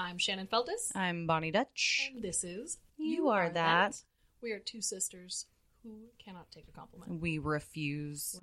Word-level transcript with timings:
I'm 0.00 0.16
Shannon 0.16 0.46
Feltus. 0.46 0.96
I'm 0.96 1.26
Bonnie 1.26 1.50
Dutch. 1.50 2.10
And 2.14 2.24
this 2.24 2.42
is 2.42 2.78
You 2.96 3.28
Are 3.28 3.50
That. 3.50 4.00
We 4.42 4.52
are 4.52 4.58
two 4.58 4.80
sisters 4.80 5.44
who 5.82 5.90
cannot 6.18 6.50
take 6.50 6.64
a 6.68 6.72
compliment. 6.72 7.20
We 7.20 7.36
refuse. 7.36 8.40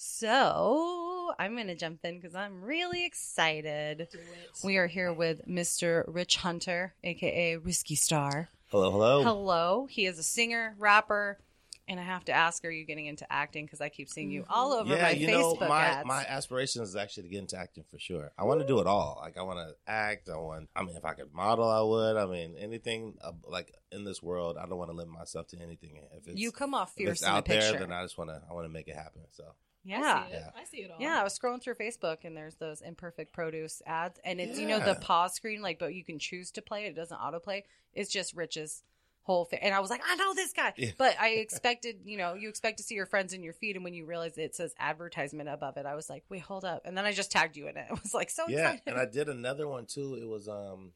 So 0.00 1.32
I'm 1.40 1.54
going 1.56 1.66
to 1.66 1.74
jump 1.74 2.04
in 2.04 2.20
because 2.20 2.36
I'm 2.36 2.62
really 2.62 3.04
excited. 3.04 4.06
We 4.62 4.76
are 4.76 4.86
here 4.86 5.12
with 5.12 5.44
Mr. 5.48 6.04
Rich 6.06 6.36
Hunter, 6.36 6.94
aka 7.02 7.56
Risky 7.56 7.96
Star. 7.96 8.48
Hello, 8.68 8.92
hello. 8.92 9.22
Hello. 9.24 9.86
He 9.90 10.06
is 10.06 10.16
a 10.20 10.22
singer, 10.22 10.76
rapper, 10.78 11.38
and 11.88 11.98
I 11.98 12.04
have 12.04 12.24
to 12.26 12.32
ask, 12.32 12.64
are 12.64 12.70
you 12.70 12.84
getting 12.86 13.06
into 13.06 13.26
acting? 13.32 13.64
Because 13.66 13.80
I 13.80 13.88
keep 13.88 14.08
seeing 14.08 14.30
you 14.30 14.44
all 14.48 14.72
over 14.72 14.94
Yeah, 14.94 15.02
my 15.02 15.10
you 15.10 15.26
know, 15.26 15.54
Facebook 15.54 15.68
my 15.68 15.82
ads. 15.84 16.06
my 16.06 16.24
aspiration 16.26 16.82
is 16.82 16.94
actually 16.94 17.24
to 17.24 17.28
get 17.30 17.38
into 17.40 17.56
acting 17.58 17.82
for 17.90 17.98
sure. 17.98 18.30
I 18.38 18.44
want 18.44 18.60
to 18.60 18.66
do 18.68 18.78
it 18.78 18.86
all. 18.86 19.18
Like 19.20 19.36
I 19.36 19.42
want 19.42 19.58
to 19.58 19.74
act. 19.90 20.28
I 20.28 20.36
want. 20.36 20.68
I 20.76 20.84
mean, 20.84 20.96
if 20.96 21.04
I 21.04 21.14
could 21.14 21.34
model, 21.34 21.68
I 21.68 21.80
would. 21.80 22.16
I 22.16 22.26
mean, 22.26 22.54
anything 22.56 23.14
uh, 23.20 23.32
like 23.48 23.72
in 23.90 24.04
this 24.04 24.22
world, 24.22 24.58
I 24.58 24.66
don't 24.66 24.78
want 24.78 24.90
to 24.92 24.96
limit 24.96 25.12
myself 25.12 25.48
to 25.48 25.58
anything. 25.60 25.98
If 26.16 26.28
it's 26.28 26.38
you 26.38 26.52
come 26.52 26.72
off 26.72 26.90
if 26.96 27.04
fierce 27.04 27.10
it's 27.18 27.22
in 27.22 27.28
a 27.28 27.32
out 27.38 27.46
there, 27.46 27.60
picture. 27.62 27.78
then 27.80 27.90
I 27.92 28.02
just 28.04 28.16
want 28.16 28.30
to. 28.30 28.40
I 28.48 28.52
want 28.54 28.66
to 28.66 28.72
make 28.72 28.86
it 28.86 28.94
happen. 28.94 29.22
So 29.32 29.42
yeah. 29.88 30.24
I 30.26 30.28
see 30.28 30.32
it. 30.34 30.40
Yeah. 30.40 30.60
I 30.60 30.64
see 30.64 30.76
it 30.78 30.90
all. 30.90 30.96
Yeah, 31.00 31.20
I 31.20 31.24
was 31.24 31.38
scrolling 31.38 31.62
through 31.62 31.74
Facebook 31.74 32.18
and 32.24 32.36
there's 32.36 32.56
those 32.56 32.80
imperfect 32.80 33.32
produce 33.32 33.82
ads, 33.86 34.18
and 34.24 34.40
it's 34.40 34.58
you 34.58 34.66
know 34.68 34.78
the 34.78 34.94
pause 34.96 35.34
screen, 35.34 35.62
like, 35.62 35.78
but 35.78 35.94
you 35.94 36.04
can 36.04 36.18
choose 36.18 36.50
to 36.52 36.62
play 36.62 36.84
it. 36.84 36.88
It 36.90 36.96
doesn't 36.96 37.18
autoplay. 37.18 37.62
It's 37.94 38.10
just 38.10 38.34
Rich's 38.34 38.82
whole 39.22 39.44
thing, 39.44 39.58
and 39.62 39.74
I 39.74 39.80
was 39.80 39.90
like, 39.90 40.00
I 40.08 40.16
know 40.16 40.32
this 40.34 40.52
guy, 40.54 40.72
Yeah. 40.78 40.90
but 40.96 41.14
I 41.20 41.28
expected, 41.36 41.96
you 42.04 42.16
know, 42.16 42.32
you 42.32 42.48
expect 42.48 42.78
to 42.78 42.82
see 42.82 42.94
your 42.94 43.04
friends 43.04 43.34
in 43.34 43.42
your 43.42 43.52
feed, 43.52 43.76
and 43.76 43.84
when 43.84 43.92
you 43.92 44.06
realize 44.06 44.38
it 44.38 44.54
says 44.54 44.74
advertisement 44.78 45.50
above 45.50 45.76
it, 45.76 45.84
I 45.84 45.94
was 45.96 46.08
like, 46.08 46.24
wait, 46.30 46.40
hold 46.40 46.64
up, 46.64 46.82
and 46.86 46.96
then 46.96 47.04
I 47.04 47.12
just 47.12 47.30
tagged 47.30 47.56
you 47.56 47.68
in 47.68 47.76
it. 47.76 47.86
I 47.90 47.92
was 47.92 48.14
like, 48.14 48.30
so 48.30 48.44
yeah, 48.48 48.70
excited. 48.72 48.82
and 48.86 48.96
I 48.98 49.04
did 49.04 49.28
another 49.28 49.68
one 49.68 49.84
too. 49.86 50.14
It 50.20 50.26
was 50.26 50.48
um 50.48 50.92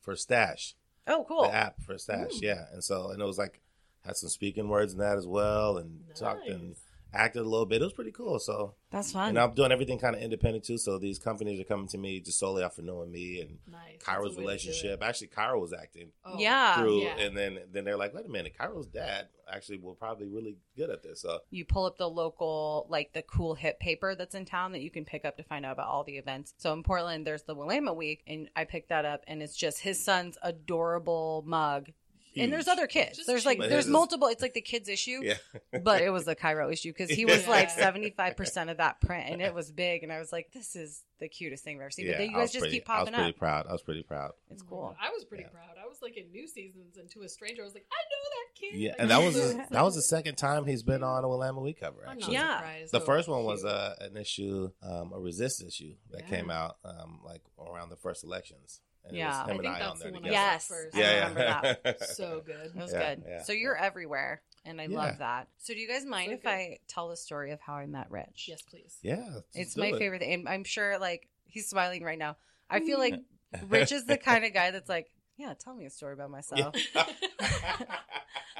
for 0.00 0.16
Stash, 0.16 0.74
oh, 1.06 1.24
cool. 1.28 1.42
the 1.42 1.54
app 1.54 1.82
for 1.82 1.98
Stash. 1.98 2.40
Yeah, 2.40 2.64
and 2.72 2.82
so 2.82 3.10
and 3.10 3.20
it 3.20 3.24
was 3.26 3.36
like 3.38 3.60
had 4.06 4.16
some 4.16 4.30
speaking 4.30 4.68
words 4.68 4.94
in 4.94 5.00
that 5.00 5.18
as 5.18 5.26
well, 5.26 5.76
and 5.76 6.00
talked 6.14 6.46
and 6.48 6.68
Nice. 6.68 6.78
Acted 7.14 7.40
a 7.42 7.48
little 7.48 7.66
bit. 7.66 7.80
It 7.80 7.84
was 7.84 7.92
pretty 7.92 8.12
cool. 8.12 8.38
So 8.38 8.74
That's 8.90 9.12
fun. 9.12 9.30
And 9.30 9.38
I'm 9.38 9.54
doing 9.54 9.72
everything 9.72 9.98
kind 9.98 10.14
of 10.16 10.22
independent 10.22 10.64
too. 10.64 10.78
So 10.78 10.98
these 10.98 11.18
companies 11.18 11.60
are 11.60 11.64
coming 11.64 11.88
to 11.88 11.98
me 11.98 12.20
just 12.20 12.38
solely 12.38 12.62
off 12.62 12.78
of 12.78 12.84
knowing 12.84 13.10
me 13.12 13.40
and 13.40 13.58
Nice. 13.70 14.02
Cairo's 14.04 14.24
a 14.24 14.28
way 14.28 14.28
to 14.28 14.34
do 14.34 14.40
relationship. 14.40 15.02
Actually, 15.02 15.28
Kyra 15.28 15.60
was 15.60 15.72
acting 15.72 16.08
Oh, 16.24 16.36
yeah, 16.38 16.76
through, 16.78 17.02
yeah. 17.02 17.16
and 17.18 17.36
then 17.36 17.58
then 17.72 17.84
they're 17.84 17.96
like, 17.96 18.14
wait 18.14 18.26
a 18.26 18.28
minute, 18.28 18.54
Cairo's 18.58 18.86
dad 18.86 19.28
actually 19.52 19.78
will 19.78 19.94
probably 19.94 20.26
really 20.26 20.56
good 20.76 20.88
at 20.90 21.02
this. 21.02 21.20
So 21.20 21.38
you 21.50 21.64
pull 21.64 21.84
up 21.84 21.98
the 21.98 22.08
local 22.08 22.86
like 22.88 23.12
the 23.12 23.22
cool 23.22 23.54
hip 23.54 23.78
paper 23.78 24.14
that's 24.14 24.34
in 24.34 24.44
town 24.44 24.72
that 24.72 24.80
you 24.80 24.90
can 24.90 25.04
pick 25.04 25.24
up 25.24 25.36
to 25.36 25.42
find 25.42 25.64
out 25.66 25.72
about 25.72 25.86
all 25.88 26.02
the 26.04 26.16
events 26.16 26.54
so 26.56 26.72
in 26.72 26.82
portland 26.82 27.26
there's 27.26 27.42
the 27.42 27.54
willamette 27.54 27.94
week 27.96 28.22
and 28.26 28.48
i 28.56 28.64
picked 28.64 28.88
that 28.88 29.04
up 29.04 29.22
and 29.26 29.42
it's 29.42 29.54
just 29.56 29.80
his 29.80 30.02
son's 30.02 30.38
adorable 30.42 31.44
mug 31.46 31.90
and 32.36 32.52
there's 32.52 32.68
other 32.68 32.86
kids 32.86 33.16
Just 33.16 33.26
there's 33.26 33.46
like 33.46 33.58
huge. 33.58 33.68
there's 33.70 33.86
multiple 33.86 34.28
it's 34.28 34.42
like 34.42 34.54
the 34.54 34.60
kids 34.60 34.88
issue 34.88 35.20
yeah, 35.22 35.34
but 35.82 36.02
it 36.02 36.10
was 36.10 36.24
the 36.24 36.34
cairo 36.34 36.70
issue 36.70 36.90
because 36.92 37.10
he 37.10 37.24
was 37.24 37.46
like 37.48 37.70
75% 37.70 38.70
of 38.70 38.78
that 38.78 39.00
print 39.00 39.30
and 39.30 39.40
it 39.42 39.54
was 39.54 39.70
big 39.70 40.02
and 40.02 40.12
i 40.12 40.18
was 40.18 40.32
like 40.32 40.50
this 40.52 40.76
is 40.76 41.02
the 41.20 41.28
cutest 41.28 41.64
thing 41.64 41.76
i've 41.76 41.82
ever 41.82 41.90
seen 41.90 42.06
yeah. 42.06 42.12
but 42.12 42.18
then 42.18 42.30
you 42.30 42.36
guys 42.36 42.50
just 42.52 42.62
pretty- 42.62 42.76
keep 42.76 42.90
I 42.90 43.00
was 43.00 43.04
popping 43.10 43.14
pretty 43.14 43.30
up 43.30 43.38
proud. 43.38 43.66
I 43.68 43.72
was 43.72 43.82
pretty 43.82 44.02
proud. 44.02 44.32
it's 44.50 44.62
cool 44.62 44.94
I 45.00 45.10
was 45.10 45.24
pretty 45.24 45.44
Yeah. 45.44 45.50
proud. 45.50 45.76
I 45.82 45.86
was 45.86 45.98
like 46.02 46.16
in 46.16 46.30
New 46.32 46.46
Seasons 46.48 46.96
and 46.96 47.08
to 47.10 47.22
a 47.22 47.28
stranger, 47.28 47.62
I 47.62 47.64
was 47.64 47.74
like, 47.74 47.86
I 47.92 48.02
know 48.10 48.30
that 48.30 48.60
kid. 48.60 48.80
Yeah, 48.80 48.90
Like, 48.90 49.00
and 49.00 49.10
that 49.10 49.22
was 49.22 49.34
was 49.36 49.54
that 49.70 49.82
was 49.84 49.94
the 49.94 50.02
second 50.02 50.34
time 50.36 50.66
he's 50.66 50.82
been 50.82 51.02
on 51.04 51.22
a 51.24 51.28
Willamette 51.28 51.62
Week 51.62 51.78
cover. 51.80 52.00
I'm 52.00 52.18
not 52.18 52.22
Actually, 52.22 52.34
Yeah. 52.34 52.56
surprised. 52.58 52.92
the 52.92 53.00
Oh, 53.00 53.04
first 53.04 53.28
one 53.28 53.44
was 53.44 53.64
uh, 53.64 53.94
an 54.00 54.16
issue, 54.16 54.70
um, 54.82 55.12
a 55.14 55.20
resist 55.20 55.62
issue 55.62 55.94
that 56.10 56.22
Yeah. 56.22 56.36
came 56.36 56.50
out 56.50 56.76
um, 56.84 57.20
like 57.24 57.42
around 57.58 57.90
the 57.90 57.96
first 57.96 58.24
elections. 58.24 58.80
And 59.06 59.16
Yeah. 59.16 59.26
it 59.26 59.28
was 59.28 59.36
I 59.36 59.50
him 59.52 59.58
think 59.58 59.74
I 59.74 59.78
that's 59.78 59.90
on 59.92 59.98
there 59.98 60.08
the 60.08 60.14
one. 60.14 60.24
I 60.26 60.30
yes 60.30 60.66
first. 60.66 60.96
i 60.96 60.98
Yeah, 61.00 61.14
remember 61.28 61.40
yeah. 61.40 61.74
that 61.84 62.02
so 62.16 62.42
good. 62.44 62.66
It 62.66 62.76
was 62.76 62.92
Yeah, 62.92 63.14
good. 63.14 63.24
yeah, 63.28 63.42
so 63.42 63.52
you're 63.52 63.76
everywhere, 63.76 64.42
and 64.64 64.80
I 64.80 64.86
Yeah. 64.86 64.96
love 64.96 65.18
that. 65.18 65.48
So 65.58 65.74
do 65.74 65.80
you 65.80 65.88
guys 65.88 66.04
mind 66.06 66.28
So 66.30 66.34
if 66.34 66.42
good. 66.42 66.48
I 66.48 66.78
tell 66.88 67.08
the 67.10 67.16
story 67.16 67.50
of 67.52 67.60
how 67.60 67.74
I 67.74 67.86
met 67.86 68.10
Rich? 68.10 68.46
Yes, 68.48 68.62
please. 68.62 68.98
Yeah, 69.02 69.40
It's 69.52 69.76
my 69.76 69.88
it. 69.88 69.98
favorite 69.98 70.20
thing. 70.20 70.32
And 70.32 70.48
I'm 70.48 70.64
sure 70.64 70.98
like 70.98 71.28
he's 71.44 71.68
smiling 71.68 72.02
right 72.02 72.18
now. 72.18 72.36
I 72.70 72.80
feel 72.80 72.98
like 72.98 73.20
Rich 73.68 73.92
is 73.92 74.06
the 74.06 74.16
kind 74.30 74.44
of 74.44 74.52
guy 74.54 74.70
that's 74.70 74.88
like, 74.88 75.12
yeah, 75.36 75.52
tell 75.58 75.74
me 75.74 75.84
a 75.84 75.90
story 75.90 76.14
about 76.14 76.30
myself. 76.30 76.74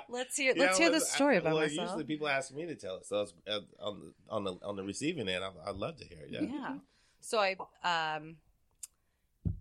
Let's 0.09 0.37
hear 0.37 0.55
let's 0.57 0.77
hear 0.79 0.91
the 0.91 1.01
story 1.01 1.37
I- 1.37 1.39
about 1.39 1.55
well, 1.55 1.63
myself. 1.63 1.89
Usually 1.89 2.05
people 2.05 2.29
ask 2.29 2.53
me 2.55 2.67
to 2.67 2.75
tell 2.75 2.97
it, 2.97 3.07
so 3.07 3.23
it's, 3.23 3.33
uh, 3.49 3.61
on 3.81 4.01
the 4.01 4.13
on 4.29 4.45
the 4.45 4.53
on 4.63 4.77
the 4.77 4.85
receiving 4.85 5.29
end, 5.29 5.43
I, 5.43 5.51
I'd 5.69 5.77
love 5.77 5.97
to 5.97 6.05
hear 6.05 6.19
it. 6.21 6.29
Yeah. 6.31 6.43
yeah. 6.43 6.75
So 7.21 7.39
I 7.41 7.57
um 8.19 8.37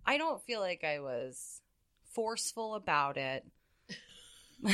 I 0.05 0.17
don't 0.17 0.41
feel 0.43 0.59
like 0.59 0.83
I 0.83 0.99
was 0.99 1.61
forceful 2.11 2.75
about 2.75 3.17
it. 3.17 3.45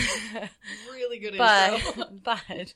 Really 0.91 1.17
good 1.17 1.35
but 1.35 1.73
intro. 1.73 2.05
but 2.23 2.73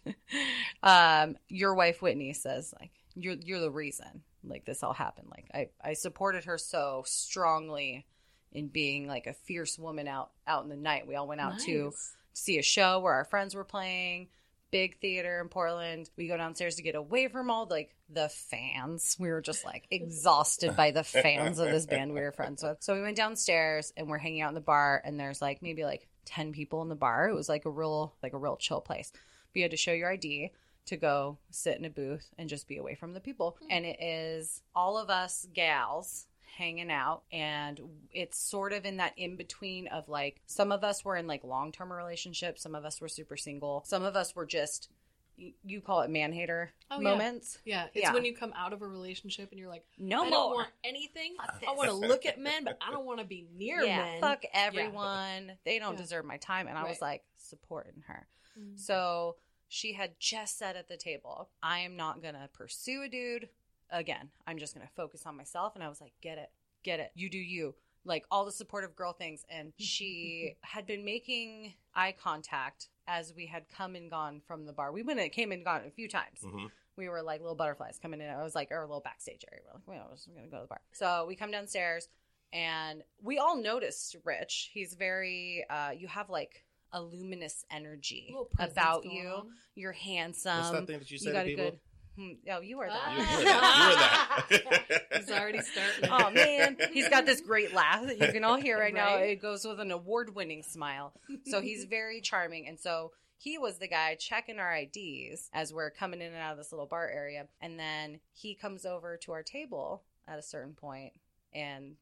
um 0.82 1.36
your 1.48 1.76
wife 1.76 2.02
Whitney 2.02 2.34
says 2.34 2.74
like 2.80 2.90
you're 3.14 3.36
you're 3.36 3.60
the 3.60 3.70
reason 3.70 4.24
like 4.44 4.66
this 4.66 4.82
all 4.82 4.94
happened 4.94 5.28
like 5.30 5.46
I 5.54 5.70
I 5.90 5.94
supported 5.94 6.46
her 6.46 6.58
so 6.58 7.04
strongly 7.06 8.08
in 8.52 8.68
being 8.68 9.08
like 9.08 9.28
a 9.28 9.34
fierce 9.34 9.78
woman 9.78 10.08
out 10.08 10.32
out 10.48 10.64
in 10.64 10.70
the 10.70 10.76
night 10.76 11.06
we 11.08 11.16
all 11.16 11.28
went 11.28 11.42
out 11.42 11.60
to 11.60 11.94
see 12.34 12.58
a 12.58 12.64
show 12.64 13.00
where 13.00 13.14
our 13.14 13.26
friends 13.26 13.54
were 13.54 13.64
playing 13.64 14.30
big 14.74 15.00
theater 15.00 15.40
in 15.40 15.50
Portland. 15.50 16.10
We 16.18 16.28
go 16.28 16.36
downstairs 16.36 16.76
to 16.78 16.82
get 16.82 16.96
away 16.96 17.28
from 17.28 17.52
all 17.52 17.68
like 17.70 17.94
the 18.10 18.28
fans. 18.28 19.16
We 19.20 19.30
were 19.30 19.40
just 19.40 19.64
like 19.64 19.86
exhausted 19.92 20.76
by 20.76 20.90
the 20.90 21.04
fans 21.04 21.60
of 21.60 21.70
this 21.70 21.86
band 21.86 22.12
we 22.12 22.22
were 22.22 22.32
friends 22.32 22.64
with. 22.64 22.78
So 22.82 22.96
we 22.96 23.04
went 23.04 23.16
downstairs 23.16 23.94
and 23.96 24.10
we're 24.10 24.18
hanging 24.18 24.42
out 24.42 24.50
in 24.50 24.56
the 24.56 24.62
bar 24.62 25.00
and 25.06 25.20
there's 25.20 25.44
like 25.44 25.62
maybe 25.62 25.86
like 25.86 26.08
10 26.26 26.54
people 26.54 26.82
in 26.82 26.90
the 26.90 26.96
bar. 26.96 27.30
It 27.30 27.36
was 27.36 27.48
like 27.48 27.66
a 27.66 27.70
real 27.70 28.16
like 28.24 28.34
a 28.34 28.38
real 28.40 28.58
chill 28.58 28.82
place. 28.82 29.12
But 29.14 29.60
you 29.60 29.62
had 29.62 29.72
to 29.72 29.78
show 29.78 29.94
your 29.94 30.12
id 30.12 30.50
to 30.88 30.98
go 30.98 31.38
sit 31.52 31.78
in 31.78 31.86
a 31.86 31.90
booth 31.92 32.28
and 32.40 32.50
just 32.50 32.68
be 32.68 32.78
away 32.78 32.96
from 32.96 33.14
the 33.14 33.20
people. 33.20 33.58
And 33.70 33.86
it 33.86 34.02
is 34.02 34.64
all 34.76 34.98
of 34.98 35.12
us 35.12 35.48
gals 35.54 36.26
hanging 36.58 36.92
out 36.92 37.24
and 37.32 37.80
it's 38.12 38.38
sort 38.38 38.74
of 38.74 38.86
in 38.86 38.98
that 38.98 39.14
in 39.18 39.36
between 39.36 39.88
of 39.88 40.08
like 40.08 40.42
some 40.46 40.72
of 40.72 40.84
us 40.84 41.04
were 41.04 41.16
in 41.16 41.26
like 41.28 41.44
long-term 41.44 41.92
relationships 41.92 42.62
some 42.62 42.76
of 42.76 42.86
us 42.86 43.02
were 43.02 43.08
super 43.08 43.36
single 43.36 43.84
some 43.86 44.04
of 44.04 44.16
us 44.16 44.36
were 44.36 44.46
just 44.46 44.90
you 45.36 45.82
call 45.82 46.02
it 46.02 46.12
man 46.12 46.32
hater 46.32 46.72
Oh, 46.92 47.02
moments. 47.02 47.58
Yeah, 47.66 47.86
it's 47.96 48.04
Yeah. 48.04 48.14
when 48.14 48.24
you 48.24 48.36
come 48.36 48.54
out 48.56 48.72
of 48.72 48.84
a 48.84 48.88
relationship 48.88 49.50
and 49.50 49.60
you're 49.60 49.68
like, 49.68 49.84
No 49.98 50.22
I 50.26 50.30
don't 50.30 50.32
more. 50.50 50.54
want 50.58 50.70
anything. 50.84 51.36
I 51.40 51.72
want 51.74 51.90
to 51.90 51.96
look 51.96 52.28
at 52.28 52.40
men, 52.40 52.64
but 52.64 52.78
I 52.88 52.92
don't 52.92 53.04
want 53.08 53.18
to 53.18 53.26
be 53.26 53.48
near 53.58 53.82
yeah, 53.82 53.98
men. 53.98 54.22
fuck 54.22 54.44
everyone. 54.54 55.54
They 55.66 55.80
don't 55.80 55.94
Yeah. 55.94 56.02
deserve 56.02 56.26
my 56.26 56.38
time. 56.38 56.68
And 56.68 56.78
I 56.78 56.84
was 56.88 57.02
like 57.02 57.24
supporting 57.40 58.04
her. 58.06 58.28
Mm. 58.60 58.78
So 58.80 59.38
she 59.70 59.94
had 59.94 60.12
just 60.20 60.60
said 60.60 60.76
at 60.76 60.88
the 60.88 60.98
table, 60.98 61.50
I 61.64 61.80
am 61.80 61.96
not 61.96 62.22
going 62.22 62.36
to 62.36 62.48
pursue 62.54 63.02
a 63.02 63.10
dude 63.10 63.50
again. 63.92 64.30
I'm 64.48 64.58
just 64.58 64.74
going 64.76 64.86
to 64.86 64.94
focus 64.94 65.24
on 65.26 65.36
myself. 65.38 65.76
And 65.76 65.84
I 65.84 65.90
was 65.90 66.02
like, 66.02 66.14
get 66.22 66.38
it, 66.38 66.50
get 66.84 67.00
it. 67.00 67.12
You 67.16 67.30
do 67.30 67.38
you. 67.38 67.76
Like 68.06 68.26
all 68.30 68.44
the 68.46 68.52
supportive 68.52 68.96
girl 68.96 69.14
things. 69.14 69.44
And 69.50 69.74
she 69.80 70.56
had 70.62 70.86
been 70.86 71.06
making 71.06 71.74
eye 71.96 72.14
contact 72.22 72.90
as 73.08 73.34
we 73.36 73.46
had 73.48 73.64
come 73.70 73.96
and 73.96 74.10
gone 74.10 74.42
from 74.48 74.66
the 74.66 74.74
bar. 74.74 74.92
We 74.92 75.04
went 75.04 75.20
and 75.20 75.32
came 75.32 75.52
and 75.52 75.64
gone 75.66 75.82
a 75.88 75.92
few 75.92 76.08
times. 76.08 76.40
Mhm. 76.44 76.70
We 76.96 77.10
were 77.10 77.22
like 77.24 77.42
little 77.42 77.56
butterflies 77.56 77.98
coming 78.02 78.22
in. 78.22 78.30
I 78.30 78.44
was 78.44 78.54
like, 78.56 78.70
our 78.72 78.82
little 78.82 79.02
backstage 79.02 79.44
area. 79.52 79.64
We're 79.66 79.74
like, 79.74 79.88
well, 79.88 80.08
we're 80.10 80.16
just 80.16 80.28
going 80.32 80.44
to 80.46 80.50
go 80.52 80.58
to 80.58 80.64
the 80.64 80.68
bar. 80.68 80.82
So 80.92 81.26
we 81.28 81.36
come 81.36 81.50
downstairs 81.52 82.08
and 82.52 83.02
we 83.22 83.40
all 83.40 83.58
noticed 83.60 84.16
Rich. 84.24 84.70
He's 84.74 84.94
very, 84.94 85.66
uh, 85.70 85.90
you 85.98 86.08
have 86.08 86.30
like 86.30 86.64
a 86.92 87.02
luminous 87.02 87.66
energy 87.72 88.36
about 88.60 89.06
you. 89.06 89.28
on. 89.28 89.50
You're 89.74 89.92
handsome. 89.92 90.58
What's 90.60 90.70
that 90.72 90.86
thing 90.88 91.00
that 91.00 91.10
you 91.10 91.18
say 91.18 91.28
to 91.28 91.34
got 91.34 91.46
a 91.46 91.50
people? 91.50 91.66
good. 91.72 91.80
Hmm, 92.16 92.34
oh, 92.52 92.62
you 92.62 92.80
are 92.80 92.90
that. 92.90 93.14
you 93.14 93.20
were 93.20 93.44
that. 93.44 94.46
You 94.52 94.58
were 94.66 94.72
that. 94.72 95.02
He's 95.18 95.32
already 95.32 95.62
starting. 95.62 96.10
oh 96.12 96.30
man, 96.32 96.78
he's 96.92 97.10
got 97.10 97.26
this 97.26 97.42
great 97.42 97.74
laugh 97.76 98.06
that 98.06 98.20
you 98.20 98.32
can 98.32 98.44
all 98.44 98.58
hear 98.58 98.78
right, 98.78 98.94
now. 98.94 99.16
It 99.16 99.42
goes 99.42 99.66
with 99.66 99.80
an 99.80 99.92
award-winning 99.92 100.64
smile. 100.64 101.14
So 101.46 101.62
he's 101.62 101.86
very 101.90 102.22
charming, 102.22 102.68
and 102.68 102.80
so 102.80 103.12
he 103.38 103.58
was 103.58 103.78
the 103.78 103.88
guy 103.88 104.16
checking 104.16 104.60
our 104.60 104.76
IDs 104.76 105.50
as 105.54 105.74
we're 105.74 105.90
coming 105.90 106.22
in 106.22 106.28
and 106.28 106.42
out 106.42 106.52
of 106.52 106.58
this 106.58 106.72
little 106.72 106.86
bar 106.86 107.10
area, 107.10 107.48
and 107.62 107.80
then 107.80 108.20
he 108.32 108.54
comes 108.54 108.86
over 108.86 109.18
to 109.18 109.32
our 109.32 109.44
table 109.44 110.04
at 110.28 110.38
a 110.38 110.44
certain 110.44 110.74
point 110.74 111.14
and 111.54 111.96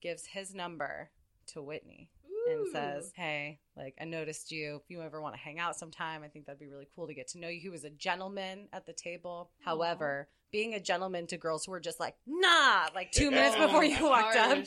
gives 0.00 0.26
his 0.26 0.54
number 0.54 1.10
to 1.48 1.62
Whitney 1.62 2.08
and 2.48 2.66
says, 2.72 3.12
"Hey, 3.14 3.60
like 3.76 3.94
I 4.00 4.04
noticed 4.04 4.50
you. 4.52 4.76
If 4.82 4.90
you 4.90 5.00
ever 5.02 5.20
want 5.20 5.34
to 5.34 5.40
hang 5.40 5.58
out 5.58 5.76
sometime, 5.76 6.22
I 6.22 6.28
think 6.28 6.46
that'd 6.46 6.58
be 6.58 6.66
really 6.68 6.88
cool 6.94 7.06
to 7.06 7.14
get 7.14 7.28
to 7.28 7.38
know 7.38 7.48
you." 7.48 7.60
He 7.60 7.68
was 7.68 7.84
a 7.84 7.90
gentleman 7.90 8.68
at 8.72 8.86
the 8.86 8.92
table. 8.92 9.50
However, 9.64 10.28
being 10.50 10.74
a 10.74 10.80
gentleman 10.80 11.26
to 11.28 11.36
girls 11.38 11.64
who 11.64 11.72
were 11.72 11.80
just 11.80 11.98
like, 12.00 12.16
"Nah," 12.26 12.88
like 12.94 13.10
two 13.12 13.30
minutes 13.30 13.56
Oh, 13.58 13.66
before 13.66 13.84
you 13.84 14.04
walked 14.06 14.36
up, 14.36 14.58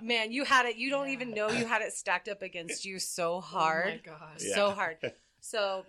man, 0.00 0.32
you 0.32 0.44
had 0.44 0.66
it. 0.66 0.76
You 0.76 0.88
don't 0.90 1.08
even 1.08 1.32
know 1.32 1.48
you 1.50 1.66
had 1.66 1.82
it 1.82 1.92
stacked 1.92 2.28
up 2.28 2.42
against 2.42 2.84
you 2.84 2.98
so 2.98 3.40
hard, 3.40 3.86
Oh 4.08 4.12
my 4.12 4.18
gosh. 4.18 4.40
Yeah. 4.40 4.54
so 4.54 4.70
hard. 4.72 4.98
So 5.38 5.84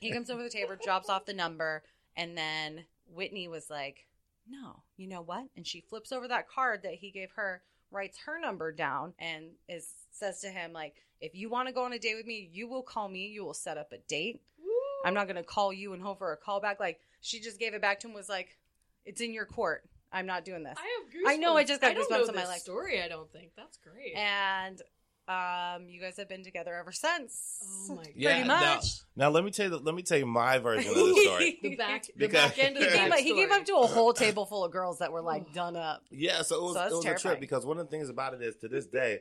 he 0.00 0.10
comes 0.10 0.30
over 0.30 0.42
the 0.42 0.50
table, 0.50 0.74
drops 0.82 1.08
off 1.08 1.24
the 1.24 1.32
number, 1.32 1.84
and 2.16 2.36
then 2.36 2.86
Whitney 3.06 3.46
was 3.46 3.70
like, 3.70 4.08
"No, 4.48 4.82
you 4.96 5.06
know 5.06 5.22
what?" 5.22 5.46
And 5.56 5.64
she 5.64 5.80
flips 5.80 6.10
over 6.10 6.26
that 6.26 6.48
card 6.48 6.82
that 6.82 6.94
he 6.94 7.12
gave 7.12 7.30
her, 7.32 7.62
writes 7.90 8.18
her 8.26 8.38
number 8.40 8.72
down, 8.72 9.14
and 9.18 9.50
is 9.68 9.88
says 10.12 10.40
to 10.40 10.48
him 10.48 10.72
like, 10.72 10.94
"If 11.20 11.34
you 11.34 11.48
want 11.48 11.68
to 11.68 11.74
go 11.74 11.84
on 11.84 11.92
a 11.92 11.98
date 11.98 12.16
with 12.16 12.26
me, 12.26 12.48
you 12.52 12.68
will 12.68 12.82
call 12.82 13.08
me. 13.08 13.26
You 13.28 13.44
will 13.44 13.54
set 13.54 13.78
up 13.78 13.92
a 13.92 13.98
date. 13.98 14.42
I'm 15.04 15.14
not 15.14 15.24
going 15.26 15.36
to 15.36 15.42
call 15.42 15.72
you 15.72 15.92
and 15.94 16.02
hope 16.02 16.18
for 16.18 16.32
a 16.32 16.36
call 16.36 16.60
back." 16.60 16.78
Like 16.80 17.00
she 17.20 17.40
just 17.40 17.58
gave 17.58 17.74
it 17.74 17.80
back 17.80 18.00
to 18.00 18.08
him. 18.08 18.14
Was 18.14 18.28
like, 18.28 18.56
"It's 19.04 19.20
in 19.20 19.32
your 19.32 19.46
court. 19.46 19.84
I'm 20.12 20.26
not 20.26 20.44
doing 20.44 20.62
this." 20.62 20.76
I 20.78 20.82
have 21.00 21.10
goosebumps. 21.12 21.32
I 21.32 21.36
know, 21.36 21.56
I 21.56 21.64
just 21.64 21.80
got 21.80 21.92
I 21.92 21.94
don't 21.94 22.10
goosebumps 22.10 22.22
know 22.22 22.28
on 22.28 22.34
my 22.36 22.46
leg. 22.48 22.60
story. 22.60 23.02
I 23.02 23.08
don't 23.08 23.30
think 23.32 23.52
that's 23.56 23.78
great. 23.78 24.14
and 24.14 24.80
um, 25.30 25.88
you 25.88 26.00
guys 26.00 26.16
have 26.16 26.28
been 26.28 26.42
together 26.42 26.74
ever 26.74 26.92
since. 26.92 27.86
oh 27.90 27.94
my 27.94 28.02
god. 28.04 28.12
Yeah, 28.16 28.32
Pretty 28.34 28.48
now- 28.48 28.74
much. 28.74 28.86
Now, 29.16 29.28
let 29.30 29.44
me 29.44 29.50
tell 29.50 29.70
you. 29.70 29.76
Let 29.76 29.94
me 29.94 30.02
tell 30.02 30.18
you 30.18 30.26
my 30.26 30.58
version 30.58 30.90
of 30.90 30.96
the 30.96 31.20
story. 31.24 31.58
the 31.62 31.76
back, 31.76 32.06
the 32.06 32.12
Because- 32.16 32.50
back 32.50 32.58
end 32.58 32.76
of 32.76 32.82
he 32.82 32.88
the 32.88 32.96
came, 32.96 33.12
up, 33.12 33.18
he 33.18 33.34
came 33.34 33.52
up 33.52 33.64
to 33.66 33.74
a 33.76 33.86
whole 33.86 34.12
table 34.12 34.46
full 34.46 34.64
of 34.64 34.72
girls 34.72 34.98
that 34.98 35.12
were 35.12 35.22
like 35.22 35.52
done 35.54 35.76
up. 35.76 36.02
Yeah, 36.10 36.42
so 36.42 36.56
it 36.56 36.62
was, 36.62 36.74
So 36.74 36.86
it 36.86 36.90
was 36.96 37.04
a 37.06 37.14
trip 37.28 37.40
because 37.40 37.64
one 37.64 37.78
of 37.78 37.86
the 37.86 37.90
things 37.96 38.08
about 38.08 38.34
it 38.34 38.42
is 38.42 38.56
to 38.56 38.68
this 38.68 38.86
day 38.86 39.20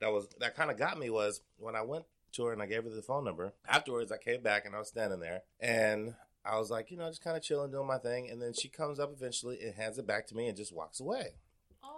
that 0.00 0.10
was 0.12 0.26
that 0.40 0.56
kind 0.56 0.70
of 0.70 0.76
got 0.76 0.98
me 0.98 1.10
was 1.10 1.40
when 1.58 1.76
I 1.76 1.82
went 1.82 2.04
to 2.32 2.44
her 2.46 2.52
and 2.52 2.60
I 2.60 2.66
gave 2.66 2.82
her 2.84 2.90
the 2.90 3.00
phone 3.02 3.24
number. 3.24 3.52
Afterwards, 3.68 4.10
I 4.10 4.16
came 4.18 4.42
back 4.42 4.66
and 4.66 4.74
I 4.74 4.78
was 4.80 4.88
standing 4.88 5.20
there 5.20 5.42
and 5.60 6.14
I 6.44 6.58
was 6.58 6.70
like, 6.70 6.90
you 6.90 6.96
know, 6.98 7.08
just 7.08 7.22
kind 7.24 7.36
of 7.36 7.42
chilling, 7.42 7.70
doing 7.70 7.86
my 7.86 7.96
thing, 7.98 8.28
and 8.28 8.42
then 8.42 8.52
she 8.52 8.68
comes 8.68 8.98
up 8.98 9.12
eventually 9.16 9.60
and 9.62 9.74
hands 9.74 9.98
it 9.98 10.06
back 10.06 10.26
to 10.26 10.34
me 10.34 10.48
and 10.48 10.56
just 10.56 10.74
walks 10.74 11.00
away. 11.00 11.28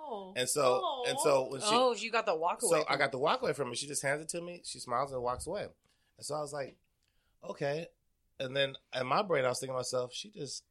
Oh. 0.08 0.32
And 0.36 0.48
so 0.48 0.80
Oh. 0.82 1.04
and 1.08 1.18
so 1.20 1.46
oh. 1.46 1.48
when 1.50 1.60
she 1.60 1.66
oh, 1.70 1.94
you 1.94 2.10
got 2.12 2.26
the 2.26 2.34
walk 2.34 2.62
away. 2.62 2.80
so 2.80 2.84
I 2.88 2.96
got 2.96 3.12
the 3.12 3.18
walk 3.18 3.42
away 3.42 3.52
from 3.52 3.68
her. 3.68 3.74
She 3.74 3.86
just 3.86 4.02
hands 4.02 4.22
it 4.22 4.28
to 4.30 4.40
me. 4.40 4.62
She 4.64 4.78
smiles 4.78 5.12
and 5.12 5.22
walks 5.22 5.46
away. 5.46 5.62
And 6.18 6.24
so 6.26 6.34
I 6.34 6.40
was 6.40 6.52
like, 6.52 6.76
okay. 7.48 7.88
And 8.38 8.54
then 8.56 8.74
in 8.98 9.06
my 9.06 9.22
brain, 9.22 9.44
I 9.44 9.48
was 9.48 9.58
thinking 9.58 9.74
to 9.74 9.78
myself, 9.78 10.12
she 10.12 10.30
just 10.30 10.62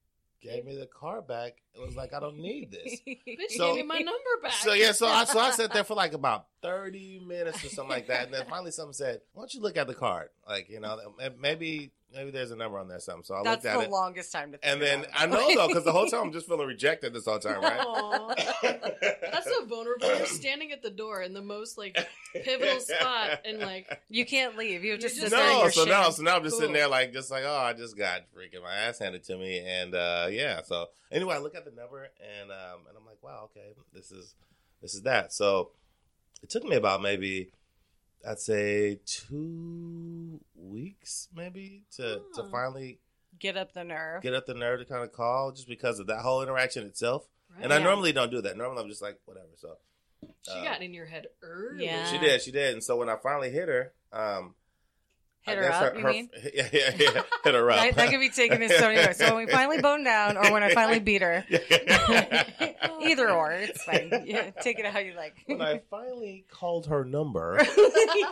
gave 0.42 0.64
me 0.66 0.78
the 0.78 0.86
car 0.86 1.22
back. 1.22 1.54
It 1.74 1.84
was 1.86 1.96
like, 1.96 2.14
I 2.14 2.20
don't 2.20 2.38
need 2.38 2.72
this. 2.72 3.00
Bitch 3.08 3.58
So- 3.58 3.76
gave 3.76 3.78
me 3.78 3.84
my 3.84 4.00
number 4.00 4.20
back. 4.44 4.54
So 4.54 4.74
yeah, 4.74 4.92
so 4.92 5.08
I 5.08 5.26
so 5.26 5.40
I 5.40 5.52
sat 5.52 5.74
there 5.74 5.84
for 5.84 5.96
like 5.96 6.14
about 6.14 6.46
thirty 6.62 7.20
minutes 7.26 7.64
or 7.64 7.70
something 7.70 7.90
like 7.90 8.08
that, 8.08 8.26
and 8.26 8.34
then 8.34 8.46
finally 8.48 8.72
someone 8.72 8.94
said, 8.94 9.22
"Why 9.34 9.42
don't 9.42 9.54
you 9.54 9.62
look 9.62 9.78
at 9.78 9.88
the 9.88 9.96
card? 9.96 10.30
Like 10.48 10.70
you 10.70 10.80
know, 10.80 11.00
maybe 11.40 11.92
maybe 12.16 12.32
there's 12.32 12.52
a 12.52 12.56
number 12.56 12.80
on 12.80 12.88
there 12.88 12.98
or 12.98 13.02
something." 13.02 13.24
So 13.24 13.36
I 13.36 13.44
That's 13.44 13.52
looked 13.52 13.64
the 13.64 13.70
at 13.72 13.80
it, 13.84 13.86
the 13.86 13.92
longest 13.92 14.32
time 14.32 14.52
to. 14.54 14.66
and 14.68 14.82
then 14.82 15.02
it 15.02 15.10
I 15.14 15.24
out. 15.24 15.30
know 15.30 15.56
though 15.56 15.68
because 15.68 15.84
the 15.84 15.92
whole 15.92 16.08
time 16.08 16.22
I'm 16.24 16.32
just 16.32 16.48
feeling 16.48 16.66
rejected 16.68 17.14
this 17.14 17.26
whole 17.26 17.40
time, 17.40 17.62
right? 17.62 17.80
Aw. 17.80 18.34
That's 19.02 19.46
so 19.46 19.66
vulnerable. 19.66 20.08
You're 20.08 20.26
standing 20.26 20.72
at 20.72 20.82
the 20.82 20.90
door 20.90 21.22
in 21.22 21.34
the 21.34 21.42
most 21.42 21.78
like 21.78 21.98
pivotal 22.34 22.80
spot, 22.80 23.42
and 23.46 23.60
like 23.60 24.00
you 24.10 24.26
can't 24.26 24.58
leave. 24.58 24.84
You 24.84 24.92
have 24.92 25.00
to 25.02 25.04
You're 25.04 25.10
sit 25.10 25.22
just- 25.22 25.32
there. 25.32 25.46
in 25.46 25.54
no, 25.54 25.62
your 25.62 25.72
so 25.72 25.82
shit. 25.82 25.90
now 25.90 26.10
so 26.10 26.24
now 26.24 26.36
I'm 26.38 26.44
just 26.44 26.58
sitting 26.58 26.74
there 26.74 26.88
like 26.88 27.14
just 27.14 27.30
like 27.32 27.44
oh 27.46 27.58
I 27.58 27.74
just 27.74 27.98
got 27.98 28.22
freaking 28.36 28.64
my 28.64 28.74
ass 28.74 29.00
handed 29.00 29.24
to 29.26 29.38
me, 29.38 29.60
and 29.60 29.94
uh 29.94 30.28
yeah. 30.32 30.62
So 30.64 30.88
anyway, 31.12 31.36
I 31.36 31.40
look 31.40 31.56
at 31.56 31.66
the 31.66 31.72
number 31.72 32.04
and 32.04 32.52
um 32.52 32.80
and 32.88 32.98
I'm 32.98 33.06
like, 33.06 33.22
wow, 33.22 33.50
okay, 33.52 33.74
this 33.94 34.12
is 34.12 34.36
this 34.82 34.94
is 34.94 35.02
that. 35.04 35.34
So 35.34 35.72
it 36.44 36.50
took 36.50 36.64
me 36.64 36.76
about 36.76 37.02
maybe 37.02 37.50
I'd 38.28 38.40
say 38.40 39.00
two 39.06 40.40
weeks 40.56 41.28
maybe 41.36 41.84
to 41.96 42.22
to 42.36 42.42
Oh. 42.44 42.50
finally 42.52 43.00
get 43.40 43.58
up 43.58 43.74
the 43.74 43.84
nerve. 43.84 44.22
get 44.22 44.34
up 44.34 44.46
the 44.46 44.54
nerve 44.54 44.80
to 44.80 44.86
kind 44.86 45.04
of 45.04 45.12
call 45.12 45.52
just 45.52 45.68
because 45.68 46.00
of 46.00 46.08
that 46.08 46.22
whole 46.22 46.42
interaction 46.42 46.86
itself. 46.86 47.28
right? 47.54 47.64
And 47.64 47.74
I 47.74 47.80
normally 47.80 48.12
don't 48.14 48.32
do 48.32 48.42
that. 48.42 48.58
Normally 48.58 48.84
I'm 48.84 48.90
just 48.90 49.02
like 49.02 49.20
whatever. 49.26 49.50
So 49.56 49.78
she 50.42 50.52
uh, 50.60 50.64
got 50.64 50.82
in 50.82 50.94
your 50.94 51.06
head 51.06 51.28
early. 51.42 51.86
Yeah. 51.86 52.06
she 52.06 52.18
did, 52.18 52.42
she 52.42 52.52
did. 52.52 52.74
And 52.74 52.84
so 52.84 52.96
when 52.98 53.10
I 53.10 53.16
finally 53.18 53.50
hit 53.52 53.68
her, 53.68 53.94
um, 54.12 54.56
Hit 55.46 55.60
I 55.60 55.62
her 55.62 55.70
guess 55.70 55.82
up, 55.82 55.98
you 55.98 56.04
mean? 56.06 56.30
Yeah, 56.54 56.70
yeah, 56.74 56.92
yeah. 56.98 57.22
Hit 57.44 57.54
her 57.54 57.72
up. 57.72 57.78
That, 57.78 57.96
that 57.96 58.10
could 58.10 58.20
be 58.20 58.30
taken 58.30 58.64
in 58.64 58.70
so 58.70 58.88
many 58.88 59.06
ways. 59.06 59.18
So 59.18 59.36
when 59.36 59.46
we 59.46 59.52
finally 59.52 59.80
bone 59.80 60.04
down, 60.04 60.38
or 60.38 60.52
when 60.52 60.64
I 60.64 60.74
finally 60.74 61.00
beat 61.00 61.22
her, 61.22 61.46
either 63.02 63.30
or, 63.30 63.52
it's 63.52 63.84
fine. 63.84 64.24
Yeah, 64.26 64.50
take 64.62 64.80
it 64.80 64.86
how 64.88 65.00
you 65.00 65.14
like. 65.14 65.36
when 65.46 65.62
I 65.62 65.82
finally 65.90 66.46
called 66.50 66.88
her 66.88 67.06
number, 67.06 67.60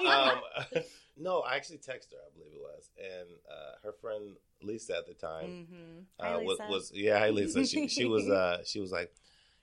um, 0.07 0.39
no, 1.17 1.41
I 1.41 1.55
actually 1.55 1.77
texted 1.77 2.13
her, 2.13 2.23
I 2.25 2.33
believe 2.35 2.53
it 2.53 2.61
was, 2.61 2.89
and 2.97 3.29
uh, 3.47 3.75
her 3.83 3.93
friend 4.01 4.35
Lisa 4.63 4.97
at 4.97 5.05
the 5.05 5.13
time 5.13 5.67
mm-hmm. 5.67 6.35
uh, 6.35 6.39
was, 6.39 6.57
was 6.69 6.91
yeah, 6.95 7.19
hi 7.19 7.29
Lisa. 7.29 7.65
She 7.65 7.87
she 7.87 8.05
was 8.05 8.27
uh, 8.27 8.63
she 8.65 8.79
was 8.79 8.91
like, 8.91 9.13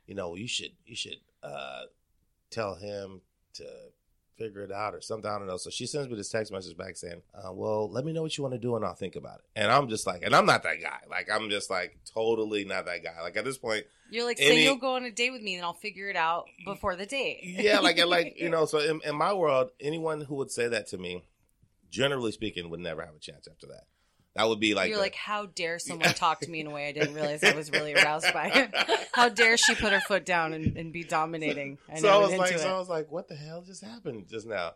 you 0.06 0.14
know, 0.14 0.36
you 0.36 0.46
should 0.46 0.72
you 0.86 0.94
should 0.94 1.18
uh, 1.42 1.82
tell 2.50 2.76
him 2.76 3.22
to 3.54 3.66
figure 4.40 4.62
it 4.62 4.72
out 4.72 4.94
or 4.94 5.00
something. 5.00 5.30
I 5.30 5.38
don't 5.38 5.46
know. 5.46 5.58
So 5.58 5.68
she 5.70 5.86
sends 5.86 6.08
me 6.08 6.16
this 6.16 6.30
text 6.30 6.50
message 6.50 6.76
back 6.76 6.96
saying, 6.96 7.22
uh, 7.34 7.52
"Well, 7.52 7.90
let 7.90 8.04
me 8.04 8.12
know 8.12 8.22
what 8.22 8.36
you 8.36 8.42
want 8.42 8.54
to 8.54 8.58
do 8.58 8.74
and 8.76 8.84
I'll 8.84 8.94
think 8.94 9.14
about 9.16 9.40
it." 9.40 9.44
And 9.54 9.70
I'm 9.70 9.88
just 9.88 10.06
like, 10.06 10.22
and 10.22 10.34
I'm 10.34 10.46
not 10.46 10.62
that 10.62 10.80
guy. 10.82 10.98
Like 11.08 11.28
I'm 11.30 11.50
just 11.50 11.68
like 11.70 11.98
totally 12.12 12.64
not 12.64 12.86
that 12.86 13.04
guy. 13.04 13.20
Like 13.22 13.36
at 13.36 13.44
this 13.44 13.58
point, 13.58 13.84
You're 14.10 14.24
like, 14.24 14.38
Any- 14.40 14.56
say 14.56 14.64
you'll 14.64 14.76
go 14.76 14.96
on 14.96 15.04
a 15.04 15.10
date 15.10 15.30
with 15.30 15.42
me, 15.42 15.56
and 15.56 15.64
I'll 15.64 15.74
figure 15.74 16.08
it 16.08 16.16
out 16.16 16.46
before 16.64 16.96
the 16.96 17.06
date. 17.06 17.40
yeah, 17.42 17.80
like 17.80 17.98
and 17.98 18.08
like 18.08 18.34
you 18.40 18.48
know. 18.48 18.64
So 18.64 18.78
in, 18.78 19.00
in 19.04 19.14
my 19.14 19.32
world, 19.32 19.70
anyone 19.80 20.22
who 20.22 20.36
would 20.36 20.50
say 20.50 20.66
that 20.68 20.86
to 20.88 20.98
me, 20.98 21.22
generally 21.90 22.32
speaking, 22.32 22.70
would 22.70 22.80
never 22.80 23.02
have 23.02 23.14
a 23.14 23.18
chance 23.20 23.46
after 23.50 23.66
that. 23.68 23.84
That 24.36 24.48
would 24.48 24.60
be 24.60 24.74
like 24.74 24.88
You're 24.88 24.96
the- 24.96 25.02
like, 25.02 25.14
how 25.16 25.46
dare 25.46 25.78
someone 25.78 26.14
talk 26.14 26.40
to 26.40 26.50
me 26.50 26.60
in 26.60 26.66
a 26.68 26.70
way 26.70 26.88
I 26.88 26.92
didn't 26.92 27.14
realize 27.14 27.42
I 27.42 27.54
was 27.54 27.70
really 27.72 27.94
aroused 28.00 28.32
by? 28.32 28.70
how 29.12 29.28
dare 29.28 29.56
she 29.56 29.74
put 29.74 29.92
her 29.92 30.00
foot 30.00 30.24
down 30.24 30.52
and, 30.52 30.76
and 30.76 30.92
be 30.92 31.02
dominating? 31.04 31.78
So 31.96 32.02
know, 32.06 32.20
I 32.20 32.26
was 32.26 32.36
like, 32.36 32.58
so 32.58 32.74
I 32.74 32.78
was 32.78 32.88
like, 32.88 33.10
what 33.10 33.28
the 33.28 33.34
hell 33.34 33.62
just 33.62 33.84
happened 33.84 34.26
just 34.28 34.46
now? 34.46 34.72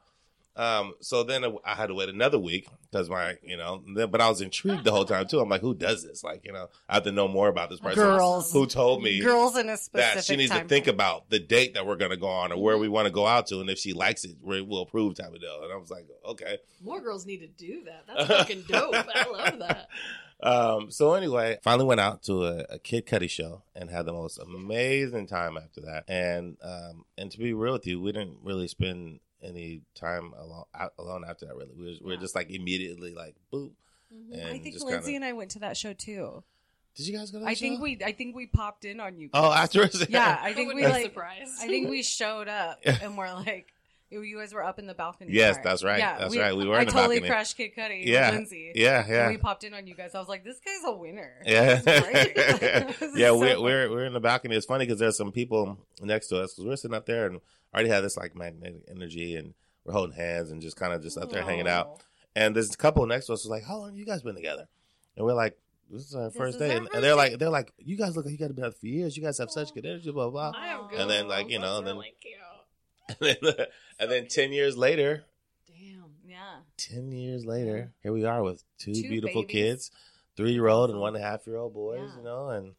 Um, 0.57 0.95
so 1.01 1.25
then 1.25 1.45
I 1.65 1.75
had 1.75 1.87
to 1.89 1.95
wait 1.95 2.09
another 2.09 2.39
week 2.39 2.69
because 2.91 3.11
my, 3.11 3.37
you 3.43 3.57
know, 3.57 3.83
but 4.09 4.21
I 4.21 4.29
was 4.29 4.41
intrigued 4.41 4.85
the 4.85 4.93
whole 4.93 5.05
time 5.05 5.27
too. 5.27 5.41
I'm 5.41 5.49
like, 5.49 5.61
who 5.63 5.75
does 5.75 6.05
this? 6.05 6.23
Like, 6.23 6.43
you 6.45 6.53
know, 6.53 6.69
I 6.89 6.95
have 6.95 7.03
to 7.05 7.13
know 7.13 7.27
more 7.27 7.49
about 7.49 7.71
this 7.71 7.81
person. 7.81 8.03
Girls. 8.05 8.53
who 8.53 8.67
told 8.67 9.03
me 9.03 9.21
Girls 9.21 9.57
in 9.57 9.69
a 9.69 9.77
specific 9.77 10.15
that 10.15 10.25
she 10.25 10.37
needs 10.37 10.51
time 10.53 10.63
to 10.63 10.69
think 10.69 10.85
frame. 10.85 10.95
about 10.95 11.29
the 11.29 11.41
date 11.41 11.75
that 11.75 11.87
we're 11.87 11.97
going 11.97 12.13
to 12.13 12.17
go 12.17 12.29
on 12.29 12.53
or 12.53 12.63
where 12.63 12.79
we 12.79 12.89
want 12.89 13.07
to 13.07 13.13
go 13.13 13.27
out 13.27 13.49
to, 13.49 13.61
and 13.61 13.69
if 13.69 13.79
she 13.79 13.93
likes 13.93 14.25
it, 14.25 14.37
we- 14.41 14.63
we'll 14.63 14.83
approve 14.83 15.17
type 15.17 15.35
of 15.35 15.41
deal. 15.41 15.61
And 15.65 15.73
I 15.73 15.77
was 15.77 15.91
like, 15.91 16.07
okay. 16.25 16.59
More 16.83 17.01
girls 17.01 17.27
need 17.27 17.39
to 17.39 17.49
do 17.49 17.83
that. 17.87 18.05
That's 18.07 18.29
fucking 18.29 18.63
dope. 18.69 18.95
I 18.95 19.29
love 19.31 19.59
that. 19.59 19.89
Um, 20.43 20.91
so 20.91 21.15
anyway, 21.15 21.59
finally 21.63 21.87
went 21.87 22.01
out 22.01 22.25
to 22.25 22.45
a, 22.45 22.65
a 22.71 22.79
Kid 22.79 23.07
Cudi 23.07 23.31
show 23.31 23.63
and 23.75 23.89
had 23.89 24.05
the 24.05 24.13
most 24.13 24.39
amazing 24.39 25.27
time 25.27 25.57
after 25.57 25.81
that. 25.83 26.05
And 26.09 26.59
um, 26.63 27.05
and 27.17 27.31
to 27.31 27.39
be 27.39 27.55
real 27.55 27.73
with 27.73 27.87
you, 27.87 27.99
we 28.01 28.13
didn't 28.13 28.39
really 28.43 28.69
spend 28.69 29.21
any 29.43 29.83
time 29.95 30.33
alone 30.39 30.65
out, 30.75 30.93
alone 30.99 31.25
after 31.29 31.47
that. 31.47 31.57
Really, 31.57 31.75
we 31.77 31.85
were, 31.85 31.93
we 32.03 32.15
were 32.15 32.21
just 32.21 32.35
like 32.35 32.51
immediately 32.51 33.15
like 33.15 33.37
boop. 33.53 33.73
Mm-hmm. 34.13 34.35
And 34.35 34.49
I 34.49 34.59
think 34.59 34.75
just 34.75 34.85
Lindsay 34.85 35.13
kinda, 35.13 35.17
and 35.17 35.25
I 35.25 35.33
went 35.33 35.51
to 35.53 35.61
that 35.61 35.77
show 35.77 35.93
too. 35.93 36.45
Did 36.95 37.09
you 37.09 37.19
guys 37.19 37.31
go 37.31 37.39
to 37.39 37.45
that 37.45 37.51
I 37.51 37.55
think 37.55 37.81
we 37.81 37.99
I 38.05 38.13
think 38.13 38.37
we 38.37 38.47
popped 38.47 38.85
in 38.85 39.01
on 39.01 39.19
you. 39.19 39.29
Oh, 39.35 39.51
guys. 39.51 39.65
afterwards. 39.65 40.07
Yeah, 40.09 40.39
I 40.41 40.49
I 40.51 40.53
think 40.55 40.73
we 40.73 40.83
be 40.83 40.89
like. 40.89 41.05
surprised. 41.05 41.51
I 41.61 41.67
think 41.67 41.91
we 41.91 42.03
showed 42.05 42.49
up 42.49 42.79
and 42.85 43.19
we're 43.19 43.33
like, 43.33 43.74
you 44.23 44.39
guys 44.39 44.53
were 44.53 44.65
up 44.65 44.79
in 44.79 44.87
the 44.87 44.95
balcony. 44.95 45.33
Yes, 45.33 45.57
part. 45.57 45.65
that's 45.65 45.85
right. 45.85 45.99
Yeah, 45.99 46.19
That's 46.19 46.37
right. 46.37 46.57
We 46.57 46.67
were 46.67 46.77
I 46.77 46.81
in 46.81 46.87
the 46.87 46.93
totally 46.93 47.17
balcony. 47.17 47.29
crashed 47.31 47.57
Kid 47.57 47.73
Cudi. 47.77 48.05
Yeah. 48.07 48.31
Lindsay. 48.31 48.73
Yeah, 48.75 49.01
And 49.01 49.09
yeah. 49.09 49.29
we 49.29 49.37
popped 49.39 49.65
in 49.65 49.75
on 49.75 49.87
you 49.87 49.95
guys. 49.95 50.15
I 50.15 50.19
was 50.19 50.29
like, 50.29 50.45
this 50.45 50.59
guy's 50.65 50.85
a 50.87 50.93
winner. 50.97 51.33
Yeah, 51.47 51.77
This 51.81 51.87
is 51.87 52.03
great. 52.11 52.37
This 52.99 53.03
is 53.03 53.19
yeah. 53.19 53.29
so 53.29 53.39
We're 53.39 53.61
we're 53.61 53.91
we're 53.91 54.05
in 54.05 54.13
the 54.13 54.21
balcony. 54.21 54.57
It's 54.57 54.67
funny 54.67 54.85
because 54.87 54.99
there's 55.01 55.17
some 55.17 55.33
people 55.33 55.79
next 56.03 56.29
to 56.29 56.41
us 56.41 56.55
because 56.55 56.67
we're 56.67 56.77
sitting 56.77 56.95
up 56.97 57.07
there 57.07 57.27
and 57.27 57.41
already 57.75 57.89
had 57.89 58.03
this 58.05 58.17
like 58.17 58.35
magnetic 58.37 58.83
energy 58.91 59.37
and 59.37 59.55
we're 59.85 59.93
holding 59.93 60.17
hands 60.17 60.51
and 60.51 60.63
just 60.63 60.77
kind 60.77 60.93
of 60.93 61.03
just 61.03 61.19
up 61.19 61.31
there 61.31 61.43
hanging 61.43 61.69
out. 61.69 62.03
And 62.37 62.55
there's 62.57 62.73
a 62.73 62.77
couple 62.77 63.05
next 63.07 63.27
to 63.27 63.33
us 63.35 63.45
was 63.45 63.51
like, 63.51 63.65
"How 63.65 63.79
long 63.79 63.91
have 63.91 63.99
you 63.99 64.07
guys 64.07 64.23
been 64.23 64.35
together?" 64.35 64.67
And 65.17 65.25
we're 65.25 65.35
like, 65.35 65.57
"This 65.91 66.03
is 66.09 66.15
our 66.17 66.31
This 66.31 66.37
first 66.37 66.55
is 66.57 66.61
day." 66.61 66.77
And, 66.77 66.89
and 66.93 67.05
they're 67.05 67.15
like, 67.15 67.39
"They're 67.39 67.49
like, 67.51 67.73
you 67.79 67.97
guys 67.97 68.17
look 68.17 68.25
like 68.25 68.33
you 68.33 68.39
got 68.39 68.49
to 68.49 68.55
be 68.55 68.63
together 68.63 68.75
for 68.81 68.87
years. 68.87 69.17
You 69.17 69.23
guys 69.23 69.39
have 69.39 69.51
such 69.53 69.73
good 69.73 69.87
energy." 69.87 70.11
Blah 70.11 70.31
blah. 70.31 70.51
blah. 70.51 70.61
I 70.61 70.67
have 70.69 70.91
good 70.91 70.99
And 70.99 71.09
then, 71.11 71.29
like, 71.29 71.49
you 71.51 71.61
know, 71.61 71.81
then-. 71.81 71.97
And 73.21 73.37
then, 73.43 73.55
and 73.99 74.11
then 74.11 74.29
ten 74.29 74.53
years 74.53 74.77
later, 74.77 75.25
Damn. 75.69 76.05
Yeah. 76.27 76.57
ten 76.77 77.13
years 77.13 77.45
later, 77.45 77.93
here 78.03 78.13
we 78.13 78.25
are 78.25 78.43
with 78.43 78.63
two, 78.79 78.95
Two 78.95 79.09
beautiful 79.09 79.43
babies. 79.43 79.53
kids, 79.53 79.91
three 80.37 80.53
year 80.53 80.69
old 80.69 80.91
and 80.91 80.99
one 81.01 81.15
and 81.15 81.25
a 81.25 81.27
half 81.29 81.47
year 81.47 81.57
old 81.57 81.75
boys. 81.75 82.01
Yeah. 82.13 82.19
You 82.19 82.25
know, 82.25 82.49
and 82.49 82.73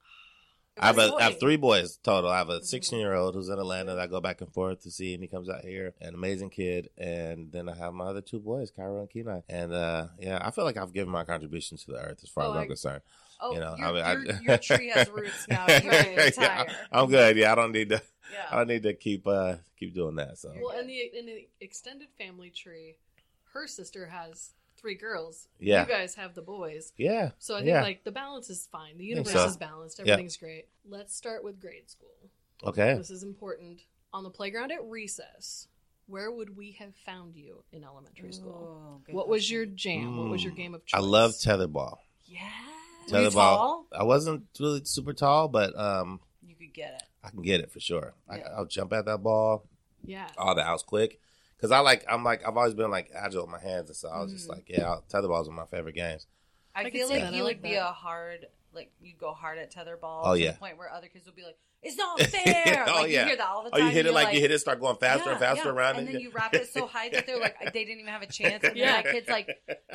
I 0.78 0.88
have, 0.88 0.98
a, 0.98 1.14
I 1.16 1.24
have 1.24 1.40
three 1.40 1.56
boys 1.56 1.98
total. 2.04 2.30
I 2.30 2.40
have 2.40 2.48
Mm-hmm. 2.48 2.64
a 2.64 2.66
16 2.66 3.00
year 3.00 3.14
old 3.14 3.34
who's 3.36 3.48
in 3.50 3.58
Atlanta 3.60 3.96
that 3.96 4.02
I 4.02 4.08
go 4.08 4.20
back 4.20 4.42
and 4.42 4.52
forth 4.54 4.82
to 4.84 4.92
see, 4.92 5.14
and 5.14 5.24
he 5.24 5.28
comes 5.30 5.48
out 5.50 5.62
here, 5.64 5.94
an 6.02 6.14
amazing 6.14 6.50
kid. 6.50 6.90
And 6.98 7.50
then 7.52 7.70
I 7.70 7.76
have 7.78 7.94
my 7.94 8.06
other 8.08 8.20
two 8.22 8.40
boys, 8.40 8.72
Cairo 8.76 9.00
and 9.00 9.10
Kenai. 9.10 9.40
And 9.48 9.72
uh, 9.72 10.08
yeah, 10.20 10.40
I 10.42 10.52
feel 10.52 10.66
like 10.66 10.76
I've 10.76 10.92
given 10.92 11.14
my 11.14 11.24
contribution 11.24 11.78
to 11.78 11.92
the 11.92 12.00
earth 12.00 12.20
as 12.24 12.30
far 12.30 12.46
Oh, 12.46 12.50
as 12.52 12.56
I'm 12.58 12.64
I- 12.64 12.68
concerned. 12.68 13.02
Oh, 13.40 13.54
you 13.54 13.60
know, 13.60 13.76
your, 13.78 13.86
I 13.88 13.92
mean, 13.92 14.04
I- 14.04 14.14
your, 14.34 14.42
your 14.48 14.58
tree 14.58 14.90
has 14.90 15.10
roots 15.10 15.48
now. 15.50 15.66
You 15.68 15.82
can 15.82 16.16
retire. 16.16 16.32
yeah, 16.68 16.74
I'm 16.92 17.10
good. 17.10 17.38
Yeah, 17.38 17.52
I 17.52 17.56
don't 17.56 17.72
need 17.72 17.90
to. 17.90 18.02
I 18.52 18.58
don't 18.58 18.68
need 18.68 18.84
to 18.84 18.94
keep 18.94 19.28
uh 19.28 19.56
keep 19.78 19.94
doing 19.94 20.16
that. 20.16 20.38
So 20.38 20.52
Well, 20.62 20.78
in 20.80 20.88
the 20.88 21.00
in 21.18 21.26
the 21.26 21.48
extended 21.62 22.08
family 22.18 22.50
tree, 22.50 22.96
her 23.54 23.68
sister 23.68 24.08
has 24.08 24.54
three 24.78 24.96
girls. 24.96 25.48
Yeah. 25.60 25.82
You 25.84 25.88
guys 25.88 26.16
have 26.16 26.36
the 26.36 26.42
boys. 26.42 26.92
yeah, 26.98 27.32
So 27.40 27.56
I 27.56 27.60
think 27.60 27.70
yeah. 27.70 27.82
like 27.82 28.04
the 28.04 28.12
balance 28.12 28.50
is 28.50 28.68
fine. 28.72 28.98
The 28.98 29.06
universe 29.06 29.32
so. 29.34 29.46
is 29.46 29.58
balanced. 29.58 30.00
Yeah. 30.04 30.14
Everything's 30.14 30.38
great. 30.38 30.68
Let's 30.88 31.16
start 31.16 31.44
with 31.44 31.60
grade 31.62 31.90
school. 31.90 32.30
okay. 32.64 32.94
This 32.96 33.10
is 33.10 33.24
important. 33.24 33.82
On 34.14 34.24
the 34.24 34.30
playground 34.30 34.72
at 34.72 34.84
recess, 34.84 35.68
where 36.08 36.32
would 36.32 36.56
we 36.56 36.72
have 36.74 36.94
found 37.06 37.36
you 37.36 37.64
in 37.72 37.84
elementary 37.84 38.32
school? 38.34 39.00
Ooh, 39.00 39.06
good 39.06 39.16
What 39.16 39.28
was 39.30 39.50
your 39.50 39.66
jam? 39.66 40.18
What 40.18 40.30
was 40.30 40.44
your 40.44 40.54
Mm. 40.54 40.58
game 40.58 40.76
of 40.76 40.86
choice? 40.86 40.98
I 41.00 41.02
love 41.04 41.32
tetherball. 41.32 41.98
Yeah. 42.26 42.40
Were 43.12 43.22
you 43.22 43.28
Tetherball. 43.30 43.34
tall? 43.34 43.86
I 43.98 44.04
wasn't 44.04 44.44
really 44.60 44.82
super 44.86 45.14
tall, 45.14 45.48
but 45.48 45.78
um, 45.80 46.20
You 46.46 46.56
could 46.56 46.74
get 46.74 46.94
it. 46.96 47.04
I 47.24 47.30
can 47.30 47.42
get 47.42 47.60
it 47.60 47.72
for 47.72 47.80
sure. 47.80 48.14
I, 48.30 48.38
Yeah. 48.38 48.48
I'll 48.56 48.66
jump 48.66 48.94
at 48.94 49.06
that 49.06 49.24
ball. 49.24 49.66
Yeah. 50.04 50.28
all 50.38 50.54
the 50.56 50.62
outs 50.62 50.84
quick. 50.84 51.20
Cause 51.60 51.72
I 51.72 51.80
like, 51.80 52.06
I'm 52.10 52.24
like, 52.24 52.48
I've 52.48 52.58
always 52.58 52.76
been 52.76 52.92
like 52.92 53.10
agile 53.16 53.42
with 53.44 53.50
my 53.52 53.60
hands, 53.60 53.90
and 53.90 53.96
so 53.96 54.10
I 54.10 54.22
was 54.22 54.32
just 54.32 54.48
like, 54.50 54.66
yeah, 54.68 54.84
I'll, 54.90 55.04
tetherballs 55.10 55.48
are 55.48 55.52
my 55.52 55.66
favorite 55.66 55.96
games. 55.96 56.28
I, 56.76 56.82
I 56.84 56.92
feel 56.92 57.10
like 57.10 57.22
that. 57.22 57.34
I 57.34 57.36
you 57.38 57.44
like 57.44 57.56
would 57.58 57.64
be 57.64 57.74
a 57.76 57.86
hard, 57.86 58.46
like 58.76 58.92
you'd 59.02 59.18
go 59.18 59.34
hard 59.34 59.58
at 59.58 59.74
tetherball. 59.74 60.22
Oh, 60.24 60.34
to 60.36 60.40
yeah. 60.42 60.52
the 60.52 60.58
point 60.58 60.78
where 60.78 60.92
other 60.92 61.08
kids 61.08 61.26
will 61.26 61.34
be 61.34 61.44
like, 61.44 61.58
"It's 61.82 61.98
not 61.98 62.20
fair." 62.22 62.86
oh 62.88 63.02
like, 63.02 63.12
yeah. 63.12 63.22
You 63.22 63.28
hear 63.28 63.38
that 63.38 63.48
all 63.48 63.64
the 63.64 63.70
oh, 63.74 63.78
you 63.78 63.86
hit 63.86 63.98
it 63.98 64.06
you're 64.06 64.14
like, 64.14 64.34
you 64.34 64.40
hit 64.40 64.52
it, 64.52 64.60
start 64.60 64.80
going 64.80 64.98
faster 64.98 65.30
and 65.32 65.40
faster 65.40 65.70
yeah. 65.70 65.72
around, 65.74 65.98
and 65.98 66.08
it. 66.10 66.14
then 66.14 66.22
you 66.22 66.32
wrap 66.32 66.54
it 66.54 66.68
so 66.72 66.86
high 66.88 67.10
that 67.10 67.26
they're 67.26 67.40
like, 67.40 67.56
they 67.74 67.86
didn't 67.86 68.00
even 68.00 68.12
have 68.12 68.22
a 68.22 68.28
chance. 68.28 68.64
And 68.64 68.76
Yeah. 68.76 68.86
yeah, 68.98 69.02
that 69.02 69.12
kid's 69.12 69.30
like, 69.30 69.50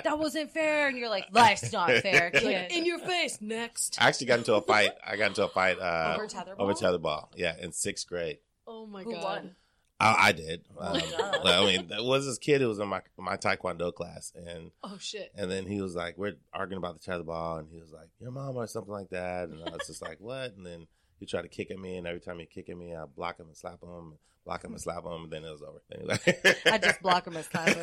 "That 0.05 0.19
wasn't 0.19 0.51
fair," 0.53 0.89
and 0.89 0.99
you're 0.99 1.09
like, 1.11 1.27
"Life's 1.33 1.73
not 1.73 1.91
fair, 2.03 2.31
Like, 2.33 2.43
kid." 2.43 2.73
in 2.73 2.85
your 2.87 2.99
face. 2.99 3.39
Next. 3.41 3.99
I 4.01 4.09
actually 4.09 4.27
got 4.29 4.39
into 4.39 4.55
a 4.55 4.61
fight. 4.63 4.93
I 5.07 5.17
got 5.17 5.29
into 5.29 5.45
a 5.45 5.49
fight 5.49 5.79
uh, 5.79 6.15
Over 6.17 6.27
tetherball? 6.27 6.59
Over 6.59 6.73
tetherball, 6.75 7.29
yeah, 7.37 7.55
in 7.61 7.73
sixth 7.73 8.09
grade. 8.09 8.39
Oh 8.67 8.87
my 8.87 9.03
Who 9.03 9.13
god. 9.15 9.23
won? 9.25 9.57
I, 10.01 10.29
I 10.29 10.33
did. 10.33 10.63
Um, 10.81 10.99
Duh. 10.99 11.41
I 11.45 11.67
mean, 11.67 11.89
there 11.89 12.03
was 12.03 12.25
this 12.27 12.39
kid 12.39 12.61
who 12.63 12.69
was 12.69 12.79
in 12.79 12.89
my 12.89 13.03
my 13.19 13.37
taekwondo 13.37 13.93
class, 13.95 14.33
and 14.35 14.71
Oh 14.83 14.97
shit. 14.99 15.31
and 15.37 15.51
then 15.51 15.67
he 15.67 15.81
was 15.83 15.95
like, 15.95 16.17
we're 16.17 16.37
arguing 16.55 16.79
about 16.79 16.95
the 16.99 17.05
tether 17.05 17.23
ball, 17.23 17.59
and 17.59 17.69
he 17.71 17.79
was 17.81 17.93
like, 17.93 18.09
your 18.19 18.31
mom 18.31 18.57
or 18.57 18.67
something 18.67 18.93
like 18.93 19.11
that, 19.11 19.49
and 19.51 19.59
I 19.63 19.71
was 19.71 19.87
just 19.87 20.01
like, 20.03 20.17
what? 20.21 20.55
And 20.57 20.65
then 20.65 20.87
he 21.19 21.27
tried 21.27 21.43
to 21.43 21.49
kick 21.49 21.71
at 21.71 21.79
me, 21.79 21.97
and 21.99 22.07
every 22.07 22.21
time 22.21 22.39
he 22.39 22.47
kick 22.47 22.69
at 22.71 22.77
me, 22.79 22.95
I 22.95 23.05
block 23.05 23.39
him 23.39 23.47
and 23.49 23.57
slap 23.57 23.83
him, 23.83 24.15
block 24.47 24.65
him 24.65 24.73
and 24.73 24.81
slap 24.81 25.05
him, 25.05 25.25
and 25.25 25.31
then 25.31 25.45
it 25.45 25.51
was 25.51 25.63
over. 25.63 25.83
Anyway. 25.95 26.19
I 26.73 26.79
just 26.79 27.03
block 27.03 27.27
him 27.27 27.37
as 27.37 27.47
slap 27.47 27.77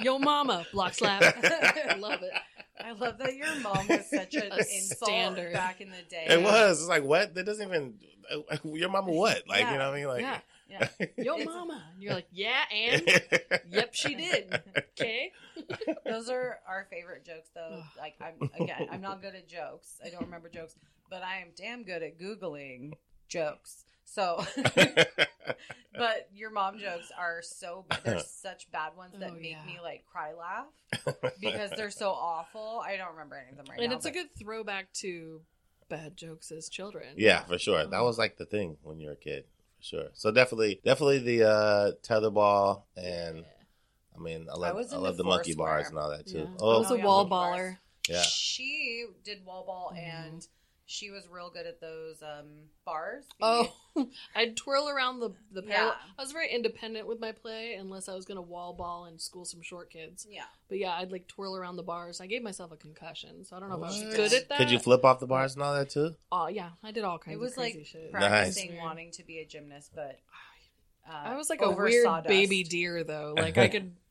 Yo 0.00 0.18
mama. 0.18 0.64
Block 0.72 0.94
slap. 0.94 1.22
I 1.22 1.94
love 1.98 2.22
it. 2.22 2.32
I 2.80 2.92
love 2.92 3.18
that 3.18 3.34
your 3.34 3.54
mom 3.60 3.88
was 3.88 4.08
such 4.10 4.34
an 4.34 4.52
A 4.52 4.56
insult 4.58 5.10
standard. 5.10 5.52
back 5.52 5.80
in 5.80 5.88
the 5.90 6.02
day. 6.08 6.26
It 6.28 6.42
was. 6.42 6.80
It's 6.80 6.88
like 6.88 7.02
what? 7.04 7.34
That 7.34 7.44
doesn't 7.46 7.66
even. 7.66 7.94
Your 8.64 8.90
mama 8.90 9.10
what? 9.12 9.42
Like 9.48 9.60
Yeah. 9.60 9.72
you 9.72 9.78
know 9.78 9.86
what 9.86 9.94
I 9.94 9.98
mean? 9.98 10.08
Like. 10.08 10.20
Yeah. 10.20 10.38
Yeah. 10.68 10.88
Yo 11.16 11.38
mama. 11.44 11.82
And 11.92 12.02
you're 12.02 12.14
like, 12.14 12.28
yeah, 12.32 12.62
and 12.72 13.02
yep, 13.70 13.94
she 13.94 14.14
did. 14.14 14.60
Okay. 14.76 15.32
Those 16.04 16.28
are 16.28 16.60
our 16.68 16.86
favorite 16.90 17.24
jokes, 17.24 17.48
though. 17.54 17.82
Like, 17.98 18.14
I'm 18.20 18.50
again, 18.60 18.88
I'm 18.90 19.00
not 19.00 19.22
good 19.22 19.34
at 19.34 19.48
jokes. 19.48 20.00
I 20.04 20.10
don't 20.10 20.22
remember 20.22 20.48
jokes, 20.48 20.76
but 21.10 21.22
I 21.22 21.38
am 21.40 21.48
damn 21.56 21.84
good 21.84 22.02
at 22.02 22.18
googling 22.18 22.94
jokes. 23.28 23.84
So, 24.04 24.42
but 25.94 26.28
your 26.34 26.50
mom 26.50 26.78
jokes 26.78 27.12
are 27.18 27.42
so 27.42 27.84
they're 28.04 28.20
such 28.20 28.70
bad 28.70 28.96
ones 28.96 29.12
that 29.18 29.30
Oh, 29.30 29.34
make 29.34 29.50
yeah. 29.50 29.64
me 29.66 29.78
like 29.82 30.04
cry 30.10 30.32
laugh 30.32 30.66
because 31.40 31.70
they're 31.76 31.90
so 31.90 32.10
awful. 32.10 32.82
I 32.84 32.96
don't 32.96 33.10
remember 33.10 33.36
any 33.36 33.50
of 33.50 33.56
them 33.58 33.66
right 33.68 33.78
and 33.78 33.80
now. 33.80 33.84
And 33.84 33.92
it's 33.92 34.06
a 34.06 34.10
good 34.10 34.34
throwback 34.38 34.92
to 34.94 35.42
bad 35.90 36.16
jokes 36.16 36.50
as 36.50 36.68
children. 36.68 37.08
yeah, 37.16 37.44
for 37.44 37.58
sure. 37.58 37.78
That 37.84 37.90
mm-hmm. 37.90 38.04
was 38.04 38.18
like 38.18 38.36
the 38.38 38.46
thing 38.46 38.76
when 38.82 38.98
you 38.98 39.08
were 39.08 39.12
a 39.12 39.16
kid, 39.16 39.44
for 39.57 39.57
sure. 39.80 40.08
So 40.14 40.30
definitely, 40.30 40.80
definitely 40.84 41.18
the 41.20 41.48
uh, 41.48 41.92
tetherball, 42.02 42.82
and 42.96 43.44
I 44.16 44.20
mean, 44.20 44.46
I 44.52 44.56
love, 44.56 44.74
I, 44.74 44.76
was 44.76 44.92
in 44.92 45.00
love 45.00 45.16
the 45.16 45.22
the 45.22 45.28
monkey 45.28 45.52
Foursquare. 45.52 45.66
bars 45.66 45.88
and 45.90 45.98
all 45.98 46.10
that 46.10 46.26
too. 46.26 46.38
Yeah. 46.38 46.44
I 46.44 46.56
Oh, 46.60 46.78
was 46.80 46.90
Oh, 46.90 46.94
a 46.96 46.98
wall 46.98 47.28
baller. 47.28 47.78
yeah. 48.08 48.22
She 48.22 49.06
did 49.24 49.44
wall 49.44 49.64
ball 49.64 49.92
and 49.96 50.46
she 50.90 51.10
was 51.10 51.28
real 51.30 51.50
good 51.50 51.66
at 51.66 51.82
those 51.82 52.22
um, 52.22 52.46
bars. 52.86 53.24
Oh, 53.42 53.70
I'd 54.34 54.56
twirl 54.56 54.88
around 54.88 55.20
the 55.20 55.30
the 55.52 55.60
parallel. 55.60 55.94
Yeah. 55.98 56.12
I 56.18 56.22
was 56.22 56.32
very 56.32 56.50
independent 56.50 57.06
with 57.06 57.20
my 57.20 57.32
play, 57.32 57.74
unless 57.74 58.08
I 58.08 58.14
was 58.14 58.24
going 58.24 58.36
to 58.36 58.42
wall 58.42 58.72
ball 58.72 59.04
and 59.04 59.20
school 59.20 59.44
some 59.44 59.60
short 59.60 59.90
kids. 59.90 60.26
yeah. 60.28 60.44
But 60.70 60.78
yeah, 60.78 60.92
I'd 60.94 61.12
like 61.12 61.28
twirl 61.28 61.56
around 61.56 61.76
the 61.76 61.82
bars. 61.82 62.20
I 62.22 62.26
gave 62.26 62.42
myself 62.42 62.72
a 62.72 62.76
concussion, 62.76 63.44
so 63.44 63.56
I 63.56 63.60
don't 63.60 63.68
know 63.68 63.76
if 63.76 63.82
I 63.82 63.86
was 63.88 64.02
What? 64.02 64.16
good 64.16 64.32
at 64.32 64.48
that. 64.48 64.58
Could 64.58 64.70
you 64.70 64.78
flip 64.78 65.04
off 65.04 65.20
the 65.20 65.26
bars 65.26 65.54
and 65.54 65.62
all 65.62 65.74
that 65.74 65.90
too? 65.90 66.14
Oh 66.32 66.46
yeah, 66.48 66.70
I 66.82 66.90
did 66.90 67.04
all 67.04 67.18
kinds 67.18 67.34
It 67.36 67.40
was 67.40 67.52
of 67.52 67.58
crazy 67.58 67.78
like 67.78 67.86
shit. 67.86 68.10
practicing 68.12 68.70
Nice. 68.70 68.80
wanting 68.80 69.10
to 69.12 69.22
be 69.24 69.38
a 69.40 69.44
gymnast, 69.44 69.90
but 69.94 70.18
uh, 71.08 71.12
I 71.12 71.36
was 71.36 71.50
like 71.50 71.60
a 71.60 71.64
over 71.64 71.84
weird 71.84 72.04
sawdust. 72.04 72.28
baby 72.28 72.64
deer, 72.64 73.04
though. 73.04 73.34
Like 73.36 73.58
I 73.58 73.68
could. 73.68 73.92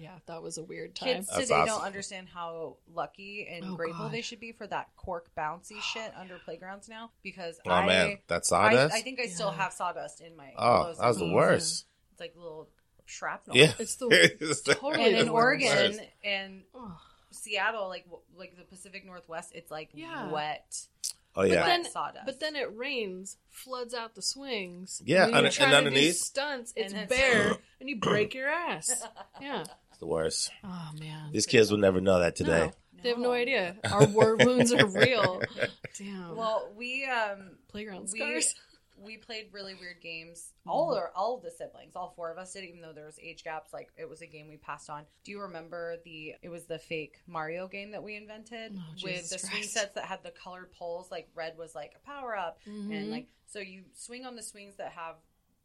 Yeah, 0.00 0.14
that 0.26 0.42
was 0.42 0.56
a 0.56 0.62
weird 0.62 0.94
time. 0.94 1.08
Kids 1.16 1.26
That's 1.28 1.40
today 1.42 1.54
awesome. 1.54 1.66
don't 1.76 1.84
understand 1.84 2.28
how 2.32 2.76
lucky 2.94 3.46
and 3.50 3.64
Oh, 3.64 3.74
grateful 3.76 4.06
God. 4.06 4.12
they 4.12 4.22
should 4.22 4.40
be 4.40 4.52
for 4.52 4.66
that 4.66 4.88
cork 4.96 5.30
bouncy 5.36 5.80
shit 5.82 6.12
under 6.16 6.38
playgrounds 6.38 6.88
now. 6.88 7.10
Because 7.22 7.60
Oh 7.66 7.70
I, 7.70 7.86
man, 7.86 8.18
that 8.28 8.46
sawdust. 8.46 8.94
I 8.94 9.02
think 9.02 9.20
I 9.20 9.26
still 9.26 9.50
have 9.50 9.72
sawdust 9.74 10.20
in 10.22 10.36
my. 10.36 10.52
oh, 10.56 10.82
clothes 10.84 10.98
that 10.98 11.06
was 11.08 11.16
the 11.18 11.20
sometimes. 11.20 11.34
worst. 11.36 11.84
It's 12.12 12.20
like 12.20 12.32
little 12.36 12.68
shrapnel. 13.04 13.56
Yeah, 13.56 13.72
It's 13.78 13.96
the 13.96 14.06
It's 14.40 14.62
totally 14.62 15.04
And 15.04 15.14
the 15.16 15.20
in 15.20 15.32
worst. 15.32 15.64
Oregon 15.66 16.00
and 16.24 16.62
Seattle, 17.32 17.88
like 17.88 18.06
like 18.36 18.56
the 18.56 18.64
Pacific 18.64 19.04
Northwest, 19.06 19.52
it's 19.54 19.70
like 19.70 19.90
Yeah. 19.92 20.30
wet. 20.30 20.86
Oh 21.36 21.42
yeah, 21.42 21.60
But 21.60 21.66
then, 21.66 21.84
sawdust. 21.84 22.26
but 22.26 22.40
then 22.40 22.56
it 22.56 22.76
rains, 22.76 23.36
floods 23.50 23.94
out 23.94 24.16
the 24.16 24.22
swings. 24.22 25.00
Yeah, 25.04 25.24
and, 25.26 25.32
then 25.34 25.36
and- 25.36 25.44
you're 25.44 25.52
trying 25.52 25.74
and 25.74 25.84
to 25.84 25.90
do 25.90 25.96
underneath- 25.96 26.16
stunts. 26.16 26.72
It's 26.74 26.92
And 26.92 27.02
it's- 27.02 27.20
bare, 27.20 27.56
and 27.78 27.88
you 27.88 28.00
break 28.00 28.34
your 28.34 28.48
ass. 28.48 29.04
Yeah. 29.40 29.62
It's 30.00 30.06
the 30.06 30.06
worst. 30.06 30.50
Oh 30.64 30.90
man. 30.98 31.30
These 31.32 31.46
kids 31.46 31.70
will 31.70 31.78
never 31.78 32.00
know 32.00 32.20
that 32.20 32.34
today. 32.36 32.66
No, 32.66 32.72
they 33.02 33.08
have 33.10 33.18
no 33.18 33.24
No. 33.28 33.32
idea. 33.32 33.76
Our 33.92 34.06
war 34.06 34.36
wounds 34.36 34.72
are 34.72 34.86
real. 34.86 35.42
Damn. 35.98 36.36
Well, 36.36 36.72
we 36.76 37.04
um 37.04 37.58
playground 37.68 38.08
we 38.12 38.18
scars. 38.18 38.54
we 39.02 39.16
played 39.18 39.48
really 39.52 39.74
weird 39.74 40.00
games. 40.02 40.52
All 40.66 40.94
or 40.96 41.10
all 41.14 41.36
of 41.36 41.42
the 41.42 41.50
siblings, 41.50 41.96
all 41.96 42.12
four 42.16 42.30
of 42.30 42.38
us 42.38 42.52
did, 42.52 42.64
even 42.64 42.80
though 42.80 42.92
there 42.94 43.04
was 43.06 43.18
age 43.22 43.44
gaps. 43.44 43.72
Like 43.74 43.88
it 43.98 44.08
was 44.08 44.22
a 44.22 44.26
game 44.26 44.48
we 44.48 44.56
passed 44.56 44.88
on. 44.88 45.02
Do 45.24 45.32
you 45.32 45.40
remember 45.42 45.96
the? 46.04 46.34
It 46.42 46.48
was 46.48 46.64
the 46.64 46.78
fake 46.78 47.16
Mario 47.26 47.68
game 47.68 47.90
that 47.92 48.02
we 48.02 48.16
invented 48.16 48.72
Oh, 48.76 48.82
with 49.02 49.14
Jesus 49.16 49.30
the 49.30 49.38
swing 49.48 49.62
sets 49.64 49.94
that 49.96 50.04
had 50.04 50.22
the 50.22 50.30
colored 50.30 50.72
poles. 50.72 51.10
Like 51.10 51.28
red 51.34 51.58
was 51.58 51.74
like 51.74 51.92
a 52.02 52.06
power 52.06 52.34
up, 52.36 52.58
Mhm. 52.66 52.94
and 52.96 53.10
like 53.10 53.26
so 53.46 53.58
you 53.58 53.82
swing 53.94 54.24
on 54.24 54.34
the 54.36 54.42
swings 54.42 54.76
that 54.76 54.92
have 54.92 55.16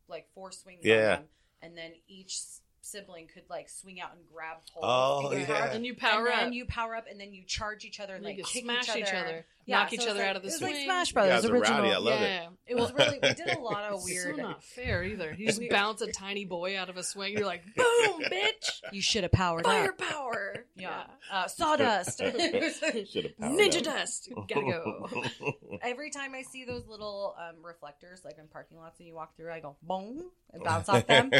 like 0.10 0.27
four 0.34 0.51
swings 0.51 0.82
Yeah. 0.84 0.96
on 0.96 1.20
them, 1.20 1.25
and 1.62 1.77
then 1.77 1.92
each 2.08 2.34
s- 2.36 2.62
sibling 2.86 3.27
could 3.34 3.44
like 3.50 3.70
swing 3.70 4.00
out 4.00 4.12
and 4.13 4.22
grab 4.34 4.58
hold. 4.72 4.86
Oh, 5.27 5.30
and 5.32 5.42
yeah. 5.42 5.46
power- 5.48 5.68
And 5.72 5.86
you 5.86 5.96
power 5.96 6.25
and 6.27 6.34
up. 6.36 6.39
then 6.42 6.54
you 6.54 6.65
power 6.65 6.96
up, 6.96 7.06
and 7.10 7.20
then 7.20 7.34
you 7.34 7.44
charge 7.46 7.86
each 7.86 8.00
other 8.00 8.15
and 8.15 8.24
You 8.24 8.30
like 8.30 8.36
can 8.38 8.46
kick 8.46 8.63
smash 8.63 8.96
each 8.96 9.13
other. 9.13 9.46
knock 9.68 9.89
so 9.89 9.96
each 9.96 10.01
other 10.08 10.20
like- 10.20 10.27
out 10.30 10.36
of 10.36 10.42
the 10.44 10.48
it 10.50 10.51
was 10.54 10.62
like 10.62 10.75
Smash 10.84 11.12
Brothers 11.13 11.42
guys 11.42 11.46
are 11.50 11.56
original. 11.56 11.80
rowdy. 11.80 11.92
I 11.94 11.98
love 11.98 12.22
it. 12.22 12.25
yeah. 12.25 12.48
It 12.68 12.75
was 12.75 12.94
really 12.94 13.20
we 13.22 13.34
did 13.34 13.50
a 13.50 13.60
lot 13.60 13.84
of 13.92 13.96
It's 14.01 14.06
weird. 14.06 14.36
so 14.38 14.42
not 14.42 14.63
fair 14.63 15.04
either. 15.04 15.34
You 15.38 15.48
just 15.48 15.62
bounce 15.70 16.01
a 16.01 16.12
tiny 16.12 16.46
boy 16.46 16.77
out 16.77 16.89
of 16.89 16.98
a 16.98 17.04
swing. 17.04 17.34
You're 17.34 17.46
like, 17.46 17.63
boom, 17.75 18.22
bitch, 18.32 18.82
You 18.92 19.01
should 19.01 19.24
have 19.24 19.32
powered 19.32 19.65
up. 19.65 19.72
firepower. 19.72 20.25
Yeah, 20.76 21.04
uh, 21.32 21.48
sawdust. 21.48 22.18
Should 22.20 22.34
have 22.36 23.38
powered 23.40 23.60
ninja 23.60 23.78
up. 23.78 23.84
dust. 23.84 24.30
Gotta 24.48 24.62
go. 24.62 25.10
Every 25.82 26.10
time 26.10 26.34
I 26.36 26.42
see 26.42 26.66
those 26.66 26.86
little 26.88 27.36
um, 27.40 27.56
reflectors, 27.64 28.24
like 28.26 28.38
in 28.38 28.48
parking 28.48 28.78
lots, 28.78 29.00
and 29.00 29.08
you 29.08 29.16
walk 29.16 29.36
through, 29.38 29.52
I 29.52 29.60
go 29.62 29.76
boom 29.82 30.30
and 30.54 30.64
bounce 30.64 30.90
off 30.90 31.08
them. 31.08 31.32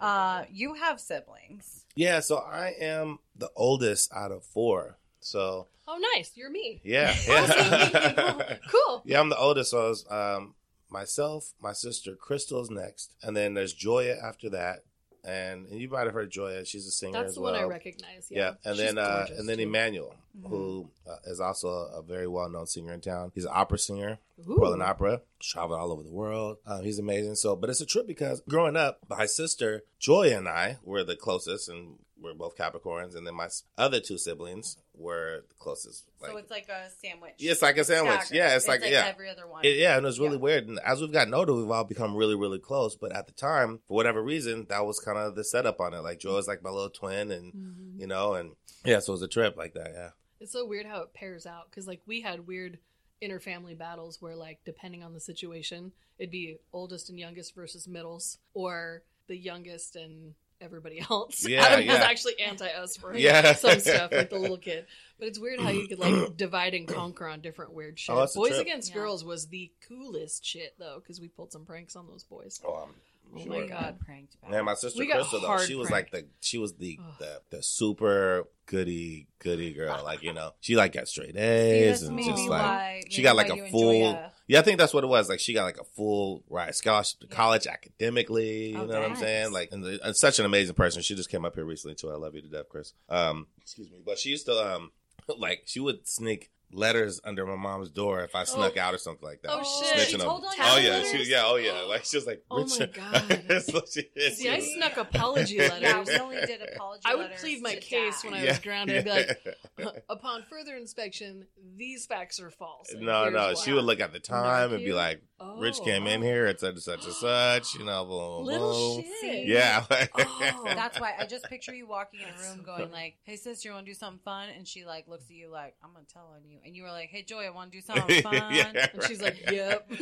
Uh, 0.00 0.44
you 0.50 0.74
have 0.74 1.00
siblings. 1.00 1.84
yeah, 1.96 2.20
so 2.20 2.38
I 2.38 2.74
am 2.80 3.18
the 3.36 3.50
oldest 3.56 4.12
out 4.14 4.32
of 4.32 4.44
four. 4.44 4.98
So 5.20 5.66
Oh, 5.86 5.98
nice. 6.14 6.32
You're 6.34 6.50
me. 6.50 6.80
yeah, 6.84 7.14
yeah. 7.26 8.56
Cool. 8.70 9.02
yeah, 9.04 9.20
I'm 9.20 9.28
the 9.30 9.38
oldest. 9.38 9.70
So 9.70 9.84
I 9.84 9.88
was 9.88 10.04
um, 10.10 10.54
myself, 10.90 11.52
my 11.60 11.72
sister 11.72 12.14
Crystal's 12.14 12.70
next, 12.70 13.14
and 13.22 13.36
then 13.36 13.54
there's 13.54 13.72
Joya 13.72 14.16
after 14.22 14.48
that. 14.50 14.80
And, 15.24 15.66
and 15.66 15.80
you 15.80 15.88
might 15.88 16.04
have 16.04 16.14
heard 16.14 16.30
Joya; 16.30 16.64
she's 16.64 16.86
a 16.86 16.90
singer 16.90 17.12
That's 17.18 17.30
as 17.30 17.34
the 17.34 17.40
well. 17.40 17.52
one 17.52 17.60
I 17.60 17.64
recognize. 17.64 18.28
Yeah, 18.30 18.38
Yeah, 18.38 18.48
and 18.64 18.76
She's 18.76 18.86
then 18.86 18.98
uh, 18.98 19.26
and 19.36 19.48
then. 19.48 19.60
Emmanuel, 19.60 20.14
who 20.46 20.88
uh, 21.08 21.16
is 21.26 21.40
also 21.40 21.68
a, 21.68 22.00
very 22.02 22.26
well 22.26 22.48
known 22.48 22.66
singer 22.66 22.92
in 22.92 23.00
town. 23.00 23.32
He's 23.34 23.44
an 23.44 23.50
opera 23.52 23.78
singer, 23.78 24.18
Ooh. 24.48 24.56
Portland 24.56 24.82
Opera. 24.82 25.20
Traveled 25.40 25.80
all 25.80 25.92
over 25.92 26.02
the 26.02 26.12
world. 26.12 26.58
Um, 26.66 26.84
he's 26.84 26.98
amazing. 26.98 27.34
So, 27.34 27.56
but 27.56 27.68
it's 27.70 27.80
a 27.80 27.86
trip 27.86 28.06
because 28.06 28.40
growing 28.48 28.76
up, 28.76 29.00
my 29.08 29.26
sister 29.26 29.82
Joya 29.98 30.38
and 30.38 30.48
I 30.48 30.78
were 30.84 31.04
the 31.04 31.16
closest, 31.16 31.68
and 31.68 31.96
we're 32.20 32.34
both 32.34 32.56
Capricorns. 32.56 33.14
And 33.16 33.26
then 33.26 33.34
my 33.34 33.48
other 33.76 34.00
two 34.00 34.18
siblings 34.18 34.76
were 34.94 35.44
the 35.48 35.54
closest. 35.58 36.04
Like, 36.20 36.30
so 36.32 36.36
it's 36.38 36.50
like 36.50 36.68
a 36.68 36.88
sandwich. 36.90 37.34
Yeah, 37.38 37.52
it's 37.52 37.62
like 37.62 37.76
a 37.78 37.84
sandwich. 37.84 38.20
Staggered. 38.22 38.36
Yeah, 38.36 38.56
it's 38.56 38.68
like- 38.68 38.80
yeah. 38.84 39.06
every 39.06 39.30
other 39.30 39.46
one. 39.46 39.64
it- 39.64 39.76
yeah, 39.76 39.96
and 39.96 40.04
it 40.04 40.08
was 40.08 40.18
really 40.20 40.32
Yeah. 40.36 40.42
weird. 40.42 40.68
And 40.68 40.78
as 40.80 41.00
we've 41.00 41.12
gotten 41.12 41.32
older, 41.34 41.54
we've 41.54 41.70
all 41.70 41.84
become 41.84 42.16
really, 42.16 42.34
really 42.34 42.58
close. 42.58 42.96
But 42.96 43.12
at 43.12 43.26
the 43.26 43.32
time, 43.32 43.80
for 43.86 43.94
whatever 43.94 44.22
reason, 44.22 44.66
that 44.68 44.84
was 44.84 44.98
kind 44.98 45.16
of 45.18 45.34
the 45.36 45.44
setup 45.44 45.80
on 45.80 45.94
it. 45.94 45.98
Like 46.00 46.18
Joy 46.18 46.34
was 46.34 46.48
like 46.48 46.62
my 46.62 46.70
little 46.70 46.90
twin, 46.90 47.30
and 47.30 47.52
Mhm. 47.52 48.00
you 48.00 48.06
know, 48.06 48.34
and 48.34 48.56
yeah, 48.84 48.98
so 49.00 49.12
it 49.12 49.14
was 49.14 49.22
a 49.22 49.28
trip 49.28 49.56
like 49.56 49.74
that. 49.74 49.90
Yeah. 49.94 50.10
It's 50.40 50.52
so 50.52 50.64
weird 50.66 50.86
how 50.86 51.02
it 51.02 51.12
pairs 51.14 51.46
out 51.46 51.70
because 51.70 51.86
like 51.86 52.00
we 52.06 52.20
had 52.20 52.46
weird 52.46 52.78
interfamily 53.22 53.76
battles 53.76 54.22
where 54.22 54.36
like 54.36 54.60
depending 54.64 55.02
on 55.02 55.12
the 55.12 55.20
situation, 55.20 55.92
it'd 56.18 56.30
be 56.30 56.58
oldest 56.72 57.10
and 57.10 57.18
youngest 57.18 57.54
versus 57.54 57.88
middles, 57.88 58.38
or 58.54 59.02
the 59.26 59.36
youngest 59.36 59.96
and 59.96 60.34
everybody 60.60 61.00
else. 61.10 61.46
Yeah, 61.46 61.64
Adam 61.64 61.86
was 61.86 61.96
yeah. 61.98 62.04
actually 62.04 62.40
anti 62.40 62.66
us 62.68 62.96
for 62.96 63.14
Yeah. 63.16 63.52
some 63.54 63.78
stuff, 63.80 64.12
like 64.12 64.30
the 64.30 64.38
little 64.38 64.58
kid. 64.58 64.86
But 65.18 65.26
it's 65.26 65.40
weird 65.40 65.58
how 65.58 65.70
you 65.70 65.88
could 65.88 65.98
like 65.98 66.36
divide 66.36 66.74
and 66.74 66.86
conquer 66.86 67.26
on 67.26 67.40
different 67.40 67.72
weird 67.74 67.94
oh, 67.94 67.96
shit. 67.96 68.14
Oh, 68.14 68.18
that's 68.20 68.36
a 68.36 68.38
boys 68.38 68.50
trip. 68.50 68.60
Against 68.62 68.90
Yeah. 68.90 68.94
Girls 68.94 69.24
was 69.24 69.48
the 69.48 69.72
coolest 69.88 70.44
shit 70.44 70.74
though 70.78 71.00
because 71.02 71.20
we 71.20 71.26
pulled 71.26 71.50
some 71.50 71.64
pranks 71.64 71.96
on 71.96 72.06
those 72.06 72.22
boys. 72.22 72.60
Oh, 72.64 72.74
I'm 72.86 72.94
Oh 73.34 73.40
sure. 73.42 73.48
my 73.52 73.58
We 73.62 73.66
God. 73.66 73.80
got 73.80 73.98
pranked. 73.98 74.40
bad. 74.40 74.50
Man, 74.52 74.64
my 74.64 74.74
sister 74.74 75.00
We 75.00 75.08
Crystal 75.10 75.40
though, 75.40 75.58
she 75.58 75.74
was 75.74 75.88
pranked. 75.88 76.12
like 76.14 76.22
the 76.22 76.28
she 76.40 76.56
was 76.58 76.74
the, 76.74 77.00
the 77.18 77.40
the 77.50 77.62
super 77.64 78.44
goody 78.66 79.26
goody 79.40 79.72
girl. 79.72 80.00
Like 80.04 80.22
you 80.22 80.32
know, 80.32 80.52
she 80.60 80.76
like 80.76 80.92
got 80.92 81.08
straight 81.08 81.36
A's 81.36 82.00
that's 82.00 82.08
and 82.08 82.18
just 82.20 82.46
like 82.48 82.62
why- 82.62 83.02
she 83.10 83.22
got 83.22 83.34
like 83.34 83.50
a 83.50 83.56
you 83.56 83.64
enjoy 83.64 83.70
full. 83.72 84.10
a- 84.12 84.32
Yeah, 84.48 84.58
I 84.58 84.62
think 84.62 84.78
that's 84.78 84.92
what 84.94 85.04
it 85.04 85.08
was. 85.08 85.28
Like 85.28 85.38
she 85.40 85.52
got 85.54 85.64
like 85.64 85.78
a 85.78 85.84
full 85.84 86.42
right 86.48 86.74
scholarship 86.74 87.20
to 87.20 87.26
college 87.28 87.66
academically. 87.66 88.70
You 88.70 88.78
Oh, 88.78 88.86
know 88.86 89.00
what 89.00 89.10
I'm 89.10 89.16
saying? 89.16 89.52
Like, 89.52 89.68
and, 89.72 89.84
the, 89.84 90.00
and 90.02 90.16
such 90.16 90.38
an 90.38 90.46
amazing 90.46 90.74
person. 90.74 91.02
She 91.02 91.14
just 91.14 91.28
came 91.30 91.44
up 91.44 91.54
here 91.54 91.64
recently 91.64 91.94
too. 91.94 92.10
I 92.10 92.14
love 92.16 92.34
you 92.34 92.40
to 92.42 92.48
death, 92.48 92.68
Chris. 92.68 92.94
Um, 93.08 93.46
excuse 93.60 93.90
me, 93.90 93.98
but 94.04 94.18
she 94.18 94.30
used 94.30 94.46
to 94.46 94.52
um, 94.76 94.90
like 95.38 95.62
she 95.66 95.80
would 95.80 96.08
sneak 96.08 96.50
letters 96.72 97.20
under 97.24 97.46
my 97.46 97.56
mom's 97.56 97.90
door 97.90 98.20
if 98.22 98.34
I 98.34 98.44
snuck 98.44 98.74
oh. 98.76 98.80
out 98.80 98.94
or 98.94 98.98
something 98.98 99.26
like 99.26 99.40
that. 99.42 99.50
Oh, 99.52 99.82
shit. 99.82 100.08
She 100.08 100.16
told 100.18 100.44
on 100.44 100.52
Oh 100.60 100.76
you? 100.76 100.88
yeah, 100.88 101.02
she 101.04 101.24
yeah, 101.30 101.42
oh 101.46 101.56
yeah. 101.56 101.82
Like 101.88 102.04
she 102.04 102.16
was 102.18 102.26
like, 102.26 102.42
Oh, 102.50 102.66
my 102.66 102.86
God. 102.92 103.62
So 103.62 103.80
she- 103.90 104.08
See, 104.32 104.48
I 104.50 104.60
she- 104.60 104.74
snuck 104.76 104.96
apology 104.98 105.56
Yeah, 105.56 105.68
letters. 105.68 106.08
we 106.08 106.16
only 106.18 106.36
did 106.46 106.60
apology 106.62 107.02
I 107.06 107.14
would 107.14 107.30
plead 107.40 107.62
my 107.62 107.76
case 107.76 108.22
dad. 108.22 108.30
when 108.30 108.38
I 108.40 108.44
Yeah, 108.44 108.50
was 108.50 108.58
grounded. 108.58 109.08
I'd 109.08 109.36
be 109.76 109.84
like, 109.84 110.04
upon 110.10 110.42
further 110.50 110.76
inspection, 110.76 111.46
these 111.76 112.04
facts 112.06 112.38
are 112.40 112.50
false. 112.50 112.92
and 112.92 113.00
no, 113.02 113.28
no. 113.30 113.38
why. 113.48 113.54
She 113.54 113.72
would 113.72 113.84
look 113.84 114.00
at 114.00 114.12
the 114.12 114.20
time 114.20 114.72
and 114.72 114.80
be 114.80 114.90
you? 114.90 114.94
like, 114.94 115.22
Rich 115.58 115.76
Oh, 115.80 115.84
came 115.84 116.06
in 116.08 116.20
oh. 116.20 116.24
here 116.24 116.46
at 116.46 116.58
such 116.60 116.74
and 116.74 116.82
such 116.82 117.04
and 117.04 117.14
such, 117.14 117.74
you 117.76 117.84
know, 117.84 118.04
boom, 118.04 118.44
Little 118.44 118.96
boom. 118.96 119.04
shit. 119.20 119.46
Yeah. 119.46 119.84
Oh. 120.20 120.62
That's 120.64 120.98
why 121.00 121.12
I 121.18 121.26
just 121.26 121.44
picture 121.46 121.74
you 121.74 121.86
walking 121.86 122.20
in 122.20 122.26
a 122.28 122.48
room 122.50 122.62
going 122.64 122.90
like, 122.90 123.16
"Hey 123.22 123.36
sister, 123.36 123.68
you 123.68 123.74
want 123.74 123.86
to 123.86 123.90
do 123.90 123.94
something 123.94 124.20
fun?" 124.24 124.48
And 124.56 124.66
she 124.66 124.84
like 124.84 125.06
looks 125.06 125.24
at 125.26 125.30
you 125.36 125.48
like, 125.50 125.74
"I'm 125.82 125.92
gonna 125.92 126.04
tell 126.12 126.32
on 126.34 126.42
you." 126.62 126.66
And 126.68 126.76
you 126.76 126.82
were 126.82 126.90
like, 126.90 127.08
"Hey 127.08 127.22
Joy, 127.22 127.44
I 127.46 127.50
want 127.50 127.72
to 127.72 127.78
do 127.78 127.82
something 127.86 128.22
fun." 128.22 128.34
Yeah, 128.54 128.72
And 128.92 129.02
she's 129.04 129.20
like. 129.22 129.36
"Yep." 129.50 129.90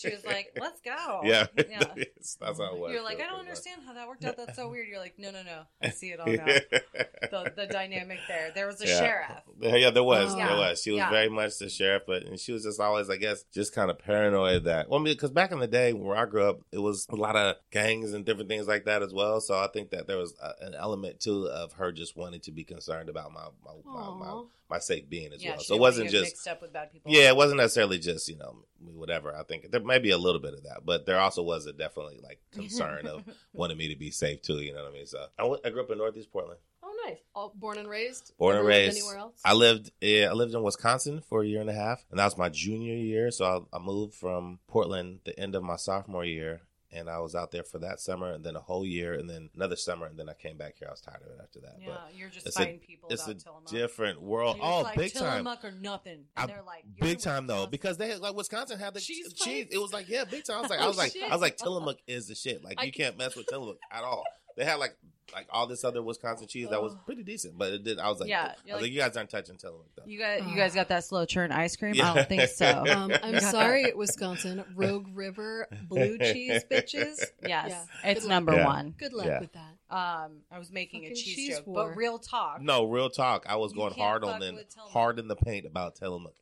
She 0.00 0.10
was 0.10 0.24
like, 0.24 0.56
"Let's 0.58 0.80
go." 0.80 1.20
yeah. 1.24 1.46
yeah. 1.56 1.78
That's 1.96 2.38
how 2.40 2.52
it 2.74 2.78
was. 2.78 2.92
You're 2.92 3.02
like, 3.02 3.20
"I 3.20 3.26
don't 3.26 3.40
understand 3.40 3.82
how 3.86 3.94
that 3.94 4.06
worked 4.08 4.24
out. 4.24 4.36
That's 4.36 4.56
so 4.56 4.68
weird." 4.68 4.88
You're 4.88 4.98
like, 4.98 5.14
"No, 5.18 5.30
no, 5.30 5.42
no. 5.42 5.62
I 5.82 5.90
see 5.90 6.08
it 6.10 6.20
all 6.20 6.26
now." 6.26 6.44
the, 6.44 7.52
the 7.56 7.66
dynamic 7.66 8.18
there. 8.28 8.50
There 8.54 8.66
was 8.66 8.80
a 8.82 8.86
Yeah. 8.86 8.98
sheriff. 8.98 9.42
Yeah, 9.60 9.90
there 9.90 10.02
was, 10.04 10.32
Oh. 10.34 10.36
there 10.36 10.56
was. 10.56 10.82
She 10.82 10.90
was 10.90 10.98
Yeah. 10.98 11.10
very 11.10 11.28
much 11.28 11.58
the 11.58 11.68
sheriff, 11.68 12.02
but 12.06 12.22
and 12.24 12.38
she 12.38 12.52
was 12.52 12.64
just 12.64 12.80
always, 12.80 13.10
I 13.10 13.16
guess, 13.16 13.44
just 13.52 13.74
kind 13.74 13.90
of 13.90 13.98
paranoid 13.98 14.64
that. 14.64 14.88
Well, 14.88 15.02
because 15.02 15.30
back 15.30 15.52
in 15.52 15.58
the 15.58 15.66
day 15.66 15.92
where 15.92 16.16
I 16.16 16.26
grew 16.26 16.44
up, 16.44 16.60
it 16.72 16.78
was 16.78 17.06
a 17.10 17.16
lot 17.16 17.36
of 17.36 17.56
gangs 17.70 18.12
and 18.12 18.24
different 18.24 18.48
things 18.48 18.66
like 18.68 18.84
that 18.84 19.02
as 19.02 19.12
well. 19.12 19.40
So 19.40 19.58
I 19.58 19.68
think 19.72 19.90
that 19.90 20.06
there 20.06 20.18
was 20.18 20.34
a, 20.42 20.64
an 20.66 20.74
element 20.74 21.20
too 21.20 21.46
of 21.48 21.72
her 21.74 21.92
just 21.92 22.16
wanting 22.16 22.40
to 22.42 22.52
be 22.52 22.64
concerned 22.64 23.08
about 23.08 23.32
my 23.32 23.48
my 23.64 23.72
my, 23.84 24.42
my, 24.70 24.78
safe 24.78 25.08
being 25.08 25.32
as 25.32 25.42
Yeah, 25.42 25.50
well. 25.52 25.60
So 25.60 25.74
it 25.74 25.80
wasn't 25.80 26.10
just 26.10 26.24
mixed 26.24 26.48
up 26.48 26.62
with 26.62 26.72
bad 26.72 26.92
people. 26.92 27.12
Yeah, 27.12 27.28
it 27.28 27.36
wasn't 27.36 27.58
necessarily 27.58 27.98
just 27.98 28.28
you 28.28 28.36
know 28.36 28.64
whatever. 28.80 29.34
I 29.34 29.42
think 29.42 29.70
there 29.70 29.82
may 29.82 29.98
be 29.98 30.10
a 30.10 30.18
little 30.18 30.40
bit 30.40 30.54
of 30.54 30.62
that, 30.64 30.80
but 30.84 31.06
there 31.06 31.18
also 31.18 31.42
was 31.42 31.66
a 31.66 31.72
definitely 31.72 32.18
like 32.22 32.40
concern 32.52 33.06
of 33.06 33.24
wanting 33.52 33.76
me 33.78 33.88
to 33.88 33.96
be 33.96 34.10
safe 34.10 34.42
too. 34.42 34.60
You 34.60 34.72
know 34.72 34.82
what 34.82 34.90
I 34.90 34.94
mean? 34.94 35.06
So 35.06 35.26
I, 35.38 35.44
went, 35.44 35.66
I 35.66 35.70
grew 35.70 35.82
up 35.82 35.90
in 35.90 35.98
Northeast 35.98 36.32
Portland, 36.32 36.58
Oh, 36.82 36.96
nice. 37.06 37.18
All, 37.34 37.52
born 37.54 37.78
and 37.78 37.88
raised. 37.88 38.32
born 38.38 38.56
and 38.56 38.66
raised. 38.66 38.96
Anywhere 38.96 39.18
else? 39.18 39.40
I 39.44 39.52
lived 39.54 39.90
yeah, 40.00 40.28
I 40.30 40.32
lived 40.32 40.54
in 40.54 40.62
Wisconsin 40.62 41.20
for 41.28 41.42
a 41.42 41.46
year 41.46 41.60
and 41.60 41.70
a 41.70 41.74
half, 41.74 42.04
and 42.10 42.18
that 42.18 42.24
was 42.24 42.38
my 42.38 42.48
junior 42.48 42.94
year. 42.94 43.30
So 43.30 43.66
I, 43.72 43.76
I 43.76 43.80
moved 43.80 44.14
from 44.14 44.58
Portland 44.68 45.20
the 45.24 45.38
end 45.38 45.54
of 45.54 45.62
my 45.62 45.76
sophomore 45.76 46.24
year. 46.24 46.62
And 46.92 47.08
I 47.08 47.20
was 47.20 47.36
out 47.36 47.52
there 47.52 47.62
for 47.62 47.78
that 47.78 48.00
summer, 48.00 48.32
and 48.32 48.42
then 48.44 48.56
a 48.56 48.60
whole 48.60 48.84
year, 48.84 49.14
and 49.14 49.30
then 49.30 49.48
another 49.54 49.76
summer, 49.76 50.06
and 50.06 50.18
then 50.18 50.28
I 50.28 50.32
came 50.34 50.56
back 50.56 50.74
here. 50.78 50.88
I 50.88 50.90
was 50.90 51.00
tired 51.00 51.22
of 51.22 51.28
it 51.28 51.38
after 51.40 51.60
that. 51.60 51.76
Yeah, 51.80 51.86
but 51.90 52.10
you're 52.16 52.28
just 52.28 52.46
it's 52.48 52.56
a- 52.56 52.58
fighting 52.58 52.80
people 52.80 53.08
it's 53.10 53.28
a 53.28 53.34
Tillamook. 53.34 53.66
different 53.70 54.20
world. 54.20 54.56
You're 54.56 54.66
Oh, 54.66 54.80
like, 54.82 54.96
big 54.96 55.12
time! 55.14 55.44
Tillamook 55.44 55.64
or 55.64 55.70
nothing. 55.70 56.24
I- 56.36 56.46
they're 56.46 56.62
like, 56.66 56.84
big 57.00 57.20
time 57.20 57.46
though, 57.46 57.66
because 57.68 57.96
they 57.96 58.16
like 58.16 58.34
Wisconsin 58.34 58.78
had 58.80 58.94
the 58.94 59.00
Cheese 59.00 59.32
cheese. 59.34 59.68
It 59.70 59.78
was 59.78 59.92
like 59.92 60.08
yeah, 60.08 60.24
big 60.24 60.44
time. 60.44 60.56
I 60.58 60.60
was 60.62 60.70
like, 60.70 60.80
I 60.80 60.84
Oh, 60.84 60.88
was 60.88 60.98
like, 60.98 61.12
shit. 61.12 61.22
I 61.22 61.32
was 61.32 61.40
like, 61.42 61.56
Tillamook 61.56 61.98
is 62.08 62.26
the 62.26 62.34
shit. 62.34 62.64
Like 62.64 62.80
I 62.80 62.84
you 62.84 62.92
can't 62.92 63.16
mess 63.16 63.36
with 63.36 63.46
Tillamook 63.46 63.78
at 63.92 64.02
all. 64.02 64.24
They 64.56 64.64
had 64.64 64.80
like 64.80 64.96
like 65.32 65.46
all 65.50 65.66
this 65.66 65.84
other 65.84 66.02
Wisconsin 66.02 66.46
cheese 66.46 66.68
that 66.70 66.82
was 66.82 66.94
Oh. 66.94 67.00
pretty 67.06 67.22
decent, 67.22 67.56
but 67.58 67.72
it 67.72 67.84
did. 67.84 67.98
I 67.98 68.08
was 68.08 68.20
like, 68.20 68.28
Yeah, 68.28 68.42
I 68.42 68.46
was 68.48 68.56
you're 68.64 68.76
like, 68.76 68.82
like- 68.82 68.92
you 68.92 68.98
guys 68.98 69.16
aren't 69.16 69.30
touching 69.30 69.56
Tillamook 69.56 69.86
though. 69.96 70.02
You 70.06 70.18
guys, 70.18 70.42
you 70.48 70.56
guys 70.56 70.74
got 70.74 70.88
that 70.88 71.04
slow 71.04 71.24
churn 71.24 71.52
ice 71.52 71.76
cream? 71.76 71.94
Yeah. 71.94 72.10
I 72.10 72.14
don't 72.14 72.28
think 72.28 72.42
so. 72.48 72.84
Um, 72.90 73.12
I'm 73.22 73.40
sorry, 73.40 73.92
Wisconsin. 73.94 74.64
Rogue 74.74 75.06
River 75.14 75.66
blue 75.88 76.18
cheese 76.18 76.62
bitches. 76.70 77.18
yes, 77.42 77.70
Yeah. 77.70 77.84
it's 78.04 78.20
Good 78.20 78.28
luck. 78.28 78.28
number 78.28 78.54
Yeah. 78.54 78.66
one. 78.66 78.94
Good 78.98 79.12
luck 79.12 79.26
Yeah. 79.26 79.40
with 79.40 79.52
that. 79.52 79.74
Um, 79.90 80.42
I 80.52 80.58
was 80.58 80.70
making 80.70 81.04
a 81.06 81.10
cheese, 81.14 81.34
cheese 81.34 81.56
joke, 81.56 81.66
war. 81.66 81.88
but 81.90 81.96
real 81.96 82.18
talk. 82.18 82.60
No, 82.62 82.84
real 82.84 83.10
talk. 83.10 83.44
I 83.48 83.56
was 83.56 83.72
You 83.72 83.78
going 83.78 83.90
can't 83.94 84.02
hard 84.02 84.22
fuck 84.22 84.34
on 84.34 84.40
them, 84.40 84.54
with 84.56 84.68
Tillamook. 84.72 84.92
hard 84.92 85.18
in 85.18 85.28
the 85.28 85.36
paint 85.36 85.66
about 85.66 85.96
Tillamook. 85.96 86.34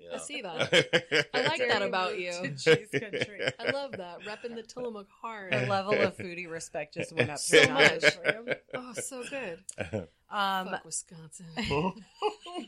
You 0.00 0.10
I 0.14 0.18
see 0.18 0.42
that. 0.42 1.28
I 1.34 1.42
like 1.42 1.58
that 1.68 1.82
about 1.82 2.18
you. 2.18 2.32
cheese 2.56 2.88
country. 2.92 3.40
I 3.58 3.70
love 3.70 3.92
that. 3.92 4.20
Repping 4.22 4.54
the 4.54 4.62
Tillamook 4.62 5.08
hard. 5.22 5.52
The 5.52 5.66
level 5.66 5.94
of 5.94 6.16
foodie 6.16 6.48
respect 6.50 6.94
just 6.94 7.12
went 7.14 7.30
up 7.30 7.38
So 7.38 7.62
so 7.62 7.72
much. 7.72 8.02
much. 8.02 8.56
Oh, 8.74 8.92
so 8.94 9.22
good. 9.28 9.58
Um, 10.30 10.68
Fuck 10.70 10.84
Wisconsin. 10.84 11.46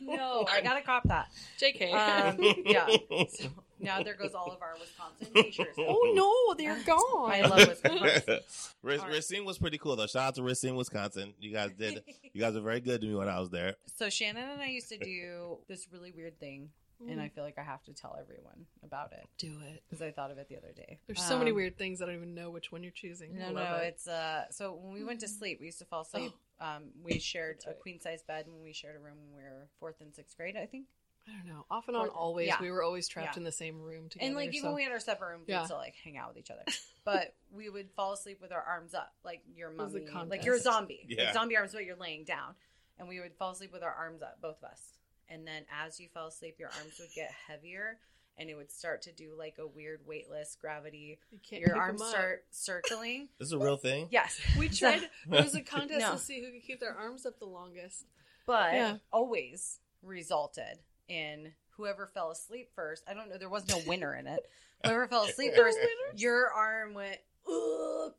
no, 0.02 0.46
I 0.50 0.60
gotta 0.62 0.80
cop 0.82 1.02
that. 1.08 1.28
JK. 1.60 1.92
Um, 1.92 2.62
yeah. 2.64 2.86
So 3.30 3.48
now 3.80 4.02
there 4.02 4.14
goes 4.14 4.34
all 4.34 4.50
of 4.52 4.60
our 4.62 4.74
Wisconsin 4.80 5.28
t-shirts. 5.42 5.76
oh 5.78 6.12
no, 6.14 6.54
they're 6.54 6.82
gone. 6.84 7.30
I 7.32 7.42
love 7.42 7.68
Wisconsin. 7.68 8.38
Ric- 8.82 9.00
All 9.00 9.06
right. 9.06 9.12
Racine 9.14 9.44
was 9.44 9.58
pretty 9.58 9.78
cool 9.78 9.96
though. 9.96 10.06
Shout 10.06 10.22
out 10.22 10.34
to 10.36 10.42
Racine, 10.42 10.76
Wisconsin. 10.76 11.34
You 11.40 11.52
guys 11.52 11.70
did. 11.78 12.02
You 12.32 12.40
guys 12.40 12.54
were 12.54 12.60
very 12.60 12.80
good 12.80 13.00
to 13.00 13.06
me 13.06 13.14
when 13.14 13.28
I 13.28 13.38
was 13.40 13.50
there. 13.50 13.74
So 13.96 14.08
Shannon 14.08 14.48
and 14.50 14.62
I 14.62 14.68
used 14.68 14.88
to 14.90 14.98
do 14.98 15.58
this 15.68 15.88
really 15.92 16.12
weird 16.12 16.38
thing, 16.38 16.70
and 17.06 17.20
I 17.20 17.28
feel 17.28 17.44
like 17.44 17.58
I 17.58 17.62
have 17.62 17.82
to 17.84 17.92
tell 17.92 18.16
everyone 18.20 18.66
about 18.82 19.12
it 19.12 19.26
Do 19.38 19.61
it. 19.72 19.82
because 19.88 20.02
I 20.02 20.11
thought 20.11 20.30
of 20.30 20.38
it 20.38 20.48
the 20.48 20.56
other 20.56 20.72
day. 20.74 20.98
There's 21.06 21.22
so 21.22 21.38
many 21.38 21.50
Um, 21.50 21.56
weird 21.56 21.76
things 21.78 22.02
I 22.02 22.06
don't 22.06 22.14
even 22.16 22.34
know 22.34 22.50
which 22.50 22.72
one 22.72 22.82
you're 22.82 22.92
choosing. 22.92 23.37
No, 23.38 23.52
no, 23.52 23.76
it. 23.76 23.88
it's 23.94 24.08
uh. 24.08 24.50
So 24.50 24.72
when 24.74 24.92
we 24.94 25.04
went 25.04 25.20
to 25.20 25.28
sleep, 25.28 25.61
we 25.61 25.66
used 25.66 25.78
to 25.78 25.84
fall 25.84 26.02
asleep. 26.02 26.32
Um, 26.61 26.90
we 27.04 27.20
shared 27.20 27.58
a 27.68 27.72
queen 27.72 28.00
size 28.00 28.24
bed 28.24 28.46
when 28.48 28.61
we 28.64 28.72
shared 28.72 28.96
a 28.96 28.98
room 28.98 29.14
when 29.30 29.37
we 29.37 29.44
were 29.44 29.68
fourth 29.78 30.00
and 30.00 30.12
sixth 30.12 30.37
grade, 30.37 30.56
I 30.56 30.66
think. 30.66 30.87
I 31.28 31.30
don't 31.37 31.46
know. 31.46 31.64
Off 31.70 31.87
and 31.87 31.96
on, 31.96 32.06
Or- 32.08 32.11
always. 32.11 32.48
yeah. 32.48 32.61
we 32.61 32.72
were 32.72 32.82
always 32.82 33.06
trapped 33.06 33.37
Yeah. 33.37 33.40
in 33.40 33.44
the 33.44 33.52
same 33.52 33.80
room 33.80 34.08
together. 34.08 34.26
and 34.26 34.34
like 34.34 34.48
even 34.48 34.62
so- 34.62 34.66
when 34.70 34.74
we 34.74 34.82
had 34.82 34.90
our 34.90 34.98
separate 34.98 35.28
rooms, 35.37 35.44
Yeah. 35.46 35.61
we'd 35.61 35.66
still 35.66 35.76
like 35.76 35.94
hang 36.02 36.16
out 36.16 36.30
with 36.30 36.38
each 36.38 36.50
other. 36.50 36.64
But 37.04 37.32
we 37.52 37.68
would 37.68 37.92
fall 37.92 38.12
asleep 38.12 38.40
with 38.40 38.50
our 38.50 38.61
arms 38.61 38.92
up, 38.92 39.14
like 39.22 39.42
your 39.54 39.70
was 39.72 39.94
a 39.94 40.00
mummy, 40.00 40.28
like 40.30 40.44
you're 40.44 40.56
a 40.56 40.61
zombie, 40.61 41.06
Yeah. 41.08 41.26
like 41.26 41.34
zombie 41.34 41.56
arms, 41.56 41.72
but 41.72 41.84
you're 41.84 41.94
laying 41.96 42.24
down, 42.24 42.56
and 42.98 43.08
we 43.08 43.20
would 43.20 43.34
fall 43.37 43.52
asleep 43.52 43.72
with 43.72 43.84
our 43.84 43.92
arms 43.94 44.20
up, 44.20 44.40
both 44.42 44.58
of 44.61 44.64
us. 44.68 44.97
And 45.28 45.46
then 45.46 45.64
as 45.84 45.98
you 46.00 46.08
fell 46.08 46.26
asleep, 46.28 46.56
your 46.58 46.70
arms 46.78 46.98
would 47.00 47.12
get 47.14 47.30
heavier. 47.46 47.98
And 48.40 48.48
it 48.48 48.54
would 48.54 48.70
start 48.70 49.02
to 49.02 49.12
do 49.12 49.32
like 49.36 49.56
a 49.58 49.66
weird 49.66 50.06
weightless 50.06 50.56
gravity. 50.60 51.18
You 51.32 51.38
can't 51.42 51.60
Your 51.60 51.70
pick 51.70 51.78
arms 51.78 52.00
'em 52.00 52.06
up. 52.06 52.12
start 52.12 52.44
circling. 52.52 53.28
This 53.36 53.46
is 53.48 53.52
a 53.52 53.58
real 53.58 53.76
thing. 53.76 54.06
Yes, 54.12 54.40
We 54.56 54.68
tried. 54.68 55.02
It 55.02 55.10
was 55.30 55.56
a 55.56 55.60
contest 55.74 55.98
No. 55.98 56.12
to 56.12 56.18
see 56.18 56.40
who 56.44 56.52
could 56.52 56.62
keep 56.64 56.78
their 56.78 56.94
arms 56.94 57.26
up 57.26 57.40
the 57.40 57.46
longest. 57.46 58.04
but 58.46 58.74
Yeah. 58.74 58.96
always 59.12 59.80
resulted 60.02 60.78
in 61.08 61.52
whoever 61.70 62.06
fell 62.06 62.30
asleep 62.30 62.70
first. 62.76 63.02
I 63.08 63.14
don't 63.14 63.28
know. 63.28 63.38
There 63.38 63.48
was 63.48 63.66
no 63.68 63.78
winner 63.86 64.14
in 64.14 64.28
it. 64.28 64.48
Whoever 64.84 65.08
fell 65.08 65.24
asleep 65.24 65.54
first, 65.56 65.76
your 66.14 66.52
arm 66.52 66.94
went 66.94 67.18
"Ugh," 67.50 68.14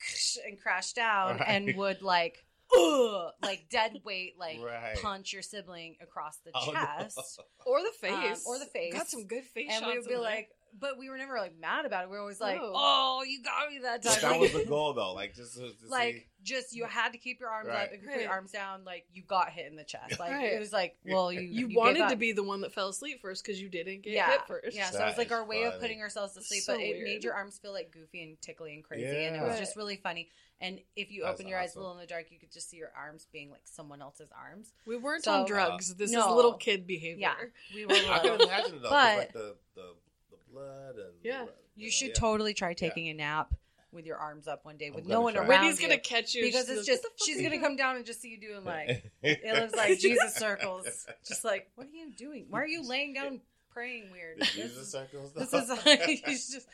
and 0.46 0.60
crashed 0.62 0.98
down 0.98 1.38
Right. 1.38 1.48
and 1.48 1.76
would 1.78 2.02
like 2.02 2.44
"Ugh," 2.78 3.32
like 3.42 3.68
dead 3.70 4.02
weight 4.04 4.36
like 4.38 4.60
Right. 4.62 4.98
punch 5.02 5.34
your 5.34 5.42
sibling 5.42 5.98
across 6.02 6.38
the 6.46 6.52
Oh, 6.54 6.66
no. 6.72 6.74
chest. 6.74 7.40
Or 7.66 7.82
the 7.82 7.88
Um, 8.10 8.22
face. 8.22 8.44
or 8.48 8.58
the 8.60 8.66
face. 8.66 8.94
Got 8.94 9.08
some 9.10 9.28
good 9.28 9.44
face 9.46 9.68
and 9.72 9.82
shots. 9.82 9.88
we 9.88 9.98
would 10.00 10.06
be 10.08 10.14
there. 10.14 10.20
like, 10.22 10.50
but 10.80 10.98
we 11.00 11.10
were 11.10 11.18
never 11.18 11.38
like 11.38 11.56
mad 11.58 11.86
about 11.86 12.04
it. 12.04 12.10
We 12.10 12.16
were 12.16 12.22
always 12.22 12.40
like, 12.40 12.58
No. 12.58 12.72
"Oh, 12.76 13.24
you 13.28 13.42
got 13.44 13.70
me 13.70 13.80
that 13.80 14.04
time." 14.04 14.14
But 14.14 14.22
that 14.22 14.40
was 14.40 14.54
the 14.54 14.66
goal, 14.70 14.94
though. 14.94 15.14
Like 15.14 15.34
just 15.36 15.56
to, 15.56 15.62
to 15.70 15.88
like 15.88 16.14
see. 16.16 16.28
just 16.44 16.76
you 16.76 16.86
had 16.86 17.12
to 17.14 17.18
keep 17.18 17.40
your 17.40 17.50
arms 17.50 17.68
Right. 17.70 17.88
up. 17.90 17.94
If 17.94 18.02
you 18.04 18.10
put 18.10 18.22
your 18.22 18.30
arms 18.32 18.52
down, 18.52 18.84
like 18.86 19.06
you 19.12 19.24
got 19.24 19.50
hit 19.52 19.66
in 19.68 19.76
the 19.76 19.84
chest. 19.84 20.20
Like 20.20 20.32
Right. 20.32 20.54
it 20.54 20.60
was 20.60 20.72
like, 20.72 20.96
well, 21.06 21.32
you 21.34 21.42
you, 21.42 21.68
gave 21.68 21.76
wanted 21.78 22.10
to 22.10 22.16
be 22.16 22.32
the 22.34 22.44
one 22.44 22.62
that 22.62 22.72
fell 22.74 22.90
asleep 22.90 23.20
first 23.22 23.44
because 23.44 23.60
you 23.62 23.68
didn't 23.70 24.02
get 24.04 24.14
yeah, 24.14 24.32
hit 24.32 24.42
first. 24.48 24.76
yeah. 24.76 24.90
So 24.92 25.00
That 25.00 25.04
it 25.04 25.08
was 25.10 25.18
like 25.18 25.28
is 25.28 25.34
our 25.34 25.46
way 25.46 25.64
of 25.64 25.80
putting 25.80 26.02
ourselves 26.02 26.34
to 26.36 26.42
sleep, 26.44 26.62
So 26.64 26.74
but 26.76 26.82
it 26.82 26.94
weird. 26.94 27.04
made 27.04 27.24
your 27.24 27.34
arms 27.34 27.58
feel 27.60 27.74
like 27.74 27.92
goofy 27.92 28.24
and 28.24 28.42
tickly 28.42 28.74
and 28.76 28.84
crazy, 28.84 29.26
and 29.26 29.36
it 29.36 29.42
was 29.42 29.56
Yeah. 29.56 29.60
just 29.60 29.76
really 29.76 29.98
funny. 29.98 30.30
And 30.62 30.80
if 30.96 31.10
you 31.12 31.24
That's 31.24 31.36
open 31.40 31.48
your 31.48 31.58
eyes 31.60 31.76
a 31.76 31.80
little 31.80 31.94
in 31.94 32.00
the 32.00 32.06
dark, 32.06 32.32
you 32.32 32.38
could 32.38 32.52
just 32.52 32.70
see 32.70 32.78
your 32.78 32.92
arms 32.98 33.28
being 33.32 33.50
like 33.50 33.62
someone 33.64 34.02
else's 34.02 34.30
arms. 34.38 34.74
We 34.86 34.98
weren't 34.98 35.24
So- 35.24 35.32
on 35.34 35.48
drugs. 35.48 35.96
This 35.96 36.12
No. 36.12 36.28
is 36.30 36.36
little 36.36 36.54
kid 36.56 36.86
behavior. 36.86 37.22
Yeah, 37.22 37.36
we 37.74 37.86
were. 37.86 37.94
I 37.94 38.20
can 38.20 38.42
imagine 38.42 38.76
it, 38.76 38.82
though. 38.82 38.90
'cause, 38.90 38.90
But- 38.90 39.18
like 39.18 39.34
the, 39.34 39.56
the 39.76 39.96
the 40.32 40.38
blood 40.52 40.96
and 40.98 41.14
Yeah. 41.24 41.46
You 41.76 41.86
know, 41.86 41.90
should 41.92 42.08
yeah. 42.10 42.14
totally 42.16 42.54
try 42.54 42.74
taking 42.74 43.08
a 43.08 43.14
nap 43.14 43.54
with 43.94 44.06
your 44.06 44.18
arms 44.18 44.48
up 44.50 44.66
one 44.66 44.76
day 44.78 44.88
I'm 44.88 44.94
with 44.96 45.08
no 45.08 45.22
one 45.22 45.34
try. 45.34 45.42
around 45.48 45.62
Whitney's 45.62 45.82
you. 45.82 45.88
gonna 45.88 46.00
catch 46.00 46.36
you 46.36 46.44
because 46.44 46.68
it's 46.70 46.86
just 46.86 47.04
"What 47.04 47.14
the 47.14 47.18
fuck 47.20 47.26
she's 47.28 47.38
gonna 47.38 47.50
doing?" 47.52 47.62
come 47.62 47.76
down 47.78 47.96
and 47.96 48.06
just 48.06 48.22
see 48.22 48.30
you 48.30 48.40
doing 48.40 48.64
like 48.66 49.10
it 49.24 49.56
looks 49.60 49.74
like 49.76 49.98
Jesus 50.00 50.36
circles, 50.36 51.08
just 51.26 51.44
like 51.46 51.72
what 51.76 51.88
are 51.88 51.92
you 51.92 52.12
doing? 52.12 52.46
Why 52.50 52.62
are 52.62 52.68
you 52.68 52.84
laying 52.88 53.14
down 53.14 53.40
praying 53.72 54.12
weird? 54.12 54.40
The 54.42 54.46
Jesus 54.46 54.92
circles. 54.92 55.32
this 55.34 55.54
is 55.54 55.70
like 55.86 56.02
he's 56.02 56.50
just 56.52 56.68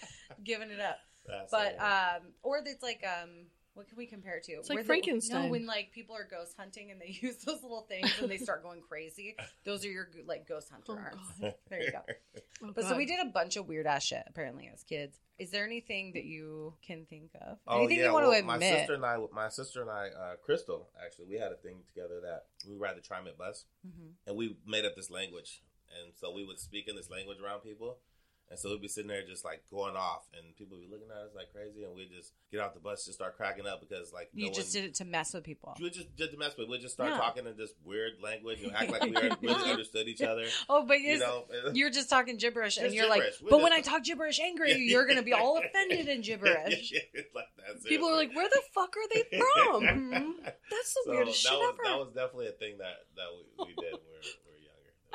giving 0.43 0.71
it 0.71 0.79
up. 0.81 0.97
That's 1.27 1.51
But 1.51 1.79
um, 1.79 2.33
or 2.43 2.57
it's 2.65 2.83
like 2.83 3.03
um, 3.05 3.29
what 3.75 3.87
can 3.89 3.97
we 3.97 4.05
compare 4.05 4.37
it 4.37 4.43
to? 4.45 4.53
It's 4.53 4.69
like 4.69 4.77
Where 4.77 4.83
the- 4.83 4.87
Frankenstein. 4.87 5.43
no, 5.45 5.49
when 5.51 5.65
like 5.65 5.91
people 5.91 6.15
are 6.15 6.23
ghost 6.29 6.55
hunting 6.57 6.91
and 6.91 6.99
they 6.99 7.07
use 7.21 7.35
those 7.37 7.61
little 7.61 7.81
things 7.87 8.09
and 8.21 8.31
they 8.31 8.37
start 8.37 8.63
going 8.63 8.81
crazy. 8.81 9.35
Those 9.65 9.85
are 9.85 9.89
your 9.91 10.09
like 10.25 10.47
ghost 10.47 10.69
hunter 10.71 10.93
Oh, 10.93 10.97
arms. 10.97 11.21
God. 11.41 11.53
There 11.69 11.83
you 11.83 11.91
go. 11.91 12.01
Oh, 12.63 12.71
But 12.73 12.85
so 12.85 12.95
we 12.95 13.05
did 13.05 13.19
a 13.19 13.29
bunch 13.29 13.57
of 13.57 13.67
weird 13.67 13.85
ass 13.85 14.05
shit 14.05 14.23
apparently 14.27 14.71
as 14.73 14.81
kids. 14.83 15.19
Is 15.37 15.51
there 15.51 15.65
anything 15.65 16.13
that 16.13 16.23
you 16.23 16.73
can 16.81 17.05
think 17.05 17.31
of? 17.41 17.57
Oh 17.67 17.79
anything 17.79 17.97
yeah, 17.97 18.05
you 18.05 18.13
want 18.13 18.27
well, 18.27 18.39
to 18.39 18.45
my 18.45 18.57
sister 18.59 18.93
and 18.93 19.05
I, 19.05 19.17
my 19.33 19.49
sister 19.49 19.81
and 19.81 19.91
I, 19.91 20.07
uh, 20.07 20.35
Crystal, 20.41 20.87
actually, 21.05 21.25
we 21.25 21.35
had 21.35 21.51
a 21.51 21.55
thing 21.57 21.79
together 21.85 22.21
that 22.21 22.45
we 22.65 22.77
ride 22.77 22.95
the 22.95 23.01
TriMet 23.01 23.37
bus, 23.37 23.65
Mhm. 23.85 24.11
and 24.25 24.37
we 24.37 24.55
made 24.65 24.85
up 24.85 24.95
this 24.95 25.11
language, 25.11 25.61
and 26.01 26.13
so 26.15 26.31
we 26.31 26.45
would 26.45 26.59
speak 26.59 26.87
in 26.87 26.95
this 26.95 27.09
language 27.09 27.39
around 27.43 27.59
people, 27.59 27.97
and 28.49 28.59
so 28.59 28.69
we'd 28.69 28.81
be 28.81 28.87
sitting 28.87 29.07
there 29.09 29.25
just 29.25 29.43
like 29.43 29.63
going 29.71 29.95
off, 29.95 30.23
and 30.37 30.55
people 30.55 30.77
would 30.77 30.85
be 30.87 30.91
looking 30.91 31.09
at 31.09 31.17
us 31.17 31.31
like 31.35 31.51
crazy, 31.51 31.83
and 31.83 31.95
we'd 31.95 32.11
just 32.15 32.33
get 32.51 32.59
off 32.61 32.73
the 32.73 32.79
bus, 32.79 33.05
just 33.05 33.17
start 33.17 33.35
cracking 33.37 33.65
up 33.67 33.81
because 33.81 34.13
like 34.13 34.29
You 34.33 34.47
no 34.47 34.53
just 34.53 34.75
one, 34.75 34.83
did 34.83 34.89
it 34.91 34.95
to 34.95 35.05
mess 35.05 35.33
with 35.33 35.43
people. 35.43 35.73
You 35.79 35.89
just 35.89 36.15
did 36.15 36.31
to 36.31 36.37
mess, 36.37 36.55
with 36.57 36.69
we'd 36.69 36.81
just 36.81 36.93
start 36.93 37.11
Yeah. 37.11 37.17
talking 37.17 37.45
in 37.47 37.57
this 37.57 37.71
weird 37.83 38.13
language 38.21 38.61
and 38.63 38.73
act 38.75 38.91
like 38.91 39.03
we 39.03 39.11
really 39.41 39.71
understood 39.71 40.07
each 40.07 40.21
other. 40.21 40.45
Oh, 40.69 40.85
but 40.85 40.99
You 41.01 41.17
know, 41.19 41.45
you're 41.73 41.89
just 41.89 42.09
talking 42.09 42.37
gibberish, 42.37 42.77
and 42.77 42.93
you're 42.93 43.05
gibberish. 43.09 43.41
like, 43.41 43.43
We're 43.43 43.49
but 43.57 43.63
when 43.63 43.73
I 43.73 43.81
talk 43.81 44.03
gibberish 44.03 44.39
angry, 44.39 44.71
Yeah. 44.71 44.77
you're 44.93 45.07
gonna 45.07 45.23
be 45.23 45.33
all 45.33 45.57
offended 45.57 46.07
and 46.07 46.23
gibberish. 46.23 46.93
like 47.33 47.45
People 47.85 48.09
are 48.09 48.15
like, 48.15 48.33
"Where 48.35 48.47
the 48.47 48.61
fuck 48.73 48.93
are 48.95 49.07
they 49.13 49.23
from?" 49.37 50.35
That's 50.43 50.93
the 50.93 51.01
So 51.05 51.11
weirdest 51.11 51.43
that 51.43 51.49
shit 51.49 51.59
was, 51.59 51.73
ever. 51.73 51.83
That 51.83 51.97
was 51.99 52.07
definitely 52.13 52.47
a 52.47 52.51
thing 52.51 52.77
that 52.77 53.05
that 53.15 53.27
we, 53.59 53.65
we 53.65 53.73
did 53.81 53.93
we 53.93 53.99
were, 53.99 54.21
we. 54.47 54.54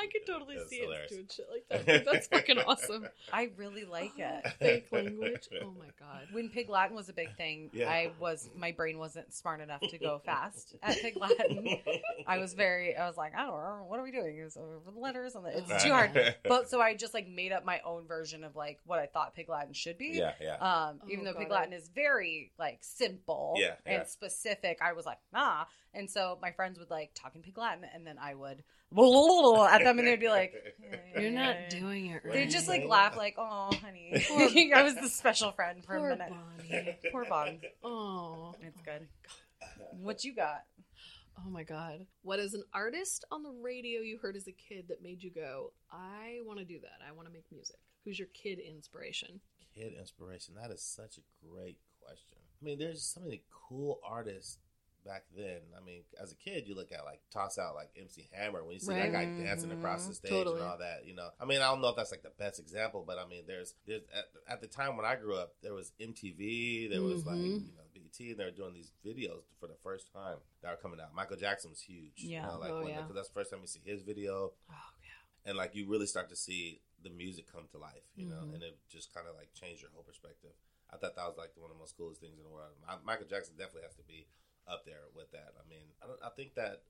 I 0.01 0.07
could 0.07 0.27
totally 0.27 0.57
That's 0.57 0.71
see 0.71 0.81
hilarious. 0.81 1.13
it 1.13 1.15
doing 1.15 1.29
shit 1.31 1.47
like 1.53 1.87
that. 1.87 2.05
That's 2.07 2.27
fucking 2.29 2.59
awesome. 2.59 3.07
I 3.33 3.51
really 3.57 3.85
like 3.85 4.13
it. 4.19 4.47
Fake 4.59 4.87
language. 4.91 5.49
Oh 5.63 5.73
my 5.79 5.87
god. 5.99 6.29
When 6.33 6.49
Pig 6.49 6.69
Latin 6.71 6.97
was 6.97 7.09
a 7.09 7.13
big 7.13 7.37
thing, 7.37 7.71
Yeah. 7.73 7.91
I 7.91 8.13
was 8.19 8.49
my 8.57 8.73
brain 8.73 8.99
wasn't 8.99 9.33
smart 9.35 9.61
enough 9.61 9.81
to 9.83 9.99
go 9.99 10.21
fast 10.25 10.75
at 10.83 10.97
Pig 11.01 11.17
Latin. 11.17 11.79
I 12.27 12.39
was 12.39 12.55
very, 12.55 12.97
I 12.97 13.07
was 13.07 13.17
like, 13.17 13.35
I 13.35 13.41
don't 13.43 13.51
know, 13.51 13.85
what 13.87 14.01
are 14.01 14.03
we 14.03 14.11
doing? 14.11 14.39
It's 14.39 14.57
over 14.57 14.91
the 14.93 14.99
letters 14.99 15.35
and 15.35 15.45
the, 15.45 15.57
it's 15.57 15.71
Right. 15.71 15.81
too 15.81 15.91
hard. 15.93 16.37
But 16.45 16.71
so 16.71 16.81
I 16.81 16.95
just 16.95 17.13
like 17.15 17.29
made 17.29 17.53
up 17.53 17.65
my 17.65 17.81
own 17.85 18.07
version 18.07 18.43
of 18.45 18.57
like 18.57 18.79
what 18.87 18.99
I 18.99 19.07
thought 19.07 19.35
Pig 19.35 19.49
Latin 19.49 19.75
should 19.75 19.99
be. 19.99 20.13
yeah, 20.15 20.33
yeah. 20.41 20.55
Um, 20.57 21.01
Oh, 21.03 21.09
even 21.11 21.25
though 21.25 21.33
got 21.33 21.39
Pig 21.41 21.49
it. 21.49 21.53
Latin 21.53 21.73
is 21.73 21.89
very 21.95 22.51
like 22.59 22.79
simple 22.81 23.55
Yeah, 23.59 23.75
and 23.87 24.03
yeah. 24.03 24.05
specific, 24.05 24.79
I 24.83 24.93
was 24.95 25.05
like, 25.07 25.19
nah. 25.33 25.65
And 25.93 26.09
so 26.09 26.39
my 26.41 26.53
friends 26.53 26.79
would 26.79 26.91
like 26.91 27.11
talk 27.15 27.35
in 27.35 27.43
Pig 27.43 27.59
Latin, 27.59 27.85
and 27.93 28.07
then 28.07 28.17
I 28.21 28.35
would 28.35 28.63
at 29.71 29.85
them, 29.85 29.99
and 29.99 30.07
they'd 30.09 30.21
be 30.21 30.29
like, 30.29 30.55
You're 31.19 31.31
not 31.31 31.57
doing 31.71 32.07
it 32.07 32.23
right. 32.25 32.35
They 32.35 32.47
just 32.47 32.69
like 32.69 32.85
laugh, 32.87 33.17
like, 33.17 33.35
"Oh, 33.39 33.71
honey." 33.83 34.25
Poor- 34.29 34.77
I 34.77 34.83
was 34.83 34.95
the 34.95 35.09
special 35.09 35.53
friend 35.53 35.85
for 35.85 35.97
Poor 35.97 36.11
a 36.11 36.17
minute. 36.17 36.33
Bonnie. 36.59 36.99
Poor 37.13 37.25
Bon. 37.25 37.59
Oh. 37.83 38.55
It's 38.61 38.81
good. 38.83 39.07
What 40.01 40.25
you 40.25 40.35
got? 40.35 40.63
Oh 41.39 41.51
my 41.51 41.63
god. 41.63 42.07
What 42.23 42.39
is 42.39 42.55
an 42.55 42.65
artist 42.75 43.25
on 43.31 43.43
the 43.43 43.51
radio 43.51 44.01
you 44.01 44.19
heard 44.19 44.37
as 44.37 44.47
a 44.47 44.53
kid 44.53 44.87
that 44.89 45.03
made 45.03 45.23
you 45.23 45.31
go, 45.31 45.73
I 45.91 46.39
want 46.45 46.59
to 46.59 46.65
do 46.65 46.79
that. 46.81 47.07
I 47.07 47.13
want 47.13 47.29
to 47.29 47.33
make 47.33 47.45
music. 47.51 47.77
Who's 48.05 48.19
your 48.19 48.29
kid 48.35 48.59
inspiration? 48.59 49.41
Kid 49.75 49.95
inspiration. 49.99 50.55
That 50.61 50.71
is 50.71 50.83
such 50.83 51.19
a 51.19 51.47
great 51.47 51.79
question. 52.03 52.39
I 52.61 52.65
mean, 52.65 52.79
there's 52.79 53.03
so 53.03 53.21
many 53.21 53.43
cool 53.69 54.01
artists 54.07 54.59
back 55.05 55.25
then. 55.37 55.61
I 55.77 55.85
mean, 55.85 56.03
as 56.21 56.33
a 56.33 56.37
kid, 56.37 56.67
you 56.69 56.75
look 56.75 56.93
at 56.93 57.05
like 57.05 57.21
toss 57.31 57.59
out 57.59 57.75
like 57.75 57.91
MC 57.99 58.29
Hammer 58.33 58.63
when 58.65 58.75
you 58.75 58.81
see 58.81 58.95
that 58.95 59.13
guy 59.13 59.25
dancing 59.25 59.73
across 59.73 60.07
the 60.07 60.13
Mhm. 60.13 60.17
stage 60.17 60.31
Totally. 60.31 60.61
and 60.61 60.69
all 60.71 60.79
that. 60.79 61.05
You 61.07 61.15
know, 61.15 61.31
I 61.41 61.45
mean, 61.45 61.61
I 61.63 61.71
don't 61.71 61.81
know 61.81 61.89
if 61.89 61.97
that's 61.97 62.11
like 62.11 62.23
the 62.23 62.31
best 62.31 62.59
example, 62.61 63.05
but 63.07 63.19
I 63.19 63.27
mean, 63.27 63.45
there's 63.47 63.75
there's 63.87 64.03
at, 64.15 64.27
at 64.49 64.61
the 64.61 64.67
time 64.69 64.97
when 64.97 65.07
I 65.07 65.17
grew 65.17 65.35
up, 65.37 65.55
there 65.63 65.75
was 65.75 65.93
MTV, 66.01 66.89
there 66.91 67.03
was 67.03 67.25
like 67.27 67.37
Mhm. 67.37 67.67
you 67.69 67.77
know 67.77 67.85
BT, 67.93 68.31
and 68.31 68.41
they 68.41 68.45
were 68.45 68.51
doing 68.51 68.75
these 68.75 68.93
videos 69.05 69.43
for 69.59 69.67
the 69.67 69.77
first 69.83 70.13
time 70.13 70.39
that 70.63 70.71
were 70.71 70.77
coming 70.83 71.01
out. 71.01 71.15
Michael 71.15 71.37
Jackson 71.37 71.71
was 71.71 71.81
huge. 71.81 72.23
Yeah. 72.23 72.43
you 72.47 72.53
know, 72.53 72.59
like 72.59 72.71
Oh, 72.71 72.87
yeah. 72.87 73.01
because 73.03 73.15
that's 73.15 73.29
the 73.29 73.35
first 73.35 73.51
time 73.51 73.61
you 73.61 73.67
see 73.67 73.81
his 73.85 74.03
video 74.03 74.53
Oh 74.69 74.75
yeah. 75.03 75.11
and 75.51 75.57
like 75.57 75.75
you 75.75 75.87
really 75.89 76.07
start 76.07 76.29
to 76.31 76.37
see 76.37 76.83
the 77.03 77.11
music 77.11 77.47
come 77.51 77.67
to 77.69 77.79
life, 77.79 78.05
you 78.15 78.27
know, 78.27 78.43
Mhm. 78.43 78.55
and 78.55 78.63
it 78.63 78.79
just 78.89 79.13
kind 79.15 79.27
of 79.27 79.35
like 79.35 79.53
changed 79.55 79.81
your 79.83 79.91
whole 79.93 80.03
perspective. 80.03 80.53
I 80.93 80.97
thought 80.99 81.15
that 81.17 81.27
was 81.27 81.37
like 81.39 81.57
one 81.57 81.71
of 81.71 81.77
the 81.77 81.79
most 81.81 81.97
coolest 81.97 82.21
things 82.21 82.37
in 82.37 82.43
the 82.45 82.51
world. 82.51 82.75
Mi- 82.87 83.05
Michael 83.05 83.27
Jackson 83.27 83.57
definitely 83.57 83.83
has 83.83 83.95
to 83.97 84.03
be 84.03 84.27
up 84.69 84.85
there 84.85 85.09
with 85.15 85.31
that. 85.33 85.55
I 85.59 85.69
mean, 85.69 85.87
I, 86.03 86.27
I 86.27 86.31
think 86.31 86.55
that 86.55 86.83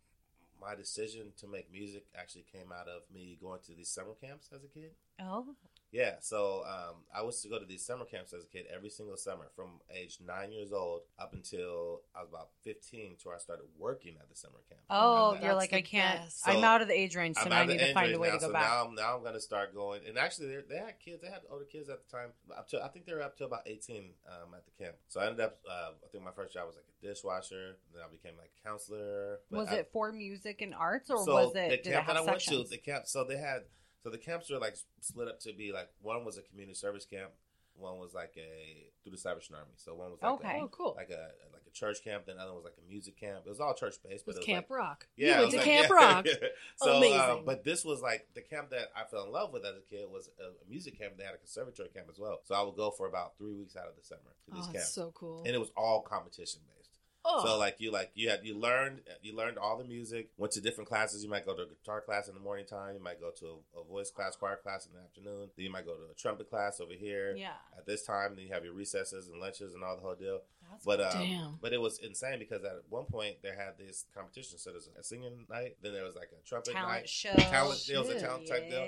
my 0.61 0.75
decision 0.75 1.33
to 1.39 1.47
make 1.49 1.73
music 1.73 2.05
actually 2.15 2.45
came 2.53 2.71
out 2.73 2.87
of 2.87 3.03
me 3.13 3.39
going 3.41 3.61
to 3.67 3.75
these 3.75 3.89
summer 3.89 4.15
camps 4.21 4.51
as 4.55 4.63
a 4.63 4.69
kid. 4.69 4.93
Oh, 5.21 5.47
Yeah, 5.93 6.15
so 6.21 6.63
um, 6.69 6.97
I 7.13 7.23
was 7.23 7.43
to 7.43 7.49
go 7.49 7.59
to 7.59 7.65
these 7.67 7.85
summer 7.85 8.05
camps 8.05 8.33
as 8.33 8.45
a 8.45 8.47
kid 8.47 8.67
every 8.73 8.91
single 8.91 9.17
summer 9.17 9.47
from 9.57 9.81
age 9.93 10.19
nine 10.25 10.53
years 10.53 10.73
old 10.73 11.01
up 11.19 11.33
until 11.33 12.03
I 12.15 12.21
was 12.21 12.29
about 12.29 12.51
15 12.63 13.17
to 13.17 13.29
where 13.29 13.35
I 13.35 13.39
started 13.41 13.65
working 13.77 14.15
at 14.21 14.29
the 14.29 14.37
summer 14.37 14.61
camp. 14.69 14.83
oh, 14.89 15.33
And 15.33 15.43
you're 15.43 15.55
like, 15.55 15.73
I 15.73 15.81
can't. 15.81 16.21
best. 16.23 16.43
I'm 16.47 16.63
out 16.63 16.81
of 16.81 16.87
the 16.87 16.95
age 16.95 17.17
range, 17.17 17.37
so 17.37 17.43
I'm 17.43 17.49
now 17.49 17.61
I 17.63 17.67
need 17.67 17.79
to 17.81 17.93
find 17.93 18.15
a 18.15 18.19
way 18.21 18.29
now, 18.29 18.35
to 18.35 18.41
go 18.41 18.47
so 18.47 18.53
back. 18.53 18.63
Now, 18.63 18.85
I'm- 18.85 18.95
now 18.95 19.17
I'm 19.17 19.23
going 19.23 19.35
to 19.35 19.41
start 19.41 19.75
going. 19.75 20.03
And 20.07 20.17
actually, 20.17 20.47
they're- 20.49 20.65
they 20.69 20.77
had 20.79 21.01
kids. 21.01 21.23
They 21.23 21.29
had 21.29 21.41
older 21.51 21.65
kids 21.65 21.89
at 21.89 21.99
the 22.09 22.17
time. 22.17 22.31
Up 22.57 22.69
to 22.69 22.85
I 22.85 22.89
think 22.89 23.07
they 23.07 23.13
were 23.15 23.23
up 23.23 23.37
to 23.39 23.45
about 23.47 23.63
18 23.67 24.15
um, 24.29 24.55
at 24.55 24.65
the 24.65 24.85
camp. 24.85 24.97
So 25.09 25.21
I 25.21 25.27
ended 25.27 25.41
up. 25.41 25.59
Uh, 25.69 25.91
I 26.05 26.09
think 26.13 26.23
my 26.23 26.31
first 26.31 26.55
job 26.55 26.67
was 26.69 26.77
like 26.77 26.85
a 26.87 27.07
dishwasher. 27.07 27.79
Then 27.93 28.03
I 28.07 28.11
became 28.13 28.37
like 28.39 28.51
a 28.63 28.69
counselor. 28.69 29.41
But 29.51 29.57
was 29.59 29.69
I- 29.71 29.77
it 29.79 29.91
for 29.93 30.13
music 30.13 30.63
and 30.63 30.73
arts, 30.73 31.11
or 31.11 31.25
so 31.25 31.35
was 31.35 31.53
the 31.53 31.65
it? 31.65 31.69
Did 31.71 31.79
it 31.81 31.85
camp 31.95 32.07
have 32.07 32.15
that 32.15 32.23
I 32.23 32.31
went 32.31 32.41
to? 32.43 32.63
The 32.65 32.79
camp. 32.79 33.09
So 33.09 33.25
they 33.25 33.39
had. 33.39 33.63
So 34.03 34.11
the 34.11 34.19
camps 34.19 34.51
were 34.51 34.59
like 34.59 34.77
split 35.01 35.29
up 35.29 35.41
to 35.41 35.53
be 35.53 35.73
like 35.73 35.89
one 36.01 36.25
was 36.25 36.39
a 36.39 36.43
community 36.43 36.75
service 36.75 37.05
camp. 37.05 37.31
One 37.77 37.99
was 37.99 38.13
like 38.15 38.35
a 38.37 38.91
through 39.03 39.13
the 39.13 39.19
Salvation 39.19 39.55
Army. 39.55 39.73
So 39.77 39.95
one 39.95 40.11
was 40.11 40.21
like 40.23 40.33
Okay. 40.33 40.59
a, 40.59 40.63
Oh, 40.65 40.69
cool. 40.69 40.95
like 40.97 41.11
a 41.11 41.31
like 41.53 41.63
a 41.67 41.71
church 41.71 42.03
camp. 42.05 42.25
Then 42.27 42.37
the 42.37 42.43
other 42.43 42.53
was 42.53 42.65
like 42.65 42.75
a 42.85 42.89
music 42.91 43.17
camp. 43.19 43.43
It 43.47 43.49
was 43.49 43.61
all 43.61 43.75
church 43.75 43.95
based, 44.03 44.23
It 44.23 44.27
but 44.27 44.35
was 44.35 44.37
it 44.37 44.41
was 44.41 44.47
Camp 44.47 44.67
like, 44.71 44.79
Rock. 44.79 45.07
yeah, 45.17 45.27
you 45.27 45.33
went 45.33 45.45
was 45.47 45.51
to 45.53 45.57
like, 45.59 45.67
Camp 45.67 45.87
yeah. 45.89 45.95
Rock. 45.97 46.27
so, 46.77 46.93
Amazing. 46.97 47.19
Uh, 47.21 47.37
but 47.47 47.65
this 47.65 47.85
was 47.85 48.01
like 48.03 48.27
the 48.35 48.43
camp 48.43 48.71
that 48.71 48.91
I 48.97 49.05
fell 49.05 49.25
in 49.25 49.33
love 49.33 49.53
with 49.53 49.65
as 49.65 49.77
a 49.77 49.81
kid 49.89 50.07
was 50.11 50.29
a, 50.41 50.45
a 50.45 50.69
music 50.71 50.99
camp. 50.99 51.17
They 51.19 51.25
had 51.25 51.35
a 51.35 51.39
conservatory 51.39 51.89
camp 51.91 52.09
as 52.11 52.19
well. 52.19 52.41
So 52.45 52.55
I 52.55 52.63
would 52.63 52.77
go 52.77 52.91
for 52.91 53.07
about 53.07 53.37
three 53.39 53.55
weeks 53.55 53.77
out 53.77 53.87
of 53.87 53.97
the 53.97 54.03
summer 54.03 54.21
to 54.47 54.51
these 54.51 54.61
Oh, 54.65 54.73
camps, 54.73 54.73
that's 54.73 54.95
so 54.95 55.13
cool. 55.15 55.43
and 55.47 55.55
it 55.55 55.59
was 55.61 55.71
all 55.77 56.01
competition 56.03 56.61
based. 56.77 56.80
Oh. 57.25 57.45
So 57.45 57.59
like 57.59 57.77
you 57.79 57.91
like 57.93 58.11
you 58.15 58.31
had 58.31 58.41
you 58.45 58.59
learned 58.59 59.01
you 59.23 59.37
learned 59.37 59.59
all 59.59 59.77
the 59.77 59.85
music. 59.85 60.31
Went 60.37 60.53
to 60.55 60.61
different 60.61 60.89
classes. 60.89 61.23
You 61.23 61.31
might 61.31 61.45
go 61.45 61.55
to 61.55 61.63
a 61.63 61.67
guitar 61.67 62.01
class 62.01 62.29
in 62.29 62.35
the 62.35 62.41
morning 62.41 62.67
time. 62.67 62.95
You 62.95 63.03
might 63.03 63.21
go 63.21 63.31
to 63.39 63.47
a, 63.47 63.81
a 63.81 63.85
voice 63.85 64.11
class, 64.11 64.37
choir 64.37 64.59
class 64.63 64.87
in 64.87 64.93
the 64.93 65.01
afternoon. 65.01 65.51
Then 65.57 65.65
you 65.65 65.73
might 65.73 65.85
go 65.85 65.95
to 65.95 66.11
a 66.11 66.15
trumpet 66.15 66.49
class 66.49 66.81
over 66.81 66.93
here. 66.93 67.35
Yeah. 67.37 67.53
At 67.77 67.87
this 67.87 68.05
time, 68.05 68.37
then 68.37 68.47
you 68.47 68.53
have 68.55 68.65
your 68.65 68.75
recesses 68.75 69.29
and 69.29 69.41
lunches 69.41 69.75
and 69.75 69.85
all 69.85 69.97
the 69.97 70.03
whole 70.03 70.15
deal. 70.15 70.41
That's 70.71 70.85
but 70.85 71.01
um, 71.01 71.23
Damn. 71.23 71.59
but 71.61 71.73
it 71.73 71.81
was 71.81 71.99
insane 71.99 72.39
because 72.39 72.65
at 72.65 72.73
one 72.89 73.05
point 73.05 73.37
they 73.43 73.51
had 73.51 73.77
this 73.79 74.07
competition. 74.15 74.59
So 74.59 74.71
there's 74.71 74.89
a 74.99 75.03
singing 75.03 75.47
night. 75.51 75.77
Then 75.83 75.93
there 75.93 76.05
was 76.05 76.15
like 76.15 76.31
a 76.33 76.49
trumpet 76.49 76.73
talent 76.73 76.93
night. 76.93 77.09
show. 77.09 77.33
Talent. 77.35 77.89
It 77.89 77.99
was 77.99 78.09
a 78.09 78.21
talent 78.21 78.47
type 78.47 78.69
deal. 78.71 78.87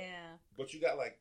But 0.56 0.72
you 0.72 0.80
got 0.80 0.96
like 0.96 1.18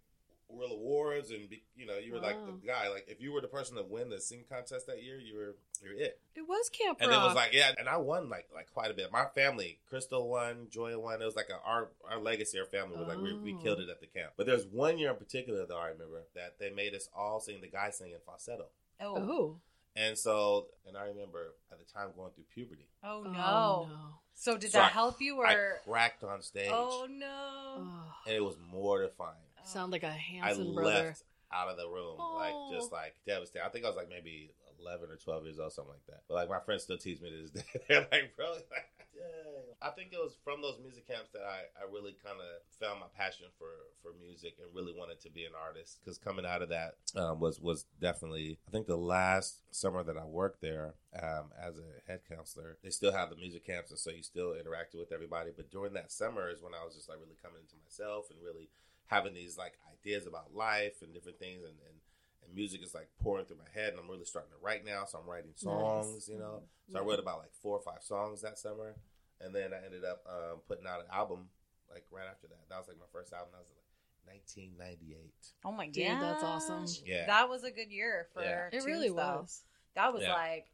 real 0.57 0.71
awards 0.71 1.31
and 1.31 1.49
be, 1.49 1.63
you 1.75 1.85
know 1.85 1.97
you 1.97 2.13
were 2.13 2.19
like 2.19 2.35
the 2.45 2.53
guy. 2.65 2.89
Like 2.89 3.05
if 3.07 3.21
you 3.21 3.31
were 3.31 3.41
the 3.41 3.47
person 3.47 3.75
to 3.77 3.83
win 3.83 4.09
the 4.09 4.19
sing 4.19 4.43
contest 4.49 4.87
that 4.87 5.03
year, 5.03 5.19
you 5.19 5.35
were 5.35 5.55
you're 5.83 5.93
it. 5.93 6.19
It 6.35 6.41
was 6.47 6.69
Camp 6.69 6.97
And 7.01 7.09
Rock. 7.11 7.21
it 7.21 7.25
was 7.25 7.35
like, 7.35 7.53
yeah, 7.53 7.71
and 7.77 7.89
I 7.89 7.97
won 7.97 8.29
like 8.29 8.47
like 8.53 8.71
quite 8.73 8.91
a 8.91 8.93
bit. 8.93 9.11
My 9.11 9.25
family, 9.35 9.79
Crystal 9.89 10.27
won, 10.29 10.67
Joy 10.69 10.97
won. 10.97 11.21
It 11.21 11.25
was 11.25 11.35
like 11.35 11.49
a, 11.49 11.59
our 11.67 11.89
our 12.09 12.19
legacy, 12.19 12.59
our 12.59 12.65
family 12.65 12.97
was 12.97 13.07
like 13.07 13.17
we, 13.17 13.33
we 13.37 13.53
Oh. 13.53 13.63
killed 13.63 13.79
it 13.79 13.87
oh. 13.89 13.91
at 13.91 13.99
the 14.01 14.07
camp. 14.07 14.31
But 14.37 14.45
there's 14.45 14.65
one 14.65 14.97
year 14.97 15.09
in 15.11 15.17
particular 15.17 15.65
though 15.65 15.79
I 15.79 15.87
remember 15.87 16.23
that 16.35 16.59
they 16.59 16.69
made 16.69 16.93
us 16.95 17.09
all 17.15 17.39
sing 17.39 17.59
the 17.61 17.67
guy 17.67 17.89
singing 17.91 18.15
falsetto. 18.25 18.65
Oh. 18.99 19.15
oh. 19.17 19.55
And 19.93 20.17
so, 20.17 20.67
and 20.87 20.95
I 20.95 21.03
remember 21.07 21.55
at 21.69 21.77
the 21.77 21.83
time 21.83 22.11
going 22.15 22.31
through 22.31 22.45
puberty. 22.53 22.87
Oh 23.03 23.23
Oh, 23.25 23.29
no. 23.29 23.31
no. 23.31 23.89
So 24.33 24.57
did 24.57 24.71
So 24.71 24.77
that 24.77 24.85
I- 24.85 24.93
help 24.93 25.19
you 25.19 25.37
or 25.39 25.45
I 25.45 25.55
cracked 25.85 26.23
on 26.23 26.41
stage, 26.41 26.69
Oh 26.71 27.07
no. 27.09 27.27
Oh. 27.27 28.13
and 28.25 28.35
it 28.35 28.43
was 28.43 28.55
mortifying. 28.71 29.35
Sound 29.65 29.91
like 29.91 30.03
a 30.03 30.07
I 30.07 30.11
Hanson 30.11 30.73
brother. 30.73 30.89
left 31.07 31.23
out 31.53 31.67
of 31.69 31.77
the 31.77 31.87
room 31.87 32.17
like 32.17 32.53
Oh. 32.53 32.71
just 32.73 32.91
like 32.91 33.15
devastated. 33.25 33.65
I 33.65 33.69
think 33.69 33.85
I 33.85 33.89
was 33.89 33.97
like 33.97 34.09
maybe 34.09 34.51
eleven 34.79 35.09
or 35.11 35.17
twelve 35.17 35.43
years 35.43 35.59
old, 35.59 35.73
something 35.73 35.93
like 35.93 36.05
that. 36.07 36.21
But 36.27 36.35
like 36.35 36.49
my 36.49 36.59
friends 36.59 36.83
still 36.83 36.97
tease 36.97 37.21
me 37.21 37.29
to 37.29 37.41
this 37.41 37.51
day. 37.63 37.81
They're 37.87 38.07
like, 38.11 38.35
bro, 38.35 38.51
like, 38.51 38.87
dang. 39.13 39.75
I 39.83 39.89
think 39.89 40.13
it 40.13 40.17
was 40.17 40.37
from 40.43 40.61
those 40.61 40.77
music 40.81 41.07
camps 41.07 41.31
that 41.33 41.41
I, 41.41 41.65
I 41.81 41.91
really 41.91 42.15
kind 42.23 42.37
of 42.37 42.47
found 42.79 42.99
my 43.01 43.07
passion 43.17 43.47
for 43.57 43.67
for 44.01 44.13
music 44.17 44.53
and 44.61 44.73
really 44.73 44.93
wanted 44.95 45.19
to 45.21 45.29
be 45.29 45.43
an 45.43 45.51
artist. 45.59 45.99
Because 45.99 46.17
coming 46.17 46.45
out 46.45 46.61
of 46.61 46.69
that 46.69 46.95
um, 47.15 47.39
was 47.41 47.59
was 47.59 47.85
definitely 47.99 48.59
I 48.67 48.71
think 48.71 48.87
the 48.87 48.95
last 48.95 49.59
summer 49.75 50.03
that 50.03 50.17
I 50.17 50.23
worked 50.25 50.61
there 50.61 50.93
um, 51.21 51.51
as 51.61 51.77
a 51.77 51.99
head 52.09 52.21
counselor, 52.29 52.77
they 52.83 52.91
still 52.91 53.11
have 53.11 53.29
the 53.29 53.35
music 53.35 53.65
camps, 53.65 53.89
and 53.91 53.99
so 53.99 54.09
you 54.11 54.23
still 54.23 54.53
interacted 54.53 54.99
with 54.99 55.11
everybody. 55.11 55.51
But 55.55 55.69
during 55.69 55.93
that 55.93 56.11
summer 56.13 56.49
is 56.49 56.61
when 56.61 56.73
I 56.73 56.85
was 56.85 56.95
just 56.95 57.09
like 57.09 57.19
really 57.19 57.37
coming 57.43 57.59
into 57.61 57.75
myself 57.83 58.29
and 58.31 58.39
really 58.41 58.69
having 59.11 59.33
these 59.35 59.57
like 59.57 59.73
ideas 59.93 60.25
about 60.25 60.55
life 60.55 61.03
and 61.03 61.13
different 61.13 61.37
things 61.37 61.61
and, 61.63 61.75
and 61.87 61.97
and 62.43 62.55
music 62.55 62.81
is 62.83 62.95
like 62.95 63.09
pouring 63.21 63.45
through 63.45 63.57
my 63.61 63.69
head 63.79 63.91
and 63.93 63.99
I'm 63.99 64.09
really 64.09 64.25
starting 64.25 64.49
to 64.51 64.57
write 64.65 64.83
now 64.83 65.03
so 65.05 65.19
I'm 65.19 65.29
writing 65.29 65.51
songs 65.55 66.27
you 66.31 66.39
know 66.39 66.63
so 66.91 66.97
I 66.97 67.03
wrote 67.03 67.19
about 67.19 67.37
like 67.37 67.53
four 67.61 67.77
or 67.77 67.83
five 67.83 68.01
songs 68.01 68.41
that 68.41 68.57
summer 68.57 68.95
and 69.39 69.53
then 69.53 69.69
I 69.73 69.85
ended 69.85 70.03
up 70.03 70.23
um, 70.27 70.61
putting 70.67 70.87
out 70.87 71.01
an 71.01 71.11
album 71.13 71.49
like 71.91 72.05
right 72.09 72.25
after 72.31 72.47
that 72.47 72.65
that 72.69 72.77
was 72.79 72.87
like 72.87 72.97
my 72.97 73.11
first 73.11 73.31
album 73.33 73.49
that 73.53 73.59
was 73.59 73.69
like 73.69 73.77
1998 74.25 75.31
Oh 75.65 75.71
my 75.71 75.85
god. 75.85 75.93
Dude, 75.93 76.21
that's 76.21 76.43
awesome. 76.43 76.85
Yeah. 77.05 77.25
That 77.27 77.49
was 77.49 77.63
a 77.63 77.71
good 77.71 77.91
year 77.91 78.27
for 78.33 78.41
Yeah. 78.41 78.67
It 78.67 78.71
tunes, 78.71 78.85
really 78.85 79.09
though. 79.09 79.41
was. 79.43 79.63
That 79.95 80.13
was 80.13 80.23
Yeah. 80.23 80.33
like 80.33 80.65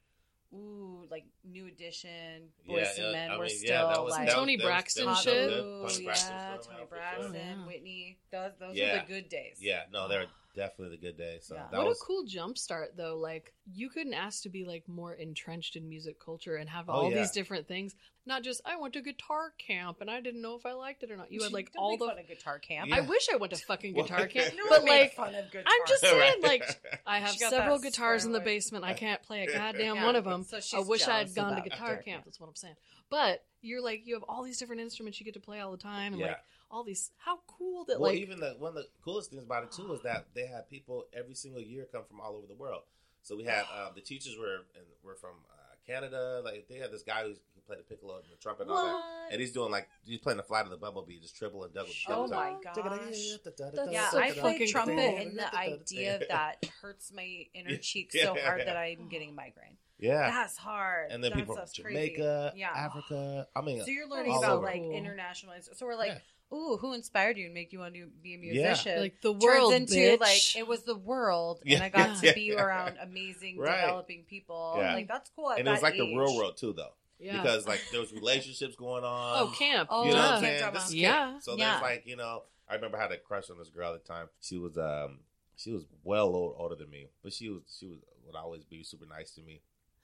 ooh, 0.53 1.05
like 1.11 1.25
New 1.43 1.67
Edition, 1.67 2.49
Yeah, 2.65 2.75
Boys 2.75 2.87
yeah, 2.97 3.03
and 3.03 3.11
Men 3.13 3.31
I 3.31 3.37
were 3.37 3.45
mean, 3.45 3.55
still 3.57 3.69
yeah, 3.69 3.85
that 3.93 4.03
was- 4.03 4.11
like 4.13 4.27
that 4.27 4.35
Toni 4.35 4.55
that 4.57 4.63
was- 4.63 4.69
Braxton 4.69 5.05
that 5.05 5.11
was 5.11 5.21
shit. 5.23 5.49
good. 5.49 5.63
Ooh, 5.65 5.87
Toni 5.87 6.03
Braxton 6.05 6.35
yeah, 6.35 6.57
Toni 6.57 6.85
Braxton, 6.89 7.33
sure. 7.57 7.67
Whitney. 7.67 8.17
Those, 8.31 8.51
those 8.59 8.75
Yeah. 8.75 8.93
were 8.93 8.99
the 9.07 9.13
good 9.13 9.29
days. 9.29 9.57
yeah 9.61 9.83
no 9.91 10.07
they're 10.07 10.25
definitely 10.57 10.97
the 10.97 11.01
good 11.01 11.17
day. 11.17 11.37
so 11.41 11.55
Yeah. 11.55 11.67
that 11.71 11.77
what 11.77 11.87
was 11.87 12.01
a 12.01 12.05
cool 12.05 12.23
jump 12.25 12.57
start 12.57 12.97
though 12.97 13.17
like 13.17 13.53
you 13.73 13.89
couldn't 13.89 14.13
ask 14.13 14.43
to 14.43 14.49
be 14.49 14.65
like 14.65 14.87
more 14.89 15.13
entrenched 15.13 15.75
in 15.77 15.87
music 15.87 16.19
culture 16.19 16.55
and 16.57 16.69
have 16.69 16.89
Oh, 16.89 16.93
all 16.93 17.09
yeah. 17.11 17.19
these 17.19 17.31
different 17.31 17.67
things 17.67 17.95
not 18.25 18.43
just 18.43 18.59
i 18.65 18.75
went 18.75 18.93
to 18.95 19.01
guitar 19.01 19.53
camp 19.57 20.01
and 20.01 20.09
i 20.11 20.19
didn't 20.19 20.41
know 20.41 20.55
if 20.55 20.65
i 20.65 20.73
liked 20.73 21.03
it 21.03 21.11
or 21.11 21.15
not 21.17 21.31
you 21.31 21.41
had 21.43 21.53
like 21.53 21.71
Don't 21.73 21.81
all 21.83 21.89
make 21.91 21.99
the 21.99 22.05
fun 22.07 22.19
of 22.19 22.27
guitar 22.27 22.59
camp. 22.59 22.89
Yeah. 22.89 22.97
i 22.97 22.99
wish 23.01 23.27
i 23.31 23.37
went 23.37 23.53
to 23.53 23.59
fucking 23.65 23.93
guitar 23.93 24.27
camp 24.27 24.53
No 24.57 24.63
but 24.67 24.83
like 24.83 25.13
fun 25.13 25.33
of 25.35 25.49
guitar. 25.51 25.63
i'm 25.65 25.87
just 25.87 26.01
saying 26.01 26.19
Right. 26.41 26.43
like 26.43 26.81
i 27.07 27.19
have 27.19 27.31
several 27.35 27.77
that 27.77 27.83
guitars 27.83 28.25
in 28.25 28.31
the 28.33 28.39
basement 28.41 28.83
i 28.83 28.93
can't 28.93 29.21
play 29.23 29.43
a 29.45 29.53
goddamn 29.53 29.95
Yeah. 29.95 30.05
one 30.05 30.15
of 30.15 30.25
them 30.25 30.43
So 30.43 30.59
i 30.77 30.81
wish 30.81 31.07
i 31.07 31.19
had 31.19 31.33
gone 31.35 31.55
to 31.55 31.61
guitar 31.61 31.89
guitar 31.89 32.03
camp 32.03 32.25
that's 32.25 32.39
what 32.39 32.47
i'm 32.47 32.55
saying 32.55 32.75
but 33.09 33.43
you're 33.61 33.81
like 33.81 34.01
you 34.05 34.15
have 34.15 34.23
all 34.27 34.43
these 34.43 34.57
different 34.57 34.81
instruments 34.81 35.19
you 35.19 35.25
get 35.25 35.33
to 35.35 35.39
play 35.39 35.59
all 35.59 35.71
the 35.71 35.77
time 35.77 36.13
and 36.13 36.19
Yeah. 36.21 36.27
like 36.27 36.37
all 36.69 36.83
these 36.83 37.11
how 37.17 37.39
cool 37.47 37.85
that 37.85 37.99
well, 37.99 38.11
like 38.11 38.19
even 38.19 38.39
the 38.39 38.55
one 38.59 38.69
of 38.69 38.75
the 38.75 38.87
coolest 39.03 39.31
things 39.31 39.43
about 39.43 39.63
it 39.63 39.71
too 39.71 39.91
is 39.93 40.01
that 40.03 40.25
they 40.35 40.45
had 40.47 40.69
people 40.69 41.05
every 41.13 41.35
single 41.35 41.61
year 41.61 41.87
come 41.91 42.03
from 42.07 42.19
all 42.19 42.35
over 42.35 42.47
the 42.47 42.55
world. 42.55 42.81
So 43.23 43.35
we 43.35 43.43
had 43.43 43.61
um, 43.61 43.91
the 43.95 44.01
teachers 44.01 44.37
were 44.39 44.65
and 44.75 44.85
were 45.03 45.15
from 45.15 45.31
uh, 45.49 45.75
Canada. 45.85 46.41
Like 46.43 46.67
they 46.69 46.77
had 46.77 46.91
this 46.91 47.03
guy 47.03 47.23
who's, 47.23 47.37
who 47.55 47.61
played 47.65 47.79
the 47.79 47.83
piccolo 47.83 48.15
and 48.15 48.25
the 48.31 48.37
trumpet 48.41 48.63
and 48.63 48.71
all 48.71 48.85
that, 48.85 49.31
and 49.33 49.41
he's 49.41 49.51
doing 49.51 49.71
like 49.71 49.87
he's 50.05 50.19
playing 50.19 50.37
the 50.37 50.43
flight 50.43 50.65
of 50.65 50.71
the 50.71 50.77
bumblebee, 50.77 51.19
just 51.19 51.35
triple 51.35 51.63
and 51.63 51.73
double. 51.73 51.89
Oh 52.07 52.27
double 52.27 52.27
my 52.29 52.51
time. 52.51 52.57
gosh. 52.63 53.17
That's 53.43 53.91
Yeah, 53.91 54.09
so 54.09 54.19
I 54.19 54.31
fucking 54.31 54.41
play 54.57 54.67
trumpet, 54.67 54.99
and 54.99 55.37
the 55.37 55.55
idea 55.55 56.15
of 56.17 56.23
that 56.29 56.63
hurts 56.81 57.11
my 57.13 57.45
inner 57.53 57.77
cheek 57.81 58.11
so 58.13 58.35
hard 58.35 58.61
that 58.65 58.77
I'm 58.77 59.09
getting 59.09 59.29
a 59.31 59.33
migraine. 59.33 59.77
Yeah, 59.99 60.29
That's 60.29 60.55
hard. 60.57 61.11
and 61.11 61.23
then 61.23 61.31
That's, 61.31 61.41
people 61.41 61.55
from 61.55 61.61
that's 61.61 61.79
crazy. 61.79 61.95
Jamaica, 62.15 62.53
Yeah. 62.55 62.69
Africa. 62.69 63.47
I 63.55 63.61
mean, 63.61 63.79
So 63.81 63.87
you're 63.89 64.07
learning 64.07 64.37
about 64.37 64.57
over. 64.57 64.65
like 64.65 64.83
international. 64.83 65.53
So 65.73 65.85
we're 65.87 65.95
like, 65.95 66.09
Yeah. 66.09 66.19
Ooh, 66.53 66.77
who 66.79 66.93
inspired 66.93 67.37
you 67.37 67.45
and 67.45 67.53
make 67.53 67.71
you 67.73 67.79
want 67.79 67.93
to 67.95 68.07
be 68.23 68.35
a 68.35 68.37
musician? 68.37 68.61
Yeah. 68.63 68.67
musician? 68.69 69.01
like 69.01 69.21
the 69.21 69.31
world 69.31 69.41
Turns 69.41 69.61
world 69.61 69.73
into 69.73 69.95
bitch. 69.95 70.19
like 70.19 70.55
it 70.57 70.67
was 70.67 70.83
the 70.83 70.95
world, 70.95 71.61
and 71.65 71.83
I 71.83 71.89
got 71.89 72.21
Yeah. 72.23 72.29
to 72.31 72.35
be 72.35 72.53
around 72.55 72.97
amazing, 73.01 73.57
Right. 73.57 73.81
developing 73.81 74.23
people. 74.23 74.75
Yeah. 74.77 74.93
Like 74.93 75.07
that's 75.07 75.29
cool. 75.35 75.51
At 75.51 75.59
and 75.59 75.67
it 75.67 75.71
was 75.71 75.81
that 75.81 75.87
like 75.87 75.97
the 75.97 76.15
real 76.15 76.35
world 76.35 76.57
too, 76.57 76.73
though, 76.73 76.93
yeah 77.19 77.41
because 77.41 77.67
like 77.67 77.81
there 77.91 77.99
was 77.99 78.11
relationships 78.13 78.75
going 78.75 79.03
on. 79.03 79.39
oh 79.41 79.53
camp 79.57 79.89
Oh, 79.91 80.05
You 80.05 80.11
know 80.11 80.17
what 80.17 80.23
yeah. 80.23 80.35
I'm 80.35 80.41
saying? 80.41 80.73
This 80.73 80.83
is 80.85 80.89
drama. 80.91 81.01
Yeah. 81.01 81.25
camp. 81.31 81.43
So 81.43 81.57
Yeah. 81.57 81.69
there's 81.71 81.81
like, 81.81 82.03
you 82.05 82.15
know, 82.15 82.43
I 82.69 82.75
remember 82.75 82.97
I 82.97 83.01
had 83.01 83.11
a 83.11 83.17
crush 83.17 83.49
on 83.49 83.57
this 83.57 83.69
girl 83.69 83.93
at 83.93 84.03
the 84.03 84.07
time. 84.13 84.27
She 84.41 84.57
was 84.57 84.77
um 84.77 85.19
she 85.55 85.71
was 85.71 85.85
well 86.03 86.27
old, 86.27 86.55
older 86.59 86.75
than 86.75 86.89
me, 86.89 87.07
but 87.23 87.33
she 87.33 87.49
was 87.49 87.61
she 87.79 87.87
was 87.87 87.97
would 88.25 88.35
always 88.35 88.63
be 88.65 88.83
super 88.83 89.05
nice 89.05 89.31
to 89.31 89.41
me. 89.41 89.61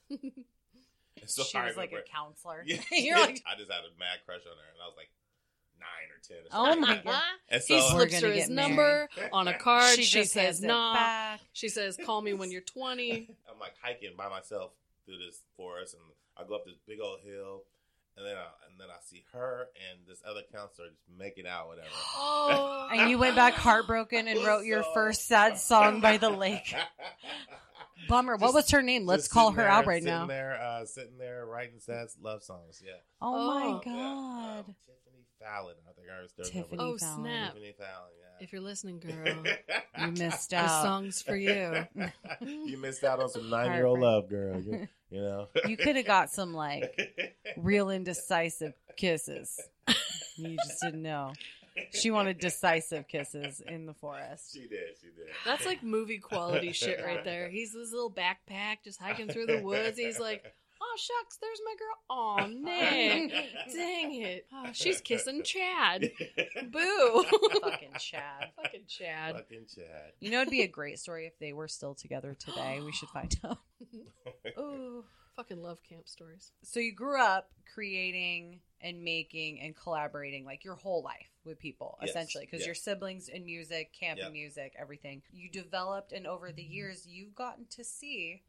And 1.22 1.30
so 1.30 1.44
she 1.44 1.58
I 1.58 1.68
was 1.68 1.78
like 1.78 1.92
a 1.94 2.02
counselor. 2.02 2.64
Yeah, 2.66 2.82
You're 2.92 3.20
like, 3.20 3.42
I 3.48 3.56
just 3.58 3.72
had 3.72 3.86
a 3.86 3.94
mad 4.00 4.20
crush 4.26 4.42
on 4.50 4.58
her, 4.58 4.70
and 4.74 4.82
I 4.84 4.88
was 4.88 4.96
like 4.98 5.10
nine 5.84 6.10
or 6.10 6.20
ten. 6.24 6.38
Or 6.52 6.72
oh 6.72 6.76
my 6.80 7.02
god. 7.04 7.22
And 7.50 7.62
so 7.62 7.76
he 7.76 7.82
slips 7.82 8.20
her 8.22 8.32
his 8.32 8.48
get 8.48 8.52
number 8.56 9.08
on 9.32 9.48
a 9.48 9.58
card. 9.58 9.96
She, 9.96 10.04
just 10.04 10.34
says 10.34 10.44
hands 10.44 10.64
it 10.64 10.68
nah. 10.68 10.94
back. 10.96 11.40
She 11.54 11.70
says, 11.70 11.98
"Call 12.04 12.22
me 12.22 12.34
when 12.34 12.50
you're 12.52 12.62
20." 12.62 13.12
I'm 13.52 13.60
like 13.60 13.74
hiking 13.82 14.14
by 14.18 14.30
myself 14.30 14.72
through 15.06 15.18
this 15.20 15.42
forest, 15.56 15.94
and 15.94 16.04
I 16.38 16.48
go 16.48 16.56
up 16.56 16.66
this 16.66 16.78
big 16.88 17.00
old 17.00 17.20
hill, 17.24 17.64
and 18.18 18.26
then 18.26 18.36
I, 18.36 18.48
and 18.70 18.80
then 18.80 18.88
I 18.90 18.98
see 19.06 19.24
her 19.34 19.68
and 19.92 20.00
this 20.08 20.22
other 20.28 20.42
counselor 20.52 20.88
just 20.90 21.02
making 21.16 21.46
out, 21.46 21.68
whatever. 21.68 21.88
Oh, 22.16 22.88
And 22.94 23.10
you 23.12 23.20
went 23.20 23.36
back 23.36 23.54
heartbroken 23.54 24.28
and 24.28 24.44
wrote 24.44 24.66
your 24.66 24.84
first 24.96 25.28
sad 25.28 25.60
song 25.60 26.02
by 26.02 26.18
the 26.18 26.30
lake. 26.32 26.74
Bummer. 28.10 28.34
What 28.34 28.48
Just- 28.48 28.54
was 28.56 28.72
her 28.72 28.82
name? 28.82 29.06
Let's 29.06 29.28
call 29.28 29.52
her 29.52 29.62
there- 29.64 29.70
out 29.72 29.86
right 29.86 30.02
sitting 30.02 30.18
now. 30.18 30.26
There, 30.26 30.60
uh, 30.62 30.86
sitting 30.86 31.18
there 31.20 31.46
writing 31.46 31.80
sad 31.80 32.08
love 32.22 32.44
songs. 32.44 32.82
Yeah. 32.84 32.94
Oh, 33.22 33.36
Oh. 33.36 33.48
my 33.48 33.66
Yeah. 33.68 33.80
god. 33.94 34.60
Um, 34.68 34.76
Tiffany 34.86 35.13
Fallon. 35.44 35.76
I 35.88 35.92
think 35.94 36.08
I 36.10 36.22
was 36.22 36.32
their 36.34 36.46
Tiffany 36.46 36.78
number. 36.78 36.94
oh 36.94 36.98
Fallon. 36.98 37.24
snap! 37.24 37.54
Tiffany 37.54 37.74
Fallon. 37.78 38.12
Yeah. 38.20 38.44
If 38.44 38.52
you're 38.52 38.62
listening, 38.62 39.00
girl, 39.00 39.44
You 40.00 40.12
missed 40.12 40.50
the 40.52 40.58
out. 40.58 40.84
song's 40.84 41.22
for 41.22 41.36
you. 41.36 41.86
you 42.42 42.78
missed 42.78 43.04
out 43.04 43.20
on 43.20 43.30
some 43.30 43.50
nine 43.50 43.72
year 43.74 43.86
old 43.86 44.00
love, 44.00 44.30
girl. 44.30 44.60
You, 44.60 44.88
you 45.10 45.22
know. 45.22 45.48
You 45.68 45.78
could 45.78 45.96
have 45.96 46.06
got 46.06 46.32
some 46.32 46.54
like 46.54 47.36
real 47.58 47.90
indecisive 47.90 48.74
kisses. 48.98 49.60
You 50.38 50.58
just 50.66 50.82
didn't 50.82 51.04
know. 51.04 51.34
She 51.92 52.12
wanted 52.12 52.38
decisive 52.40 53.08
kisses 53.08 53.60
in 53.68 53.86
the 53.88 53.94
forest. 53.96 54.54
She 54.54 54.62
did. 54.62 54.96
She 55.02 55.08
did. 55.08 55.28
That's 55.46 55.66
like 55.66 55.82
movie 55.84 56.20
quality 56.20 56.72
shit 56.72 57.00
right 57.04 57.24
there. 57.24 57.50
He's 57.50 57.74
this 57.74 57.92
little 57.92 58.12
backpack 58.12 58.78
just 58.84 59.00
hiking 59.00 59.28
through 59.28 59.48
the 59.48 59.62
woods. 59.62 59.98
He's 59.98 60.20
like, 60.20 60.54
"Oh 60.84 60.98
shucks, 60.98 61.38
there's 61.38 61.62
my 61.66 61.76
girl. 61.80 61.96
Oh 62.10 62.48
man, 62.62 63.32
dang 63.74 64.22
it. 64.22 64.46
Oh, 64.56 64.70
she's 64.72 65.02
kissing 65.02 65.44
Chad. 65.46 66.12
Boo. 66.72 67.26
Fucking 67.62 67.94
Chad. 68.00 68.52
Fucking 68.56 68.86
Chad. 68.88 69.36
Fucking 69.36 69.66
Chad. 69.74 70.12
You 70.20 70.32
know, 70.32 70.42
it'd 70.42 70.52
be 70.52 70.62
a 70.62 70.68
great 70.68 71.00
story 71.00 71.26
if 71.26 71.38
they 71.40 71.54
were 71.54 71.68
still 71.68 71.96
together 71.96 72.36
today. 72.38 72.80
We 72.84 72.92
should 72.92 73.10
find 73.10 73.36
out. 73.44 73.58
Ooh, 74.58 75.04
fucking 75.36 75.62
love 75.62 75.80
camp 75.88 76.08
stories. 76.08 76.52
So 76.64 76.80
you 76.80 76.94
grew 76.94 77.22
up 77.22 77.50
creating 77.74 78.60
and 78.82 79.04
making 79.04 79.62
and 79.62 79.76
collaborating 79.76 80.46
like 80.46 80.64
your 80.64 80.76
whole 80.76 81.04
life 81.04 81.30
with 81.46 81.60
people, 81.60 81.98
Yes, 82.02 82.12
essentially, 82.12 82.46
because 82.46 82.62
yeah. 82.62 82.68
your 82.68 82.76
siblings 82.76 83.30
in 83.30 83.46
music, 83.46 83.94
camp 83.98 84.20
Yep. 84.20 84.28
in 84.28 84.34
music, 84.34 84.74
everything. 84.80 85.24
You 85.32 85.50
developed, 85.50 86.12
and 86.12 86.28
over 86.28 86.52
the 86.52 86.62
mm-hmm. 86.62 86.72
years, 86.72 87.08
you've 87.08 87.36
gotten 87.36 87.66
to 87.72 87.84
see 87.84 88.44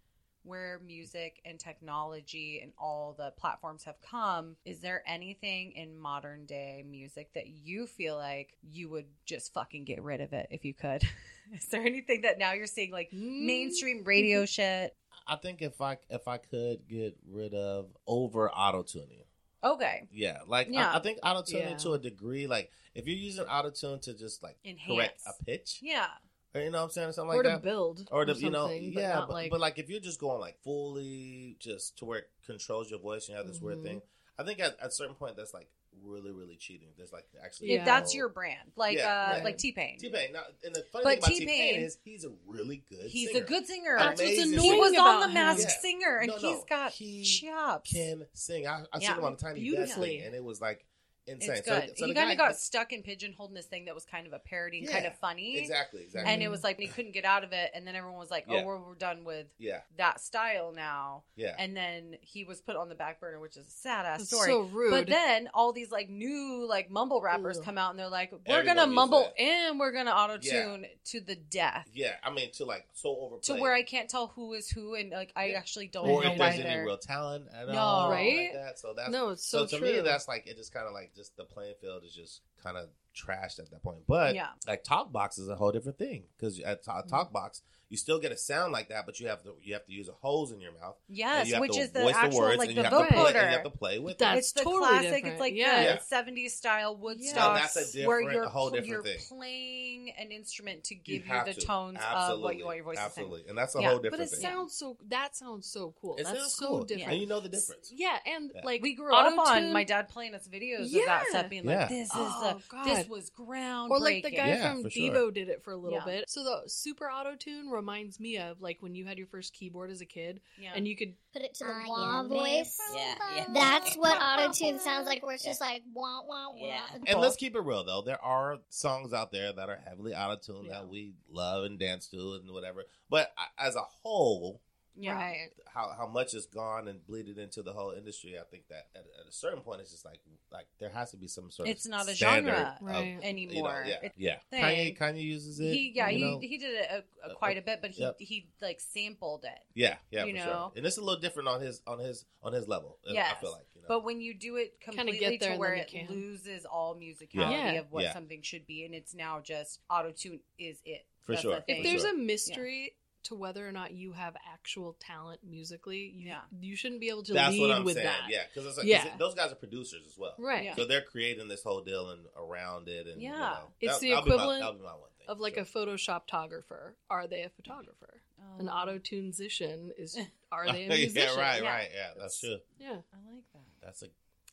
where 0.45 0.81
music 0.85 1.41
and 1.45 1.59
technology 1.59 2.61
and 2.63 2.73
all 2.79 3.15
the 3.17 3.33
platforms 3.39 3.85
have 3.85 4.01
come. 4.01 4.57
Is 4.65 4.81
there 4.81 5.03
anything 5.07 5.73
in 5.73 5.99
modern 5.99 6.47
day 6.47 6.85
music 6.89 7.31
that 7.35 7.49
you 7.49 7.87
feel 7.87 8.17
like 8.17 8.57
you 8.63 8.89
would 8.91 9.07
just 9.25 9.53
fucking 9.53 9.85
get 9.85 10.03
rid 10.03 10.21
of 10.21 10.33
it 10.33 10.49
if 10.51 10.65
you 10.65 10.75
could? 10.75 11.03
Is 11.53 11.67
there 11.67 11.83
anything 11.83 12.23
that 12.23 12.39
now 12.39 12.53
you're 12.53 12.67
seeing 12.67 12.93
like 12.93 13.13
mainstream 13.13 14.03
mm. 14.03 14.07
radio 14.07 14.47
shit? 14.47 14.95
I 15.27 15.37
think 15.37 15.63
if 15.63 15.81
I 15.81 15.99
if 16.11 16.29
I 16.29 16.39
could 16.39 16.87
get 16.89 17.17
rid 17.27 17.55
of 17.55 17.89
over 18.07 18.51
auto 18.51 18.83
tuning. 18.83 19.25
Okay. 19.63 20.09
Yeah, 20.13 20.39
like 20.47 20.69
Yeah. 20.71 20.91
I, 20.91 20.99
I 20.99 21.01
think 21.01 21.19
auto 21.23 21.43
tuning 21.43 21.71
Yeah. 21.71 21.77
to 21.79 21.93
a 21.93 21.99
degree, 21.99 22.47
like 22.47 22.71
if 22.95 23.07
you're 23.07 23.17
using 23.17 23.45
auto 23.45 23.71
tune 23.71 24.01
to 24.01 24.15
just 24.15 24.43
like 24.43 24.57
correct 24.87 25.23
Enhance. 25.27 25.39
a 25.41 25.45
pitch, 25.45 25.79
Yeah. 25.83 26.09
Or 26.55 26.61
you 26.61 26.71
know 26.71 26.79
what 26.79 26.85
I'm 26.85 26.91
saying, 26.91 27.09
or 27.09 27.13
something 27.13 27.31
or 27.35 27.37
like 27.37 27.45
to 27.45 27.49
that, 27.51 27.63
build, 27.63 28.09
or 28.13 28.25
to 28.25 28.33
you 28.35 28.51
know, 28.51 28.69
something, 28.69 28.93
but 28.95 29.01
yeah, 29.01 29.17
but, 29.21 29.31
like, 29.31 29.51
but 29.51 29.61
like 29.61 29.79
if 29.79 29.89
you're 29.91 30.01
just 30.01 30.21
going 30.21 30.41
like 30.41 30.57
fully 30.63 31.57
just 31.59 31.99
to 31.99 32.05
where 32.05 32.19
it 32.21 32.31
controls 32.47 32.91
your 32.91 33.01
voice 33.01 33.29
and 33.29 33.31
you 33.31 33.37
have 33.37 33.47
this 33.47 33.61
weird 33.61 33.79
Mhm. 33.79 33.85
thing, 33.85 34.03
I 34.39 34.45
think 34.45 34.61
at, 34.61 34.79
at 34.81 34.89
a 34.89 34.91
certain 34.91 35.15
point 35.15 35.37
that's 35.37 35.55
like 35.55 35.69
really 36.03 36.33
really 36.33 36.57
cheating. 36.57 36.89
There's 36.97 37.13
like 37.13 37.25
actually 37.45 37.73
Yeah. 37.73 37.79
If 37.81 37.85
that's 37.85 38.15
your 38.15 38.29
brand, 38.29 38.73
like 38.77 38.99
Yeah, 38.99 39.29
uh, 39.31 39.35
right. 39.37 39.45
like 39.45 39.59
T 39.59 39.71
Pain. 39.73 39.97
T 39.99 40.11
Pain. 40.11 40.33
Now, 40.33 40.43
and 40.65 40.75
the 40.75 40.85
funny 40.93 41.05
But 41.05 41.11
thing 41.11 41.19
about 41.19 41.29
T 41.31 41.39
T-Pain- 41.41 41.81
is 41.83 41.99
he's 42.05 42.25
a 42.25 42.33
really 42.47 42.83
good. 42.89 42.99
Singer. 42.99 43.09
He's 43.11 43.31
singer. 43.31 43.45
a 43.45 43.47
good 43.47 43.67
singer. 43.67 43.97
That's 43.99 44.21
what's 44.21 44.33
Amazing 44.33 44.55
annoying 44.55 44.73
He 44.73 44.81
was 44.81 44.93
about 44.93 45.23
on 45.23 45.29
the. 45.29 45.35
Masked 45.35 45.63
Yeah. 45.63 45.81
Singer, 45.81 46.17
and 46.19 46.29
No, 46.29 46.37
no, 46.37 46.55
he's 46.55 46.65
got 46.65 46.93
he 46.93 47.23
chops. 47.23 47.93
Can 47.93 48.27
sing. 48.33 48.67
I, 48.67 48.81
I 48.93 48.99
Yeah. 49.01 49.09
seen 49.11 49.19
him 49.19 49.25
on 49.25 49.33
a 49.35 49.37
tiny 49.37 49.71
desk 49.71 49.97
thing, 49.99 50.23
and 50.23 50.35
it 50.35 50.43
was 50.43 50.61
like 50.61 50.85
insane. 51.27 51.57
It's 51.57 51.67
So- 51.67 51.81
good. 51.81 51.99
so 51.99 52.07
he 52.07 52.15
kind 52.15 52.31
of 52.31 52.37
got 52.39 52.57
stuck 52.57 52.93
in 52.93 53.03
pigeonholed 53.03 53.51
in 53.51 53.55
this 53.55 53.67
thing 53.67 53.87
that 53.87 53.95
was 53.95 54.05
kind 54.05 54.27
of 54.27 54.33
a 54.33 54.39
parody 54.39 54.81
and 54.81 54.89
kind 54.91 55.07
of 55.07 55.17
funny. 55.19 55.59
Exactly. 55.59 56.03
Exactly. 56.03 56.33
And 56.33 56.43
it 56.43 56.49
was 56.49 56.63
like 56.63 56.79
he 56.79 56.87
couldn't 56.87 57.13
get 57.13 57.25
out 57.25 57.45
of 57.45 57.53
it, 57.53 57.71
and 57.75 57.87
then 57.87 57.95
everyone 57.97 58.19
was 58.19 58.31
like, 58.31 58.45
"Oh, 58.49 58.55
Yeah. 58.55 58.65
we're, 58.65 58.79
we're 58.79 58.95
done 58.95 59.25
with 59.25 59.47
yeah. 59.59 59.81
that 59.97 60.21
style 60.21 60.73
now." 60.73 61.25
Yeah. 61.37 61.55
And 61.59 61.77
then 61.77 62.17
he 62.21 62.45
was 62.45 62.61
put 62.61 62.77
on 62.77 62.89
the 62.89 62.95
back 62.95 63.21
burner, 63.21 63.41
which 63.41 63.57
is 63.57 63.67
a 63.67 63.71
sad 63.71 64.07
ass 64.07 64.27
story. 64.29 64.49
so 64.51 64.61
rude. 64.63 64.91
But 64.91 65.07
then 65.07 65.49
all 65.55 65.73
these 65.73 65.91
like 65.91 66.09
new 66.11 66.67
like 66.69 66.91
mumble 66.91 67.21
rappers 67.23 67.59
Ugh. 67.59 67.65
come 67.65 67.79
out, 67.79 67.91
and 67.91 67.99
they're 67.99 68.09
like, 68.09 68.31
"We're 68.33 68.39
Everyone 68.47 68.77
gonna 68.77 68.93
mumble 68.93 69.23
that. 69.37 69.41
and 69.41 69.79
we're 69.81 69.93
gonna 69.93 70.11
auto 70.11 70.39
tune 70.39 70.87
to 71.07 71.21
the 71.21 71.37
death." 71.37 71.89
yeah. 71.93 72.17
I 72.23 72.31
mean, 72.31 72.51
to 72.53 72.65
like 72.65 72.87
so 72.93 73.17
over 73.17 73.39
To 73.39 73.55
where 73.55 73.73
I 73.75 73.83
can't 73.83 74.09
tell 74.11 74.29
who 74.29 74.53
is 74.55 74.69
who, 74.71 74.95
and 74.95 75.11
like 75.11 75.33
I 75.37 75.47
Yeah. 75.47 75.59
actually 75.59 75.89
don't 75.89 76.09
or 76.09 76.23
know 76.25 76.33
if 76.33 76.39
why 76.39 76.51
there's 76.51 76.65
any 76.65 76.83
real 76.85 76.99
talent 76.99 77.47
at 77.55 77.69
No. 77.69 77.79
all, 77.79 78.11
Right? 78.11 78.51
Like 78.53 78.53
that. 78.55 78.79
So 78.79 78.93
that's 78.95 79.11
No, 79.11 79.31
it's 79.31 79.45
so 79.45 79.67
to 79.67 79.81
me 79.81 80.01
that's 80.01 80.29
like 80.29 80.47
it 80.47 80.57
just 80.57 80.73
kind 80.73 80.87
of 80.87 80.93
like 80.93 81.14
just 81.15 81.37
the 81.37 81.45
playing 81.45 81.75
field 81.81 82.03
is 82.05 82.15
just 82.15 82.43
kind 82.63 82.77
of 82.77 82.89
trashed 83.15 83.59
at 83.59 83.71
that 83.71 83.83
point. 83.83 84.01
But 84.07 84.35
Yeah. 84.35 84.49
like 84.67 84.85
Talkbox 84.85 85.39
is 85.39 85.49
a 85.49 85.57
whole 85.57 85.73
different 85.73 85.99
thing 85.99 86.25
because 86.37 86.61
at 86.61 86.85
Mm-hmm. 86.85 87.15
Talkbox 87.15 87.61
you 87.91 87.97
still 87.97 88.19
get 88.19 88.33
a 88.33 88.37
sound 88.37 88.73
like 88.73 88.89
that, 88.89 89.07
but 89.07 89.21
you 89.21 89.29
have 89.29 89.43
to 89.45 89.55
you 89.63 89.75
have 89.75 89.85
to 89.87 89.93
use 89.93 90.09
a 90.09 90.13
hose 90.13 90.51
in 90.53 90.61
your 90.61 90.73
mouth. 90.73 90.97
and 91.09 91.17
Yes, 91.17 91.49
you 91.49 91.55
have 91.55 91.61
which 91.61 91.73
to 91.73 91.81
is 91.81 91.91
the 91.93 92.01
voice 92.03 92.15
actual 92.17 92.41
words, 92.41 92.59
like 92.59 92.69
and 92.71 92.79
the 92.79 92.83
you 92.83 92.89
have 92.89 92.99
to 93.09 93.15
play, 93.15 93.27
and 93.27 93.35
you 93.35 93.41
have 93.57 93.63
to 93.65 93.71
play 93.71 93.99
with 93.99 94.19
That's 94.19 94.35
it. 94.37 94.39
it's 94.39 94.53
the 94.53 94.63
totally 94.63 94.81
classic. 94.89 95.11
different. 95.11 95.27
It's 95.35 95.41
like 95.41 95.55
Yeah. 95.55 95.77
the 95.79 95.83
Yeah. 95.85 95.99
'70s 95.99 96.51
style 96.57 96.97
Woodstock, 96.97 97.57
Yeah, 97.59 97.63
that's 97.73 97.77
a 97.97 98.07
where 98.07 98.19
different- 98.21 98.33
you're 98.35 98.45
a 98.45 98.49
whole 98.49 98.71
different 98.71 98.89
you're 98.89 99.03
thing. 99.03 99.19
playing 99.29 100.11
an 100.19 100.33
instrument 100.33 100.85
to 100.85 100.95
give 100.95 101.27
you, 101.27 101.33
have 101.33 101.47
the 101.47 101.55
to. 101.55 101.61
tones 101.61 101.99
Absolutely. 102.01 102.35
of 102.35 102.41
what 102.43 102.57
you 102.57 102.65
want 102.65 102.77
your 102.77 102.85
voice 102.85 102.99
Absolutely, 102.99 103.41
to 103.41 103.45
sing. 103.45 103.49
and 103.51 103.59
that's 103.59 103.75
a 103.75 103.81
Yeah. 103.81 103.89
whole 103.89 103.97
But 103.99 104.03
different 104.05 104.31
But 104.31 104.39
it 104.39 104.41
thing. 104.41 104.51
sounds 104.51 104.75
so. 104.75 104.97
That 105.09 105.37
sounds 105.37 105.67
so 105.71 105.95
cool. 106.01 106.17
It 106.17 106.25
That's 106.25 106.39
sounds 106.39 106.55
so 106.55 106.67
cool. 106.69 106.85
different. 106.85 107.13
and 107.13 107.21
you 107.21 107.27
know 107.27 107.41
the 107.41 107.49
difference. 107.49 107.93
Yeah, 107.95 108.19
and 108.27 108.53
like 108.65 108.83
we 108.83 108.95
grew 108.95 109.15
up 109.15 109.37
on 109.39 109.73
my 109.73 109.85
dad 109.85 110.09
playing 110.09 110.35
us 110.35 110.49
videos 110.49 110.87
of 110.87 111.05
that 111.07 111.27
stuff, 111.29 111.49
being 111.51 111.65
like, 111.65 111.89
"This 111.89 112.07
is 112.09 112.13
Oh, 112.15 112.55
the 112.59 112.63
God. 112.69 112.87
this 112.87 113.09
was 113.09 113.31
groundbreaking." 113.31 113.91
Or 113.91 114.01
like 114.01 114.23
the 114.23 114.31
guy 114.31 114.61
from. 114.61 114.85
Devo 114.85 115.33
did 115.33 115.49
it 115.49 115.63
for 115.63 115.73
a 115.73 115.77
little 115.77 116.01
bit. 116.01 116.29
So 116.31 116.43
the 116.45 116.69
super 116.69 117.11
auto 117.11 117.35
tune 117.37 117.69
reminds 117.75 118.19
me 118.21 118.39
of 118.39 118.61
like 118.63 118.79
when 118.81 118.95
you 118.95 119.05
had 119.05 119.19
your 119.19 119.27
first 119.27 119.53
keyboard 119.53 119.91
as 119.91 120.01
a 120.01 120.07
kid, 120.07 120.41
Yeah. 120.59 120.73
and 120.75 120.87
you 120.89 120.97
could 120.97 121.15
Put 121.33 121.43
it 121.43 121.55
to 121.55 121.65
the 121.65 121.73
wah 121.89 122.23
yeah. 122.23 122.29
voice. 122.29 122.79
Yeah, 122.95 123.15
yeah. 123.37 123.45
That's 123.53 123.95
what 123.97 124.19
autotune 124.21 124.79
sounds 124.79 125.07
like, 125.07 125.25
where 125.25 125.35
it's 125.35 125.45
just 125.45 125.61
like 125.61 125.83
wah 125.93 126.23
wah 126.27 126.51
wah. 126.51 126.57
Yeah. 126.57 126.81
And 127.07 127.21
let's 127.21 127.37
keep 127.37 127.55
it 127.57 127.61
real 127.61 127.85
though. 127.85 128.03
There 128.03 128.23
are 128.23 128.59
songs 128.71 129.13
out 129.13 129.33
there 129.33 129.53
that 129.53 129.69
are 129.69 129.81
heavily 129.87 130.15
auto 130.15 130.37
tuned 130.41 130.67
Yeah. 130.69 130.75
that 130.81 130.89
we 130.89 131.15
love 131.31 131.65
and 131.65 131.79
dance 131.79 132.07
to 132.09 132.35
and 132.41 132.51
whatever. 132.53 132.85
But 133.11 133.33
as 133.59 133.75
a 133.77 133.83
whole, 134.03 134.61
yeah. 134.97 135.15
right. 135.15 135.51
how 135.73 135.93
how 135.97 136.07
much 136.07 136.33
has 136.33 136.47
gone 136.47 136.89
and 136.89 137.05
bleeded 137.07 137.39
into 137.39 137.63
the 137.63 137.73
whole 137.73 137.91
industry, 137.91 138.39
I 138.39 138.45
think 138.45 138.69
that 138.69 138.89
at, 138.95 139.03
at 139.21 139.29
a 139.29 139.33
certain 139.33 139.61
point 139.61 139.81
it's 139.81 139.91
just 139.91 140.05
like 140.05 140.21
like 140.53 140.67
there 140.79 140.91
has 140.91 141.11
to 141.13 141.17
be 141.17 141.27
some 141.29 141.51
sort 141.51 141.69
It's 141.69 141.85
of 141.87 141.91
not 141.91 142.09
a 142.09 142.15
standard 142.15 142.51
genre 142.55 142.77
of, 142.81 142.87
Right. 142.87 143.07
you 143.07 143.15
know, 143.17 143.21
anymore. 143.23 143.85
yeah, 143.87 144.09
yeah. 144.17 144.37
thing. 144.51 144.63
Kanye 144.63 144.99
Kanye 144.99 145.23
uses 145.23 145.59
it. 145.61 145.73
He 145.73 145.93
yeah 145.95 146.09
you 146.09 146.19
he, 146.19 146.25
know? 146.25 146.39
he 146.41 146.59
did 146.59 146.75
it 146.75 146.87
a, 146.91 146.95
a, 147.29 147.31
Uh, 147.31 147.35
quite 147.35 147.59
a 147.59 147.63
bit, 147.63 147.81
but 147.83 147.91
he 147.91 148.03
yep. 148.03 148.17
he 148.19 148.49
like 148.63 148.81
sampled 148.81 149.45
it. 149.45 149.59
yeah, 149.75 149.97
yeah, 150.11 150.25
you 150.25 150.33
know. 150.35 150.45
sure. 150.45 150.73
And 150.77 150.87
it's 150.87 150.97
a 150.99 151.01
little 151.03 151.21
different 151.21 151.49
on 151.49 151.61
his 151.61 151.83
on 151.87 151.99
his 151.99 152.25
on 152.43 152.53
his 152.53 152.69
level. 152.69 152.99
Yeah, 153.07 153.29
I 153.31 153.41
feel 153.41 153.53
like 153.53 153.67
you 153.75 153.83
know. 153.83 153.89
But 153.89 154.05
when 154.05 154.21
you 154.21 154.35
do 154.35 154.57
it 154.57 154.81
Kinda 154.81 155.03
completely 155.03 155.39
get 155.39 155.41
there 155.41 155.53
to 155.55 155.59
where 155.59 155.75
it 155.75 155.89
can. 155.89 156.07
loses 156.09 156.65
all 156.65 156.95
musicality 156.95 157.51
Yeah. 157.51 157.73
of 157.81 157.91
what 157.91 158.05
Yeah. 158.05 158.13
something 158.13 158.43
should 158.43 158.67
be, 158.67 158.85
and 158.85 158.95
it's 158.95 159.15
now 159.15 159.41
just 159.41 159.81
auto 159.91 160.13
tune 160.13 160.41
is 160.59 160.81
it. 160.85 161.05
For 161.23 161.33
That's 161.33 161.43
sure. 161.43 161.55
the. 161.67 161.73
If 161.79 161.83
there's 161.85 162.03
sure. 162.03 162.15
a 162.15 162.17
mystery 162.17 162.95
to 163.25 163.35
whether 163.35 163.67
or 163.67 163.73
not 163.73 163.93
you 163.93 164.13
have 164.13 164.35
actual 164.53 164.97
talent 165.01 165.41
musically, 165.43 166.13
you, 166.15 166.29
Yeah. 166.29 166.41
you 166.61 166.77
shouldn't 166.77 167.01
be 167.01 167.09
able 167.09 167.23
to 167.25 167.33
That's 167.33 167.53
lead 167.53 167.61
what 167.61 167.71
I'm 167.71 167.85
with 167.85 167.95
saying. 167.95 168.07
that. 168.07 168.29
Yeah, 168.31 168.45
because 168.53 168.77
like, 168.77 168.87
Yeah. 168.87 169.17
those 169.19 169.35
guys 169.35 169.53
are 169.53 169.57
producers 169.57 170.03
as 170.07 170.17
well. 170.19 170.35
Right. 170.39 170.65
Yeah. 170.65 170.75
So 170.77 170.85
they're 170.87 171.03
creating 171.03 171.49
this 171.49 171.63
whole 171.63 171.83
deal 171.83 172.11
and 172.11 172.27
around 172.37 172.89
it, 172.89 173.07
and 173.07 173.21
you 173.21 173.31
Yeah. 173.31 173.39
know, 173.39 173.73
It's 173.81 173.95
that- 173.95 174.01
the 174.01 174.09
that'll 174.11 174.25
be 174.25 174.31
my- 174.31 174.35
equivalent 174.37 174.79
be 174.79 174.85
my 174.85 174.95
one 174.95 175.11
thing, 175.19 175.27
Of 175.29 175.41
like 175.41 175.55
sure. 175.55 175.63
a 175.63 175.67
Photoshoptographer. 175.67 176.95
Are 177.11 177.27
they 177.27 177.43
a 177.43 177.51
photographer? 177.51 178.23
Oh. 178.41 178.59
An 178.61 178.69
Oh. 178.69 178.73
auto 178.73 179.01
musician 179.13 179.93
is 179.97 180.17
are 180.53 180.71
they 180.71 180.85
a 180.85 180.89
musician? 180.89 181.15
yeah, 181.17 181.41
right, 181.41 181.63
Yeah. 181.63 181.73
right, 181.73 181.91
yeah, 181.95 182.11
that's 182.19 182.41
true. 182.41 182.59
Yeah. 182.79 183.01
I 183.13 183.33
like 183.35 183.45
that. 183.53 183.63
That's 183.83 184.03
a 184.03 184.09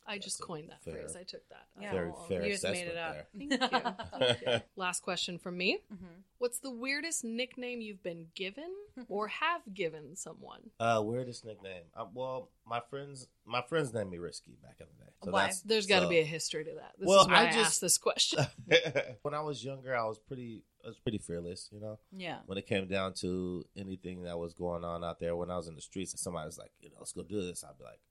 I 0.08 0.18
just 0.18 0.38
That's 0.38 0.40
a 0.40 0.48
coined 0.48 0.70
that 0.70 0.84
fair- 0.84 0.96
phrase. 0.96 1.16
I 1.16 1.24
took 1.24 1.48
that. 1.50 1.68
Yeah. 1.80 1.92
very 1.92 2.10
Oh, 2.10 2.24
fair 2.28 2.44
You 2.46 2.52
just 2.52 2.64
made 2.64 2.88
it 2.88 2.98
up. 2.98 3.14
there. 3.14 3.28
Thank 3.38 3.52
you. 3.52 4.18
Thank 4.20 4.42
you. 4.42 4.62
Last 4.76 5.02
question 5.04 5.38
from 5.38 5.58
me. 5.58 5.80
Mhm. 5.94 6.24
What's 6.40 6.60
the 6.60 6.72
weirdest 6.72 7.24
nickname 7.24 7.82
you've 7.82 8.02
been 8.04 8.28
given 8.36 8.74
or 9.08 9.28
have 9.42 9.62
given 9.74 10.16
someone? 10.16 10.72
Uh, 10.80 11.02
weirdest 11.06 11.46
nickname? 11.46 11.84
Uh, 11.96 12.06
well, 12.14 12.50
my 12.66 12.82
friends, 12.90 13.28
my 13.46 13.62
friends 13.62 13.94
named 13.94 14.10
me 14.12 14.18
Risky 14.18 14.58
back 14.64 14.78
in 14.80 14.88
the 14.98 15.06
day. 15.06 15.12
So 15.24 15.32
Why? 15.32 15.42
that's- 15.42 15.62
There's 15.62 15.86
got 15.86 16.00
to 16.00 16.06
so- 16.06 16.10
be 16.10 16.20
a 16.20 16.24
history 16.26 16.66
to 16.66 16.74
that. 16.76 16.94
This 16.98 17.08
Well, 17.08 17.22
is 17.22 17.28
why 17.28 17.34
I 17.36 17.42
I, 17.42 17.46
just- 17.52 17.58
asked 17.60 17.82
this 17.82 17.98
question. 18.00 18.46
when 19.22 19.34
I 19.36 19.42
was 19.42 19.64
younger, 19.64 19.96
I 19.96 20.04
was 20.06 20.18
pretty, 20.18 20.64
I 20.84 20.88
was 20.88 20.98
pretty 20.98 21.20
fearless, 21.20 21.70
you 21.72 21.80
know. 21.80 22.00
Yeah. 22.12 22.40
When 22.48 22.58
it 22.58 22.66
came 22.66 22.88
down 22.88 23.14
to 23.22 23.66
anything 23.78 24.24
that 24.24 24.38
was 24.40 24.54
going 24.56 24.84
on 24.84 25.04
out 25.04 25.20
there, 25.20 25.36
when 25.36 25.52
I 25.52 25.58
was 25.58 25.68
in 25.68 25.76
the 25.76 25.82
streets, 25.82 26.12
and 26.14 26.20
somebody 26.20 26.48
was 26.48 26.58
like, 26.58 26.72
you 26.82 26.90
know, 26.90 26.96
let's 27.00 27.14
go 27.14 27.22
do 27.24 27.42
this, 27.46 27.64
I'd 27.64 27.78
be 27.78 27.84
like, 27.84 27.92
all 27.92 27.92
right, 27.92 28.00
let's 28.00 28.11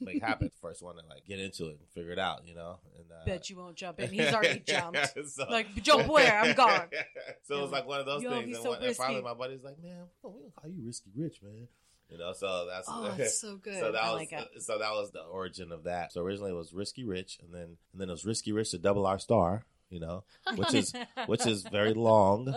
make 0.00 0.22
happen. 0.22 0.50
First 0.60 0.82
one 0.82 0.96
to 0.96 1.02
like 1.08 1.26
get 1.26 1.38
into 1.40 1.66
it 1.66 1.78
and 1.80 1.88
figure 1.94 2.12
it 2.12 2.18
out, 2.18 2.46
you 2.46 2.54
know. 2.54 2.78
And 2.96 3.06
uh, 3.10 3.24
Bet 3.26 3.50
you 3.50 3.56
won't 3.56 3.76
jump 3.76 4.00
in. 4.00 4.10
He's 4.10 4.32
already 4.32 4.60
jumped. 4.66 4.98
So- 5.28 5.46
Like, 5.48 5.74
jump 5.82 6.08
where? 6.08 6.38
I'm 6.40 6.54
gone. 6.54 6.88
so 7.42 7.58
it 7.58 7.62
was 7.62 7.70
like 7.70 7.86
one 7.86 8.00
of 8.00 8.06
those 8.06 8.22
Yo, 8.22 8.30
things. 8.30 8.56
And, 8.56 8.62
so 8.64 8.70
one, 8.70 8.82
and 8.82 8.96
finally, 8.96 9.22
my 9.22 9.34
buddy's 9.34 9.62
like, 9.62 9.80
"Man, 9.82 10.04
we 10.22 10.30
gonna 10.30 10.52
call 10.60 10.70
you 10.70 10.82
Risky 10.84 11.10
Rich, 11.16 11.40
man." 11.42 11.68
You 12.10 12.18
know, 12.18 12.32
so 12.32 12.66
that's 12.68 12.88
oh, 12.90 13.14
it's 13.18 13.40
so 13.40 13.56
good. 13.56 13.78
so 13.78 13.92
that 13.92 14.02
I 14.02 14.10
was 14.10 14.18
like 14.18 14.32
it. 14.32 14.62
so 14.62 14.78
that 14.78 14.90
was 14.90 15.12
the 15.12 15.20
origin 15.20 15.70
of 15.70 15.84
that. 15.84 16.12
So 16.12 16.22
originally 16.22 16.50
it 16.50 16.56
was 16.56 16.72
Risky 16.72 17.04
Rich, 17.04 17.38
and 17.42 17.54
then 17.54 17.76
and 17.92 18.00
then 18.00 18.08
it 18.08 18.12
was 18.12 18.24
Risky 18.24 18.52
Rich 18.52 18.72
to 18.72 18.78
double 18.78 19.06
R 19.06 19.18
star. 19.18 19.64
You 19.90 20.00
know, 20.00 20.24
which 20.56 20.74
is 20.74 20.92
which 21.26 21.46
is 21.46 21.62
very 21.62 21.94
long. 21.94 22.54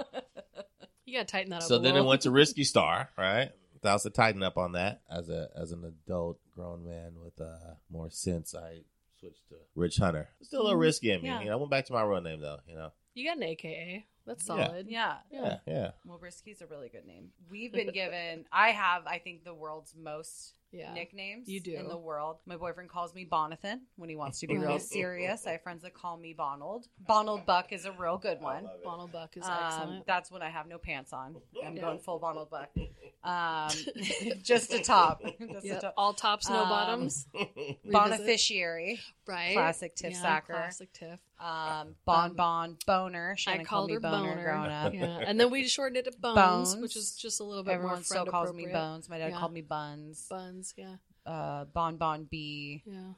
you 1.05 1.17
got 1.17 1.27
to 1.27 1.31
tighten 1.31 1.49
that 1.51 1.57
up. 1.57 1.63
So 1.63 1.79
then 1.79 1.95
it 1.95 2.03
went 2.03 2.21
to 2.21 2.31
Risky 2.31 2.63
Star, 2.63 3.09
right? 3.17 3.51
That 3.83 3.93
was 3.93 4.03
to 4.03 4.09
tighten 4.09 4.41
up 4.43 4.57
on 4.57 4.71
that 4.73 5.01
as 5.09 5.29
a 5.29 5.49
as 5.55 5.71
an 5.71 5.83
adult 5.85 6.39
grown 6.55 6.85
man 6.85 7.13
with 7.23 7.39
uh, 7.39 7.75
more 7.91 8.09
sense. 8.09 8.55
I 8.55 8.81
switched 9.19 9.47
to 9.49 9.55
Rich 9.75 9.97
Hunter. 9.97 10.29
Still 10.41 10.61
a 10.61 10.63
little 10.63 10.79
risky 10.79 11.11
in 11.11 11.21
me. 11.21 11.27
Yeah. 11.29 11.39
You 11.41 11.45
know, 11.47 11.53
I 11.53 11.55
went 11.57 11.71
back 11.71 11.85
to 11.85 11.93
my 11.93 12.01
real 12.03 12.21
name 12.21 12.39
though. 12.41 12.59
You 12.67 12.75
know, 12.75 12.91
You 13.13 13.27
got 13.27 13.37
an 13.37 13.43
AKA. 13.43 14.05
That's 14.25 14.47
Yeah. 14.47 14.67
solid. 14.67 14.87
Yeah. 14.89 15.15
yeah, 15.31 15.57
yeah. 15.67 15.91
Well, 16.05 16.17
Risky's 16.17 16.61
a 16.61 16.65
really 16.67 16.87
good 16.89 17.05
name. 17.05 17.31
We've 17.51 17.73
been 17.73 17.91
given, 17.91 18.45
I 18.53 18.69
have, 18.69 19.05
I 19.05 19.17
think, 19.19 19.43
the 19.43 19.53
world's 19.53 19.93
most 20.01 20.53
Yeah. 20.73 20.91
nicknames 20.93 21.47
You 21.47 21.59
do. 21.61 21.75
in 21.75 21.87
the 21.87 21.97
world. 21.97 22.37
My 22.45 22.57
boyfriend 22.57 22.89
calls 22.89 23.13
me 23.13 23.25
Bonathan 23.31 23.79
when 23.95 24.09
he 24.09 24.15
wants 24.15 24.39
to 24.39 24.47
be 24.47 24.57
real 24.57 24.79
serious. 24.79 25.45
I 25.47 25.51
have 25.51 25.61
friends 25.61 25.83
that 25.83 25.93
call 25.93 26.17
me 26.17 26.33
Bonald. 26.33 26.87
Bonald 27.07 27.45
Buck 27.45 27.71
is 27.71 27.85
a 27.85 27.91
real 27.91 28.17
good 28.17 28.41
one. 28.41 28.67
Bonald 28.83 29.11
Buck 29.11 29.37
is 29.37 29.43
Um, 29.45 29.51
excellent. 29.63 30.05
that's 30.07 30.31
when 30.31 30.41
I 30.41 30.49
have 30.49 30.67
no 30.67 30.77
pants 30.79 31.13
on. 31.13 31.35
I'm 31.63 31.75
Yeah. 31.75 31.81
going 31.81 31.99
full 31.99 32.19
Bonald 32.19 32.49
Buck. 32.49 32.69
Um, 33.25 33.69
just 34.43 34.73
a 34.73 34.81
top. 34.81 35.21
Just 35.39 35.65
a 35.65 35.79
top. 35.79 35.93
All 35.95 36.11
tops, 36.13 36.49
no 36.49 36.63
Um, 36.63 36.67
bottoms. 36.69 37.25
Revisit. 37.33 37.89
Beneficiary. 37.89 38.99
Right. 39.25 39.53
Classic 39.53 39.95
Tiff 39.95 40.11
yeah, 40.11 40.21
Sacker. 40.21 40.47
Classic 40.47 40.91
Tiff. 40.91 41.21
Um, 41.43 41.95
bon 42.05 42.33
Bon 42.35 42.77
Boner. 42.87 43.35
Shannon 43.37 43.61
I 43.61 43.63
called 43.65 43.87
me 43.89 43.95
her 43.95 43.99
Boner, 43.99 44.29
Boner. 44.35 44.43
growing 44.43 44.71
up. 44.71 44.93
Yeah. 44.93 45.19
And 45.27 45.39
then 45.39 45.49
we 45.51 45.67
shortened 45.67 45.97
it 45.97 46.05
to 46.11 46.17
Bones, 46.19 46.35
Bones. 46.35 46.75
which 46.77 46.95
is 46.95 47.15
just 47.15 47.39
a 47.41 47.43
little 47.43 47.63
bit 47.63 47.73
Everyone 47.73 47.95
more 47.95 48.03
still 48.03 48.25
calls 48.25 48.53
me. 48.53 48.67
Bones. 48.67 49.09
My 49.09 49.17
dad 49.17 49.31
Yeah. 49.31 49.39
called 49.39 49.53
me 49.53 49.61
Buns. 49.61 50.25
Buns, 50.29 50.73
yeah. 50.77 50.95
Uh, 51.25 51.65
bon 51.65 51.97
Bon 51.97 52.25
B. 52.29 52.83
Yeah. 52.85 53.13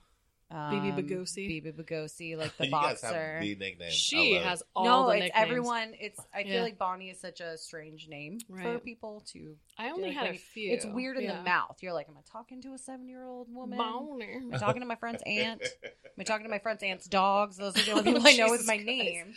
Um, 0.52 0.60
BB 0.80 0.96
Bugosi. 1.10 1.64
BB 1.64 1.74
Bugosi, 1.76 2.38
like 2.38 2.56
the 2.58 2.66
you 2.66 2.72
guys 2.72 3.02
have 3.02 3.12
boxer. 3.12 3.40
the 3.42 3.56
nickname. 3.56 3.90
She 3.92 4.34
has 4.36 4.62
all 4.76 4.86
no, 4.86 5.08
the 5.08 5.14
it's 5.16 5.24
nicknames. 5.26 5.44
everyone. 5.44 5.94
It's 6.00 6.20
I 6.34 6.44
feel 6.44 6.54
Yeah. 6.54 6.62
like 6.62 6.78
Bonnie 6.78 7.10
is 7.10 7.20
such 7.20 7.42
a 7.42 7.58
strange 7.58 8.08
name 8.08 8.40
for 8.48 8.78
people 8.80 9.24
to. 9.34 9.56
I 9.78 9.90
only 9.90 10.10
like, 10.10 10.14
had 10.18 10.28
a 10.30 10.38
few. 10.38 10.72
It's 10.72 10.86
weird 10.86 11.18
in 11.18 11.24
Yeah. 11.26 11.38
the 11.38 11.44
mouth. 11.44 11.78
You're 11.82 11.94
like, 11.94 12.08
am 12.08 12.16
I 12.18 12.22
talking 12.32 12.62
to 12.62 12.74
a 12.74 12.78
seven 12.78 13.10
year 13.10 13.24
old 13.26 13.54
woman? 13.54 13.78
Boner. 13.78 14.40
Am 14.42 14.54
I 14.54 14.58
talking 14.58 14.82
to 14.82 14.86
my 14.88 14.96
friend's 14.96 15.22
aunt? 15.26 15.62
Am 15.84 15.92
I 16.20 16.24
talking 16.26 16.46
to 16.46 16.50
my 16.50 16.60
friend's 16.60 16.82
aunt's 16.84 17.08
dogs? 17.08 17.58
Those 17.58 17.78
are 17.78 17.84
the 17.84 17.92
only 17.92 18.04
people 18.14 18.28
I 18.28 18.34
know 18.38 18.50
with 18.52 18.66
my 18.66 18.76
Christ. 18.76 18.86
name. 18.86 19.34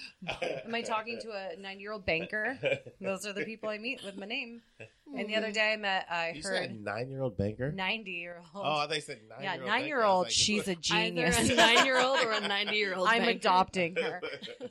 Am 0.65 0.75
I 0.75 0.83
talking 0.83 1.19
to 1.23 1.31
a 1.33 1.61
nine 1.61 1.81
year 1.81 1.93
old 1.93 2.07
banker? 2.07 2.59
Those 3.01 3.27
are 3.27 3.33
the 3.33 3.45
people 3.45 3.69
I 3.69 3.79
meet 3.79 4.03
with 4.05 4.17
my 4.17 4.27
name. 4.27 4.63
And 5.17 5.27
the 5.27 5.37
other 5.37 5.51
day 5.51 5.73
I 5.73 5.77
met, 5.77 6.07
I 6.11 6.33
You 6.37 6.43
said 6.43 6.71
heard 6.71 6.85
nine 6.85 7.09
year 7.11 7.23
old 7.23 7.39
banker? 7.39 7.73
90 7.73 8.11
year 8.11 8.43
old. 8.55 8.65
Oh, 8.67 8.87
they 8.87 9.01
said 9.01 9.21
nine 9.29 9.39
yeah, 9.43 9.55
year 9.55 9.63
old. 9.63 9.69
nine 9.71 9.87
year 9.87 10.03
old. 10.05 10.31
She's 10.31 10.69
a 10.69 10.75
genius. 10.77 11.39
Either 11.39 11.55
a 11.55 11.57
nine-year-old 11.57 12.21
or 12.21 12.33
a 12.33 12.41
ninety-year-old. 12.47 13.09
I'm 13.09 13.21
banker. 13.23 13.31
adopting 13.39 13.97
her. 13.97 14.21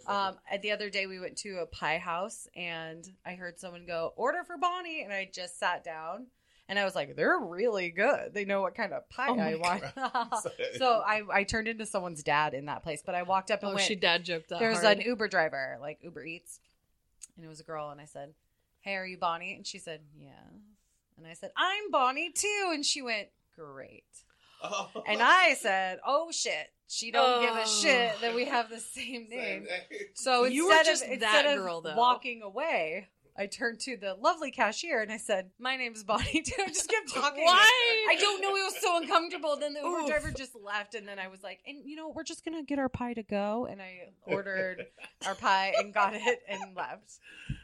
Um, 0.06 0.36
at 0.50 0.62
the 0.62 0.72
other 0.72 0.92
day, 0.92 1.08
we 1.08 1.20
went 1.20 1.38
to 1.38 1.58
a 1.62 1.66
pie 1.66 1.98
house, 1.98 2.48
and 2.56 3.04
I 3.26 3.34
heard 3.34 3.58
someone 3.60 3.86
go, 3.88 4.14
"Order 4.16 4.44
for 4.46 4.58
Bonnie," 4.58 5.02
and 5.02 5.12
I 5.12 5.28
just 5.34 5.57
sat 5.58 5.84
down, 5.84 6.28
and 6.70 6.78
I 6.80 6.86
was 6.86 6.96
like, 6.96 7.16
"They're 7.16 7.38
really 7.40 7.90
good. 7.90 8.34
They 8.34 8.46
know 8.46 8.62
what 8.62 8.76
kind 8.76 8.94
of 8.94 9.10
pie 9.10 9.28
Oh 9.30 9.40
I 9.40 9.56
want." 9.56 9.84
so 10.78 11.02
I, 11.06 11.24
I 11.32 11.44
turned 11.44 11.68
into 11.68 11.86
someone's 11.86 12.24
dad 12.24 12.54
in 12.54 12.66
that 12.66 12.84
place, 12.84 13.02
but 13.06 13.16
I 13.16 13.24
walked 13.24 13.52
up 13.52 13.62
and 13.64 13.72
Oh, 13.72 13.76
went. 13.76 13.88
she 13.88 13.96
dad 13.96 14.24
joked 14.26 14.50
that. 14.50 14.60
There's 14.60 14.82
hard. 14.84 14.98
an 15.00 15.04
Uber 15.06 15.28
driver, 15.28 15.78
like 15.82 16.00
Uber 16.04 16.24
Eats, 16.26 16.60
and 17.36 17.46
it 17.46 17.50
was 17.50 17.60
a 17.60 17.64
girl, 17.64 17.90
and 17.90 18.00
I 18.02 18.06
said, 18.06 18.34
"Hey, 18.82 18.96
are 18.96 19.06
you 19.06 19.18
Bonnie?" 19.18 19.56
And 19.56 19.66
she 19.66 19.80
said, 19.80 20.02
"Yeah." 20.18 20.32
And 21.18 21.26
I 21.26 21.34
said, 21.34 21.52
"I'm 21.58 21.90
Bonnie 21.92 22.32
too," 22.32 22.70
and 22.74 22.86
she 22.86 23.02
went, 23.02 23.30
"Great." 23.56 24.04
Oh. 24.64 24.90
And 25.08 25.22
I 25.22 25.54
said, 25.54 26.00
"Oh 26.06 26.32
shit, 26.32 26.72
she 26.88 27.12
don't 27.12 27.42
give 27.42 27.52
Oh. 27.56 27.62
a 27.62 27.68
shit 27.68 28.20
that 28.22 28.34
we 28.36 28.46
have 28.46 28.70
the 28.70 28.80
same 28.80 29.28
name." 29.30 29.68
So 30.16 30.46
You 30.46 30.72
instead 30.72 30.94
of 30.94 31.00
that 31.02 31.12
instead 31.12 31.46
of 31.46 31.64
girl, 31.64 31.82
though. 31.82 31.96
walking 31.96 32.42
away, 32.42 33.08
I 33.40 33.46
turned 33.46 33.80
to 33.82 33.98
the 33.98 34.16
lovely 34.16 34.50
cashier 34.50 35.02
and 35.02 35.12
I 35.12 35.18
said, 35.18 35.52
"My 35.60 35.76
name's 35.76 36.04
Bonnie." 36.04 36.42
too." 36.46 36.54
I 36.60 36.68
just 36.68 36.90
kept 36.90 37.14
talking. 37.14 37.44
Why? 37.46 38.08
I 38.10 38.16
don't 38.20 38.42
know. 38.42 38.50
It 38.56 38.64
was 38.64 38.82
so 38.82 38.98
uncomfortable. 38.98 39.58
Then 39.58 39.74
the 39.74 39.82
Uber 39.82 39.98
Oof. 40.00 40.08
driver 40.08 40.32
just 40.32 40.56
left, 40.56 40.96
and 40.96 41.08
then 41.08 41.20
I 41.20 41.28
was 41.28 41.44
like, 41.44 41.60
"And 41.68 41.86
you 41.86 41.96
know, 41.96 42.10
we're 42.10 42.24
just 42.24 42.44
gonna 42.44 42.64
get 42.64 42.80
our 42.80 42.90
pie 42.90 43.14
to 43.14 43.24
go." 43.24 43.68
And 43.70 43.82
I 43.82 44.10
ordered 44.26 44.88
our 45.26 45.36
pie 45.36 45.74
and 45.78 45.94
got 45.94 46.16
it 46.16 46.40
and 46.48 46.76
left. 46.76 47.20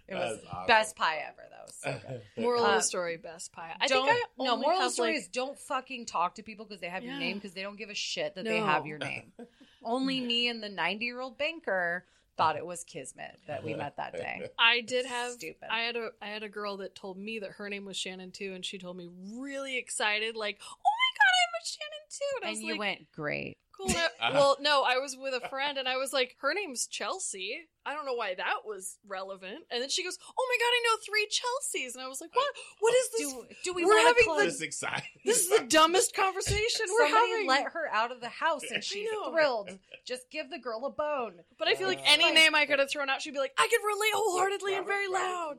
It 0.07 0.15
was 0.15 0.39
awesome. 0.51 0.67
best 0.67 0.95
pie 0.95 1.23
ever, 1.27 1.43
though. 1.49 1.71
So 1.71 1.99
good. 2.07 2.21
moral 2.43 2.63
of 2.65 2.69
Uh, 2.71 2.75
the 2.77 2.81
story: 2.83 3.17
best 3.17 3.51
pie. 3.51 3.75
I 3.81 3.87
don't, 3.87 4.05
think 4.05 4.17
I 4.39 4.43
no 4.43 4.51
only 4.53 4.63
moral 4.65 4.79
of 4.79 4.85
the 4.85 4.89
story 4.91 5.09
like- 5.13 5.21
is 5.21 5.27
don't 5.27 5.57
fucking 5.57 6.05
talk 6.05 6.35
to 6.35 6.43
people 6.43 6.65
because 6.65 6.81
they 6.81 6.89
have 6.89 7.03
your 7.03 7.17
name 7.17 7.37
because 7.37 7.53
they 7.53 7.61
don't 7.63 7.77
give 7.77 7.89
a 7.89 7.95
shit 7.95 8.35
that 8.35 8.45
they 8.45 8.59
have 8.59 8.85
your 8.85 8.99
name. 8.99 9.31
Only 9.85 10.21
me 10.21 10.47
and 10.47 10.63
the 10.63 10.69
90 10.69 11.03
year 11.03 11.19
old 11.19 11.37
banker 11.37 12.05
thought 12.37 12.55
it 12.55 12.65
was 12.65 12.83
kismet 12.83 13.39
that 13.47 13.63
we 13.63 13.73
met 13.73 13.97
that 13.97 14.13
day. 14.13 14.47
I 14.59 14.81
did 14.81 15.05
have 15.05 15.33
Stupid. 15.33 15.67
I 15.69 15.81
had 15.81 15.95
a 15.95 16.09
I 16.21 16.27
had 16.27 16.43
a 16.43 16.49
girl 16.49 16.77
that 16.77 16.95
told 16.95 17.17
me 17.17 17.39
that 17.39 17.51
her 17.51 17.69
name 17.69 17.85
was 17.85 17.97
Shannon 17.97 18.31
too, 18.31 18.53
and 18.53 18.65
she 18.65 18.77
told 18.77 18.97
me 18.97 19.09
really 19.35 19.77
excited, 19.77 20.35
like, 20.35 20.59
"Oh 20.61 20.75
my 20.75 21.09
god, 21.17 21.33
I'm 21.43 21.61
a 21.61 21.65
Shannon 21.65 22.07
too!" 22.09 22.35
And, 22.37 22.45
I 22.45 22.47
And 22.49 22.57
was 22.57 22.63
you 22.63 22.71
like, 22.73 22.79
went 22.79 23.11
great. 23.11 23.57
"Cool." 23.77 23.87
no- 23.89 23.95
uh-huh. 23.95 24.31
well, 24.33 24.57
no, 24.61 24.83
I 24.83 24.97
was 24.97 25.17
with 25.17 25.33
a 25.33 25.47
friend, 25.49 25.77
and 25.77 25.87
I 25.87 25.97
was 25.97 26.13
like, 26.13 26.35
"Her 26.41 26.53
name's 26.53 26.87
Chelsea." 26.87 27.67
I 27.85 27.93
don't 27.93 28.05
know 28.05 28.13
why 28.13 28.33
that 28.35 28.63
was 28.65 28.97
relevant. 29.05 29.65
And 29.69 29.81
then 29.81 29.89
she 29.89 30.03
goes, 30.03 30.17
"Oh 30.37 30.47
my 30.49 30.57
god, 30.57 30.71
I 30.71 30.81
know 30.85 30.97
three 31.05 31.27
Chelseas," 31.27 31.95
and 31.95 32.03
I 32.03 32.07
was 32.07 32.21
like, 32.21 32.33
"What? 32.33 32.45
Uh, 32.45 32.59
what 32.79 32.93
is 32.95 33.09
this? 33.09 33.19
Do, 33.33 33.45
do 33.65 33.73
we 33.73 33.85
We're 33.85 33.99
having 33.99 34.23
to 34.23 34.35
the- 34.39 34.45
Just 34.45 34.61
excited. 34.61 35.03
this 35.25 35.39
is 35.41 35.49
the 35.49 35.65
dumbest 35.65 36.15
conversation 36.15 36.85
we're 36.89 37.09
Somebody 37.09 37.31
having." 37.31 37.47
let 37.47 37.65
her 37.73 37.89
out 37.91 38.11
of 38.11 38.21
the 38.21 38.29
house 38.29 38.63
and 38.73 38.83
she's 38.83 39.09
thrilled. 39.29 39.77
Just 40.05 40.29
give 40.31 40.49
the 40.49 40.59
girl 40.59 40.85
a 40.85 40.89
bone. 40.91 41.41
but 41.59 41.67
I 41.67 41.75
feel 41.75 41.87
like 41.87 42.01
any 42.05 42.31
name 42.31 42.55
I 42.55 42.65
could 42.65 42.79
have 42.79 42.89
thrown 42.89 43.09
out, 43.09 43.21
she'd 43.21 43.33
be 43.33 43.39
like, 43.39 43.53
"I 43.57 43.67
could 43.67 43.85
relate 43.85 44.11
wholeheartedly 44.13 44.75
and 44.75 44.85
very 44.85 45.07
loud." 45.07 45.57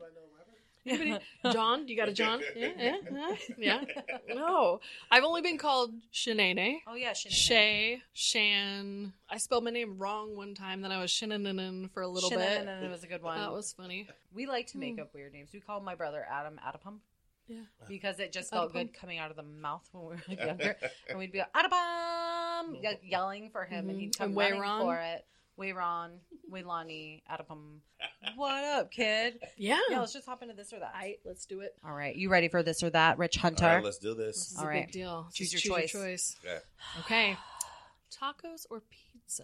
Anybody? 0.85 1.23
John? 1.51 1.87
You 1.87 1.97
got 1.97 2.09
a 2.09 2.13
John? 2.13 2.41
Yeah, 2.55 2.69
yeah, 2.77 2.95
yeah. 3.57 3.81
yeah. 4.27 4.35
No, 4.35 4.79
I've 5.11 5.23
only 5.23 5.41
been 5.41 5.57
called 5.57 5.93
Shanae. 6.13 6.77
Oh 6.87 6.95
yeah, 6.95 7.11
Shanae. 7.11 7.31
Shay, 7.31 8.01
Shan. 8.13 9.13
I 9.29 9.37
spelled 9.37 9.63
my 9.63 9.71
name 9.71 9.97
wrong 9.97 10.35
one 10.35 10.53
time. 10.53 10.81
Then 10.81 10.91
I 10.91 11.01
was 11.01 11.11
Shanananan 11.11 11.91
for 11.91 12.01
a 12.01 12.07
little 12.07 12.29
bit. 12.29 12.39
Shannon 12.39 12.89
was 12.91 13.03
a 13.03 13.07
good 13.07 13.21
one. 13.21 13.39
That 13.39 13.51
was 13.51 13.73
funny. 13.73 14.07
we 14.33 14.45
like 14.45 14.67
to 14.67 14.77
make 14.77 14.95
hmm. 14.95 15.01
up 15.01 15.13
weird 15.13 15.33
names. 15.33 15.49
We 15.53 15.59
called 15.59 15.83
my 15.83 15.95
brother 15.95 16.25
Adam 16.29 16.59
Adapum. 16.65 16.99
Yeah. 17.47 17.57
because 17.87 18.19
it 18.19 18.31
just 18.31 18.49
felt 18.49 18.71
Adapum. 18.71 18.73
good 18.73 18.93
coming 18.95 19.19
out 19.19 19.29
of 19.29 19.37
the 19.37 19.43
mouth 19.43 19.87
when 19.91 20.03
we 20.03 20.35
were 20.35 20.45
younger, 20.45 20.75
and 21.07 21.19
we'd 21.19 21.31
be 21.31 21.39
like, 21.39 21.53
Adapum, 21.53 22.81
ye- 22.81 23.09
yelling 23.09 23.49
for 23.51 23.65
him, 23.65 23.89
and 23.89 23.99
he'd 23.99 24.13
mm-hmm. 24.13 24.33
come 24.33 24.37
And 24.37 24.59
running 24.59 24.61
Wayron. 24.61 24.81
for 24.81 24.99
it. 24.99 25.25
Wayron, 25.59 26.17
Waylani, 26.51 27.21
Adapum. 27.31 27.79
What 28.35 28.63
up, 28.63 28.91
kid? 28.91 29.39
Yeah. 29.57 29.79
Yeah, 29.89 29.99
let's 30.01 30.13
just 30.13 30.25
hop 30.25 30.41
into 30.41 30.53
this 30.53 30.73
or 30.73 30.79
that. 30.79 30.91
I, 30.95 31.17
let's 31.25 31.45
do 31.45 31.61
it. 31.61 31.75
All 31.85 31.93
right, 31.93 32.15
you 32.15 32.29
ready 32.29 32.47
for 32.49 32.61
this 32.63 32.83
or 32.83 32.89
that, 32.89 33.17
Rich 33.17 33.37
Hunter? 33.37 33.65
All 33.65 33.75
right, 33.75 33.83
let's 33.83 33.97
do 33.99 34.13
This 34.13 34.35
this. 34.37 34.51
is 34.51 34.57
All 34.57 34.65
a 34.65 34.67
right. 34.67 34.85
big 34.85 34.91
deal. 34.91 35.27
Choose 35.33 35.51
Just 35.51 35.65
your 35.65 35.77
choice. 35.77 35.91
choice. 35.91 36.35
Okay. 36.43 36.59
Okay. 37.01 37.37
Tacos 38.11 38.65
or 38.69 38.81
pizza? 38.89 39.43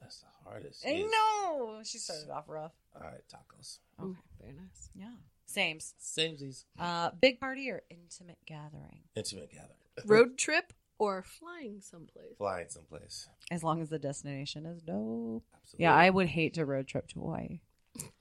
That's 0.00 0.20
the 0.20 0.26
hardest. 0.48 0.84
I 0.86 0.90
Yes. 0.90 1.10
know 1.10 1.80
she 1.84 1.98
started 1.98 2.30
off 2.30 2.44
rough. 2.48 2.72
All 2.94 3.02
right, 3.02 3.22
tacos. 3.32 3.78
Ooh, 4.02 4.16
very 4.40 4.52
nice. 4.52 4.90
Yeah, 4.94 5.12
same's. 5.46 5.94
Samesies. 6.00 6.64
Uh, 6.78 7.10
big 7.20 7.40
party 7.40 7.70
or 7.70 7.82
intimate 7.90 8.38
gathering, 8.46 9.00
Intimate 9.14 9.50
gathering. 9.50 9.78
Road 10.04 10.36
trip 10.38 10.72
or 10.98 11.22
flying 11.22 11.80
someplace? 11.80 12.36
Flying 12.38 12.68
someplace. 12.68 13.28
as 13.50 13.62
long 13.62 13.80
as 13.80 13.88
the 13.88 13.98
destination 13.98 14.66
is 14.66 14.82
dope. 14.82 15.44
Absolutely. 15.54 15.84
Yeah, 15.84 15.94
I 15.94 16.10
would 16.10 16.26
hate 16.28 16.54
to 16.54 16.64
road 16.64 16.86
trip 16.86 17.08
to 17.08 17.20
Hawaii. 17.20 17.60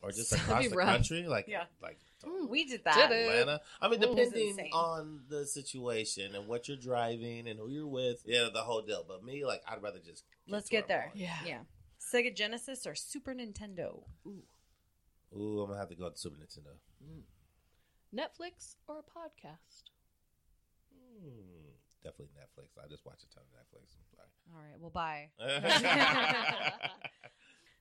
Or 0.01 0.11
just 0.11 0.32
That'd 0.32 0.45
across 0.45 0.67
the 0.69 0.76
rough. 0.78 0.88
country, 0.88 1.28
like 1.28 1.47
Yeah. 1.49 1.65
like 1.82 1.99
We 2.49 2.63
did 2.65 2.84
that. 2.86 3.11
Atlanta. 3.11 3.61
I 3.82 3.89
mean, 3.89 3.99
depending 3.99 4.57
on 4.73 5.23
the 5.30 5.45
situation 5.45 6.34
and 6.34 6.47
what 6.47 6.67
you're 6.69 6.78
driving 6.78 7.47
and 7.47 7.59
who 7.59 7.69
you're 7.69 7.86
with, 7.88 8.21
yeah, 8.26 8.47
the 8.53 8.61
whole 8.61 8.82
deal. 8.82 9.03
But 9.07 9.23
me, 9.23 9.43
like, 9.45 9.61
I'd 9.67 9.82
rather 9.84 9.99
just 9.99 10.23
Let's 10.47 10.67
to 10.69 10.71
get 10.71 10.88
where 10.88 11.01
I'm 11.03 11.11
there. 11.17 11.21
Yeah. 11.23 11.38
Yeah. 11.45 11.59
Sega 11.99 12.34
Genesis 12.36 12.86
or 12.88 12.95
Super 12.95 13.34
Nintendo? 13.34 14.03
going. 14.23 14.43
Ooh, 15.36 15.59
I'm 15.61 15.67
gonna 15.67 15.80
have 15.80 15.89
to 15.89 15.95
go 15.95 16.09
to 16.09 16.17
Super 16.17 16.38
Nintendo. 16.38 16.78
Netflix 18.15 18.76
or 18.88 18.99
a 18.99 19.03
podcast? 19.03 19.84
Hmm, 20.93 21.71
definitely 22.05 22.33
Netflix. 22.37 22.77
I 22.77 22.87
just 22.87 23.05
watch 23.05 23.19
a 23.25 23.29
ton 23.33 23.43
of 23.49 23.53
Netflix. 23.57 23.97
All 24.53 24.61
right, 24.61 24.79
well, 24.79 24.91
bye. 24.93 25.29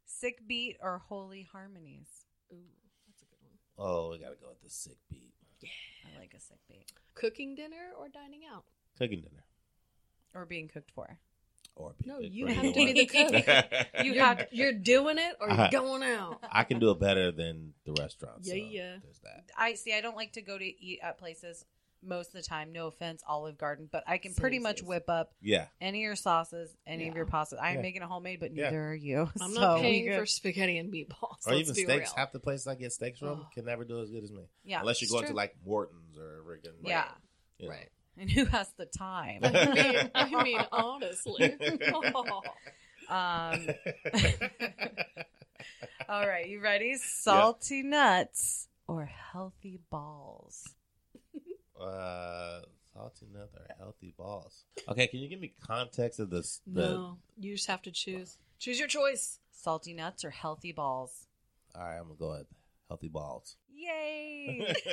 Sick 0.07 0.39
Beat 0.47 0.77
or 0.81 1.03
Holy 1.09 1.47
Harmonies? 1.53 2.09
Ooh, 2.53 2.57
that's 3.07 3.23
a 3.23 3.27
good 3.27 3.41
one. 3.43 3.53
oh, 3.79 4.11
we 4.11 4.19
gotta 4.19 4.37
go 4.41 4.49
with 4.49 4.63
the 4.63 4.71
sick 4.71 4.97
beat. 5.11 5.33
Yeah, 5.61 5.69
I 6.15 6.19
like 6.19 6.35
a 6.37 6.41
sick 6.41 6.59
beat. 6.69 6.91
Cooking 7.15 7.55
dinner 7.55 7.91
or 7.99 8.09
dining 8.09 8.43
out? 8.53 8.65
Cooking 8.99 9.21
dinner. 9.23 9.45
Or 10.35 10.45
being 10.47 10.69
cooked 10.69 10.91
for. 10.95 11.19
Or 11.77 11.95
be 11.99 12.09
No, 12.09 12.19
you 12.21 12.47
have 12.47 12.63
to 12.65 12.73
be 12.73 12.93
the 12.93 13.07
cook. 13.07 13.85
You 14.05 14.13
You're, 14.13 14.25
have 14.25 14.47
you're 14.53 14.73
doing 14.73 15.19
it 15.19 15.37
or 15.41 15.49
you're 15.49 15.57
Uh-huh. 15.61 15.69
going 15.71 16.03
out. 16.03 16.39
I 16.51 16.65
can 16.65 16.79
do 16.79 16.91
it 16.91 17.01
better 17.01 17.33
than 17.33 17.73
the 17.85 17.93
restaurant. 18.01 18.39
Yeah, 18.43 18.53
so 18.53 18.57
yeah. 18.59 18.97
There's 19.03 19.19
that. 19.21 19.45
I 19.57 19.75
see. 19.75 19.93
I 19.95 20.01
don't 20.01 20.17
like 20.17 20.33
to 20.35 20.43
go 20.43 20.57
to 20.59 20.65
eat 20.65 21.01
at 21.03 21.19
places 21.19 21.65
most 22.07 22.29
of 22.29 22.33
the 22.35 22.43
time. 22.43 22.73
No 22.73 22.87
offense, 22.89 23.23
Olive 23.27 23.57
Garden, 23.59 23.89
but 23.91 24.05
I 24.07 24.19
can 24.19 24.35
pretty 24.35 24.59
much 24.59 24.79
same, 24.81 24.89
whip 24.89 25.09
up 25.09 25.33
Yeah. 25.41 25.67
any 25.81 26.01
of 26.01 26.03
your 26.03 26.17
sauces, 26.17 26.77
any 26.87 27.05
of 27.09 27.15
Yeah. 27.15 27.17
your 27.19 27.27
pastas. 27.27 27.59
I'm 27.61 27.77
Yeah. 27.77 27.83
making 27.83 28.03
a 28.03 28.07
homemade, 28.07 28.41
but 28.41 28.55
Yeah. 28.55 28.65
neither 28.65 28.89
are 28.89 28.95
you. 28.95 29.29
I'm 29.41 29.53
So 29.55 29.61
not 29.61 29.75
we 29.77 29.83
paying 29.83 30.19
for 30.19 30.27
spaghetti 30.27 30.79
and 30.79 30.93
meatballs. 30.93 31.47
Or 31.47 31.55
let's 31.55 31.61
even 31.71 31.75
be 31.75 31.83
steaks. 31.85 32.11
real. 32.11 32.17
Half 32.17 32.33
the 32.33 32.41
places 32.41 32.67
I 32.67 32.75
get 32.75 32.93
steaks 32.93 33.19
from 33.19 33.29
Oh. 33.29 33.49
can 33.55 33.65
never 33.65 33.85
do 33.85 34.01
as 34.01 34.11
good 34.11 34.25
as 34.25 34.31
me. 34.33 34.45
Yeah, 34.65 34.81
Unless 34.81 35.01
you're 35.01 35.07
it's 35.07 35.13
going 35.13 35.25
to 35.25 35.29
true. 35.29 35.37
like 35.37 35.55
Morton's 35.65 36.17
or 36.19 36.43
friggin' 36.47 36.73
Yeah. 36.83 37.09
you 37.59 37.67
know. 37.69 37.75
Right. 37.75 37.89
And 38.17 38.31
who 38.31 38.45
has 38.45 38.71
the 38.77 38.87
time? 38.87 39.41
I 39.43 39.51
mean, 39.75 40.11
I 40.15 40.43
mean, 40.45 40.61
honestly. 40.71 41.53
Um, 43.09 43.69
all 46.09 46.27
right, 46.27 46.47
you 46.49 46.61
ready? 46.61 46.95
Salty 46.97 47.83
nuts 47.83 48.69
or 48.87 49.05
healthy 49.07 49.81
balls? 49.91 50.75
Uh, 51.85 52.61
salty 52.93 53.27
nut 53.33 53.51
or 53.57 53.67
healthy 53.79 54.15
balls. 54.17 54.65
Okay, 54.89 55.07
can 55.07 55.21
you 55.21 55.29
give 55.29 55.41
me 55.41 55.53
context 55.67 56.19
of 56.21 56.31
this? 56.31 56.61
The, 56.67 56.89
no, 56.89 57.19
you 57.39 57.55
just 57.57 57.67
have 57.69 57.83
to 57.83 57.91
choose. 57.91 58.39
Choose 58.59 58.79
your 58.79 58.89
choice. 58.89 59.39
Salty 59.53 59.95
nuts 59.95 60.25
or 60.25 60.31
healthy 60.31 60.73
balls? 60.73 61.27
All 61.75 61.83
right, 61.83 61.97
I'm 61.97 62.05
gonna 62.05 62.15
go 62.19 62.31
with 62.39 62.47
healthy 62.89 63.09
balls. 63.09 63.57
Yay! 63.75 64.75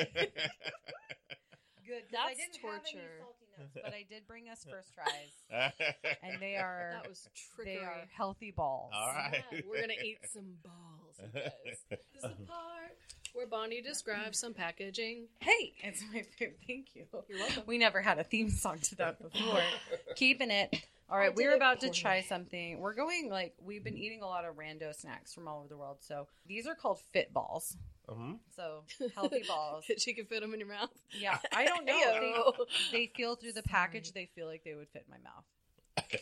Good. 1.88 2.04
'cause 2.10 2.20
I 2.20 2.30
That's 2.30 2.39
didn't 2.39 2.62
have 2.64 2.82
any 2.86 2.94
torture. 2.94 3.20
salty 3.20 3.46
nuts, 3.58 3.72
but 3.84 3.94
I 3.94 4.06
did 4.10 4.26
bring 4.28 4.48
us 4.50 4.66
first 4.70 4.94
fries, 4.96 5.34
and 6.24 6.39
they 6.42 6.56
are 6.56 6.92
That 7.02 7.10
was 7.10 7.28
trickery. 7.36 7.76
they 7.80 7.84
are 7.84 8.06
healthy 8.16 8.52
balls. 8.52 8.92
All 8.96 9.08
right. 9.08 9.44
Yeah, 9.52 9.62
we're 9.68 9.82
gonna 9.82 9.94
eat 10.04 10.20
some 10.34 10.56
balls. 10.64 11.18
This 11.34 11.78
is 12.16 12.38
the 12.39 12.46
part 12.46 12.96
where 13.34 13.47
Bonnie 13.47 13.82
describes 13.82 14.39
some 14.39 14.53
packaging. 14.53 15.27
Hey, 15.39 15.73
it's 15.84 16.03
my 16.13 16.21
favorite. 16.38 16.59
Thank 16.67 16.95
you. 16.95 17.05
You're 17.29 17.39
welcome. 17.39 17.63
We 17.65 17.77
never 17.77 18.01
had 18.01 18.19
a 18.19 18.23
theme 18.23 18.49
song 18.49 18.79
to 18.79 18.95
that 18.97 19.21
before. 19.21 19.59
Keeping 20.15 20.51
it. 20.51 20.75
All 21.09 21.17
right, 21.17 21.36
we're 21.36 21.55
about 21.55 21.82
to 21.82 21.88
poorly. 21.88 21.99
try 21.99 22.21
something. 22.21 22.79
We're 22.79 22.93
going 22.93 23.29
like 23.29 23.53
we've 23.61 23.84
been 23.84 23.97
eating 23.97 24.21
a 24.21 24.25
lot 24.27 24.45
of 24.45 24.55
rando 24.55 24.95
snacks 24.95 25.34
from 25.34 25.45
all 25.47 25.59
over 25.59 25.67
the 25.67 25.77
world. 25.77 25.97
So 26.01 26.27
these 26.47 26.67
are 26.67 26.75
called 26.75 26.99
fit 27.11 27.34
balls. 27.34 27.75
Mhm. 28.09 28.38
So 28.55 28.84
healthy 29.15 29.43
balls. 29.47 29.86
you 29.89 30.15
can 30.15 30.25
fit 30.25 30.39
them 30.41 30.53
in 30.53 30.59
your 30.61 30.69
mouth. 30.69 30.89
Yeah, 31.11 31.38
I 31.53 31.65
don't 31.65 31.86
know. 31.86 32.53
They, 32.91 32.97
they 32.97 33.11
feel 33.15 33.36
through 33.36 33.53
the 33.53 33.63
package. 33.63 34.13
They 34.13 34.29
feel 34.36 34.47
like 34.47 34.63
they 34.63 34.73
would 34.73 34.88
fit 34.89 35.03
in 35.07 35.11
my 35.11 35.17
mouth. 35.29 35.43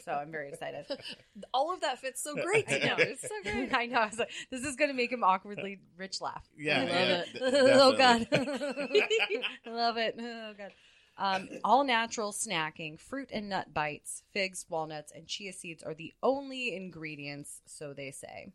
So 0.03 0.11
I'm 0.11 0.31
very 0.31 0.49
excited. 0.49 0.85
All 1.53 1.73
of 1.73 1.81
that 1.81 1.99
fits 1.99 2.21
so 2.23 2.35
great 2.35 2.65
I 2.67 2.71
know. 2.71 2.79
together. 2.79 3.03
It's 3.03 3.21
so 3.21 3.35
great. 3.43 3.73
I 3.73 3.85
know. 3.85 3.99
I 3.99 4.05
was 4.07 4.19
like, 4.19 4.31
this 4.51 4.63
is 4.63 4.75
going 4.75 4.89
to 4.89 4.95
make 4.95 5.11
him 5.11 5.23
awkwardly 5.23 5.79
rich 5.97 6.21
laugh. 6.21 6.47
Yeah, 6.57 6.79
I 6.79 6.83
love 6.83 6.89
yeah, 6.89 7.21
it. 7.21 7.33
d- 7.33 7.39
oh 7.43 7.97
God. 7.97 8.27
I 9.65 9.69
love 9.69 9.97
it. 9.97 10.15
Oh 10.19 10.53
God. 10.57 10.71
Um, 11.17 11.49
all 11.65 11.83
natural 11.83 12.31
snacking, 12.31 12.97
fruit 12.97 13.29
and 13.33 13.49
nut 13.49 13.73
bites, 13.73 14.23
figs, 14.31 14.65
walnuts, 14.69 15.11
and 15.13 15.27
chia 15.27 15.51
seeds 15.51 15.83
are 15.83 15.93
the 15.93 16.13
only 16.23 16.73
ingredients, 16.75 17.61
so 17.65 17.93
they 17.93 18.11
say. 18.11 18.53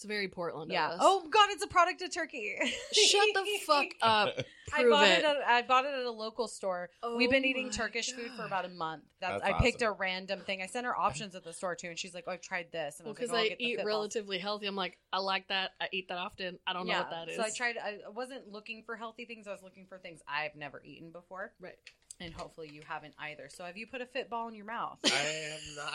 It's 0.00 0.06
very 0.06 0.28
Portland. 0.28 0.70
of 0.70 0.72
Yeah. 0.72 0.88
us. 0.92 0.98
Oh 0.98 1.28
God, 1.30 1.50
it's 1.50 1.62
a 1.62 1.66
product 1.66 2.00
of 2.00 2.10
Turkey. 2.10 2.56
shut 2.90 3.26
the 3.34 3.44
fuck 3.66 3.88
up. 4.00 4.30
I 4.72 4.80
Prove 4.80 4.92
bought 4.92 5.08
it. 5.08 5.18
it. 5.18 5.24
at, 5.26 5.36
I 5.46 5.60
bought 5.60 5.84
it 5.84 5.92
at 5.92 6.06
a 6.06 6.10
local 6.10 6.48
store. 6.48 6.88
We've 7.18 7.28
oh 7.28 7.30
been 7.30 7.42
Oh 7.44 7.46
eating 7.46 7.66
my 7.66 7.70
Turkish 7.72 8.10
food 8.14 8.30
for 8.34 8.46
about 8.46 8.64
a 8.64 8.70
month. 8.70 9.02
That's, 9.20 9.42
That's 9.42 9.54
I 9.56 9.60
picked 9.60 9.82
a 9.82 9.92
random 9.92 10.40
thing. 10.40 10.62
I 10.62 10.66
sent 10.66 10.86
her 10.86 10.96
options 10.98 11.34
at 11.34 11.44
the 11.44 11.52
store 11.52 11.74
too, 11.74 11.88
and 11.88 11.98
she's 11.98 12.14
like, 12.14 12.24
"Oh, 12.26 12.30
I've 12.32 12.40
tried 12.40 12.68
this." 12.72 12.98
And 12.98 13.04
Well, 13.06 13.10
I 13.10 13.20
was 13.20 13.28
because 13.28 13.30
like, 13.30 13.36
oh, 13.36 13.36
I'll 13.40 13.44
I 13.44 13.48
get 13.50 13.58
the 13.58 13.64
eat 13.64 13.78
Fitballs. 13.80 13.84
relatively 13.84 14.38
healthy, 14.38 14.66
I'm 14.68 14.76
like, 14.76 14.96
I 15.12 15.18
like 15.18 15.48
that. 15.48 15.72
I 15.82 15.88
eat 15.92 16.08
that 16.08 16.16
often. 16.16 16.58
I 16.66 16.72
don't 16.72 16.86
know 16.86 16.94
what 16.96 17.10
that 17.10 17.28
is. 17.28 17.36
So 17.36 17.42
I 17.42 17.50
tried. 17.50 17.76
I 17.76 17.98
wasn't 18.14 18.50
looking 18.50 18.84
for 18.86 18.96
healthy 18.96 19.26
things. 19.26 19.46
I 19.46 19.50
was 19.50 19.62
looking 19.62 19.84
for 19.86 19.98
things 19.98 20.20
I've 20.26 20.54
never 20.54 20.80
eaten 20.82 21.10
before, 21.10 21.52
Right. 21.60 21.74
And 22.20 22.32
hopefully 22.34 22.70
you 22.72 22.82
haven't 22.86 23.14
either. 23.18 23.48
So 23.50 23.64
have 23.64 23.76
you 23.76 23.86
put 23.86 24.00
a 24.02 24.06
fit 24.06 24.28
ball 24.30 24.48
in 24.48 24.54
your 24.54 24.66
mouth? 24.66 24.98
I 25.04 25.08
am 25.08 25.60
not. 25.76 25.94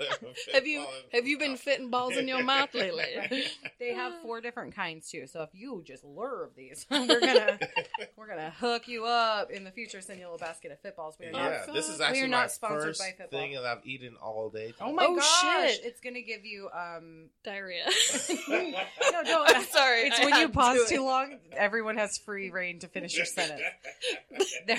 Have 0.52 0.66
you 0.66 0.84
have 1.12 1.26
you 1.26 1.38
been 1.38 1.56
fitting 1.56 1.88
balls 1.90 2.16
in 2.16 2.26
your 2.28 2.42
mouth 2.42 2.74
lately? 2.74 3.04
They 3.78 3.94
have 3.94 4.12
four 4.22 4.40
different 4.40 4.74
kinds 4.76 5.10
too. 5.10 5.26
So 5.26 5.42
if 5.42 5.50
you 5.52 5.82
just 5.84 6.04
lure 6.04 6.44
of 6.44 6.54
these, 6.54 6.86
we're 6.90 7.06
gonna 7.20 7.58
we're 8.16 8.28
gonna 8.28 8.50
hook 8.50 8.86
you 8.86 9.04
up 9.06 9.50
in 9.50 9.64
the 9.64 9.70
future. 9.72 10.00
Send 10.00 10.20
you 10.20 10.26
a 10.26 10.30
little 10.30 10.38
basket 10.46 10.70
of 10.72 10.80
fit 10.80 10.96
balls. 10.96 11.16
We 11.18 11.26
are 11.26 11.32
not. 11.32 11.72
This 11.72 11.88
is 11.88 11.98
We 11.98 12.04
are 12.04 12.08
actually 12.08 12.28
not 12.28 12.42
my 12.42 12.46
sponsored 12.48 12.82
first 12.96 13.00
by 13.00 13.24
Fitball. 13.24 13.30
thing 13.30 13.52
that 13.54 13.64
I've 13.64 13.84
eaten 13.86 14.16
all 14.22 14.50
day. 14.50 14.72
Oh 14.80 14.92
my 14.92 15.04
Oh, 15.08 15.16
gosh! 15.16 15.72
shit. 15.72 15.84
It's 15.84 16.00
gonna 16.00 16.22
give 16.22 16.44
you 16.44 16.68
um. 16.72 17.30
Diarrhea. 17.44 17.84
No, 18.48 19.22
don't. 19.24 19.56
I'm 19.56 19.64
sorry. 19.64 20.02
It's 20.02 20.18
I 20.20 20.24
when 20.24 20.34
you 20.34 20.40
had 20.42 20.52
to 20.52 20.58
pause 20.58 20.78
it. 20.78 20.94
too 20.94 21.04
long. 21.04 21.38
Everyone 21.52 21.96
has 21.96 22.18
free 22.18 22.50
reign 22.50 22.78
to 22.80 22.88
finish 22.88 23.16
your 23.16 23.26
sentence. 23.26 23.62
They're, 24.66 24.78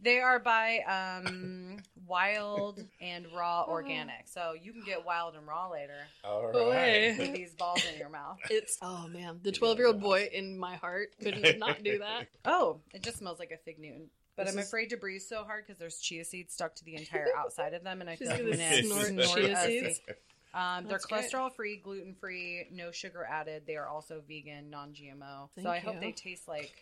they 0.00 0.18
are 0.20 0.38
by 0.38 0.78
um, 0.80 1.78
Wild 2.06 2.82
and 3.00 3.26
Raw 3.34 3.64
Organic, 3.68 4.26
so 4.26 4.54
you 4.60 4.72
can 4.72 4.82
get 4.84 5.04
Wild 5.04 5.34
and 5.34 5.46
Raw 5.46 5.70
later. 5.70 5.98
All 6.24 6.50
Oh, 6.54 6.68
With 6.70 7.32
these 7.34 7.54
balls 7.54 7.82
in 7.92 7.98
your 7.98 8.08
mouth. 8.10 8.38
It's 8.50 8.78
oh 8.82 9.08
man, 9.08 9.40
the 9.42 9.52
twelve 9.52 9.78
year 9.78 9.88
old 9.88 10.00
boy 10.00 10.28
in 10.32 10.58
my 10.58 10.76
heart 10.76 11.08
couldn't 11.22 11.58
not 11.58 11.82
do 11.82 11.98
that. 11.98 12.26
Oh, 12.44 12.80
it 12.92 13.02
just 13.02 13.18
smells 13.18 13.38
like 13.38 13.50
a 13.50 13.56
fig 13.58 13.78
Newton. 13.78 14.08
But 14.36 14.44
This 14.46 14.54
I'm 14.54 14.60
is- 14.60 14.66
afraid 14.66 14.90
to 14.90 14.96
breathe 14.98 15.22
so 15.22 15.44
hard 15.44 15.64
because 15.66 15.78
there's 15.78 15.98
chia 15.98 16.24
seeds 16.24 16.52
stuck 16.52 16.74
to 16.76 16.84
the 16.84 16.94
entire 16.96 17.28
outside 17.36 17.72
of 17.74 17.82
them, 17.82 18.00
and 18.02 18.10
I 18.10 18.16
She's 18.16 18.30
feel 18.30 18.44
like 18.50 18.60
I'm 18.60 18.88
gonna 18.88 19.04
gonna 19.04 19.22
snort 19.24 19.38
chia 19.38 19.52
a 19.58 19.64
seeds. 19.64 19.96
seed. 20.06 20.14
Um, 20.54 20.84
they're 20.84 20.92
That's 20.92 21.06
great. 21.06 21.24
cholesterol 21.30 21.52
free, 21.52 21.76
gluten 21.76 22.14
free, 22.14 22.66
no 22.72 22.90
sugar 22.90 23.26
added. 23.30 23.62
They 23.66 23.76
are 23.76 23.88
also 23.88 24.22
vegan, 24.26 24.70
non 24.70 24.92
GMO. 24.92 25.48
So 25.54 25.62
Thank 25.62 25.66
I 25.68 25.78
hope 25.80 25.94
you. 25.96 26.00
they 26.00 26.12
taste 26.12 26.48
like 26.48 26.72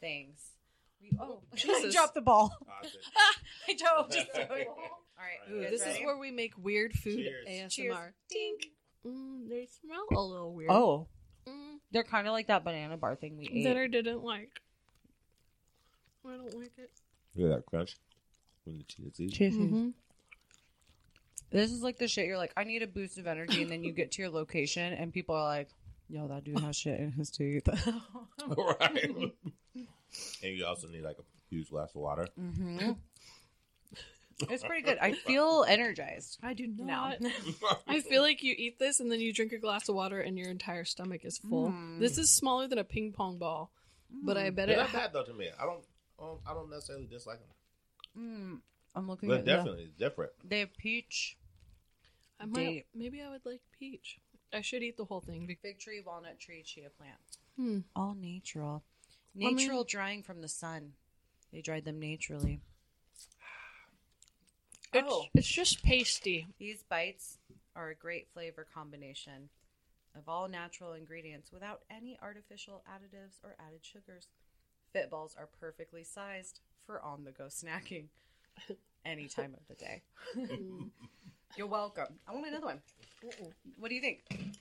things. 0.00 0.38
We- 1.02 1.10
Oh, 1.20 1.40
I 1.52 1.56
Jesus. 1.56 1.92
dropped 1.94 2.14
the 2.14 2.20
ball. 2.20 2.56
Awesome. 2.80 3.00
I 3.68 3.74
don't. 3.74 4.10
Just 4.12 4.32
throw 4.32 4.42
it. 4.56 4.68
All 5.22 5.28
right, 5.28 5.48
you 5.50 5.56
Ooh, 5.56 5.62
guys 5.62 5.70
this 5.70 5.80
ready? 5.86 5.98
is 6.00 6.04
where 6.04 6.16
we 6.18 6.30
make 6.30 6.52
weird 6.58 6.92
food 6.94 7.16
Cheers. 7.16 7.46
ASMR. 7.48 7.70
Cheers. 7.70 7.94
Tink. 8.34 8.70
Mm, 9.06 9.48
they 9.48 9.68
smell 9.80 10.04
a 10.10 10.20
little 10.22 10.52
weird. 10.54 10.70
Oh, 10.70 11.06
Mm, 11.48 11.78
they're 11.90 12.04
kind 12.04 12.28
of 12.28 12.32
like 12.32 12.46
that 12.46 12.62
banana 12.62 12.96
bar 12.96 13.16
thing 13.16 13.36
we 13.36 13.48
ate. 13.52 13.64
that 13.64 13.76
I 13.76 13.88
didn't 13.88 14.22
like. 14.22 14.50
I 16.24 16.30
don't 16.36 16.54
like 16.56 16.70
it. 16.78 16.90
Look 17.34 17.50
at 17.50 17.56
that 17.56 17.66
crunch. 17.66 17.96
When 18.64 18.78
the 18.78 18.84
chia 18.84 19.10
seeds. 19.12 19.38
Mm-hmm. 19.56 19.88
This 21.50 21.72
is 21.72 21.82
like 21.82 21.98
the 21.98 22.06
shit 22.06 22.26
you're 22.26 22.38
like, 22.38 22.52
I 22.56 22.62
need 22.62 22.82
a 22.84 22.86
boost 22.86 23.18
of 23.18 23.26
energy, 23.26 23.60
and 23.62 23.70
then 23.72 23.82
you 23.82 23.92
get 23.92 24.12
to 24.12 24.22
your 24.22 24.30
location, 24.30 24.92
and 24.92 25.12
people 25.12 25.34
are 25.34 25.44
like, 25.44 25.68
Yo, 26.08 26.28
that 26.28 26.44
dude 26.44 26.60
has 26.60 26.76
shit 26.76 27.00
in 27.00 27.10
his 27.10 27.30
teeth. 27.30 27.66
right. 28.46 29.32
And 30.42 30.56
you 30.56 30.66
also 30.66 30.88
need 30.88 31.02
like 31.02 31.18
a 31.18 31.24
huge 31.48 31.70
glass 31.70 31.90
of 31.94 32.00
water. 32.00 32.26
Mm-hmm. 32.40 32.92
it's 34.50 34.64
pretty 34.64 34.82
good. 34.82 34.98
I 35.00 35.12
feel 35.12 35.64
energized. 35.66 36.38
I 36.42 36.54
do 36.54 36.66
now. 36.66 37.14
not. 37.20 37.32
I 37.88 38.00
feel 38.00 38.22
like 38.22 38.42
you 38.42 38.54
eat 38.56 38.78
this 38.78 39.00
and 39.00 39.10
then 39.10 39.20
you 39.20 39.32
drink 39.32 39.52
a 39.52 39.58
glass 39.58 39.88
of 39.88 39.94
water 39.94 40.20
and 40.20 40.38
your 40.38 40.48
entire 40.48 40.84
stomach 40.84 41.24
is 41.24 41.38
full. 41.38 41.70
Mm. 41.70 42.00
This 42.00 42.18
is 42.18 42.30
smaller 42.30 42.68
than 42.68 42.78
a 42.78 42.84
ping 42.84 43.12
pong 43.12 43.38
ball, 43.38 43.70
but 44.10 44.36
I 44.36 44.50
mm. 44.50 44.54
bet 44.54 44.68
They're 44.68 44.78
it. 44.78 44.82
not 44.82 44.92
bad 44.92 45.12
though 45.12 45.24
to 45.24 45.34
me. 45.34 45.48
I 45.58 45.64
don't. 45.64 45.84
I 46.18 46.24
don't, 46.24 46.40
I 46.46 46.54
don't 46.54 46.70
necessarily 46.70 47.06
dislike 47.06 47.38
them. 47.40 48.22
Mm. 48.22 48.60
I'm 48.94 49.08
looking 49.08 49.28
But 49.28 49.40
at 49.40 49.44
definitely 49.44 49.84
it's 49.84 49.94
different. 49.98 50.32
They 50.44 50.60
have 50.60 50.76
peach, 50.76 51.36
I 52.38 52.44
might, 52.44 52.56
date. 52.56 52.86
maybe 52.94 53.22
I 53.22 53.30
would 53.30 53.44
like 53.44 53.60
peach. 53.78 54.18
I 54.52 54.60
should 54.60 54.82
eat 54.82 54.96
the 54.96 55.04
whole 55.04 55.20
thing. 55.20 55.46
be- 55.46 55.58
fig 55.60 55.78
tree, 55.78 56.02
walnut 56.04 56.38
tree, 56.38 56.62
chia 56.62 56.90
plant. 56.90 57.16
Hmm. 57.56 57.78
All 57.96 58.14
natural. 58.14 58.82
Mean- 59.34 59.56
Natural 59.56 59.84
drying 59.84 60.22
from 60.22 60.40
the 60.40 60.48
sun. 60.48 60.92
They 61.52 61.60
dried 61.60 61.84
them 61.84 62.00
naturally. 62.00 62.60
It's, 64.94 65.06
Oh. 65.08 65.26
it's 65.34 65.48
just 65.48 65.82
pasty. 65.82 66.46
These 66.58 66.82
bites 66.82 67.38
are 67.74 67.88
a 67.88 67.94
great 67.94 68.28
flavor 68.34 68.66
combination 68.74 69.48
of 70.14 70.28
all 70.28 70.48
natural 70.48 70.92
ingredients 70.92 71.50
without 71.52 71.80
any 71.90 72.18
artificial 72.22 72.82
additives 72.86 73.38
or 73.42 73.56
added 73.58 73.80
sugars. 73.82 74.28
Fitballs 74.94 75.36
are 75.38 75.48
perfectly 75.58 76.04
sized 76.04 76.60
for 76.86 77.00
on 77.00 77.24
the 77.24 77.30
go 77.32 77.44
snacking 77.44 78.08
any 79.06 79.26
time 79.28 79.54
of 79.54 79.66
the 79.68 79.74
day. 79.82 80.02
You're 81.56 81.66
welcome. 81.66 82.18
I 82.28 82.32
want 82.32 82.46
another 82.46 82.66
one. 82.66 82.80
What 83.78 83.88
do 83.88 83.94
you 83.94 84.00
think? 84.00 84.20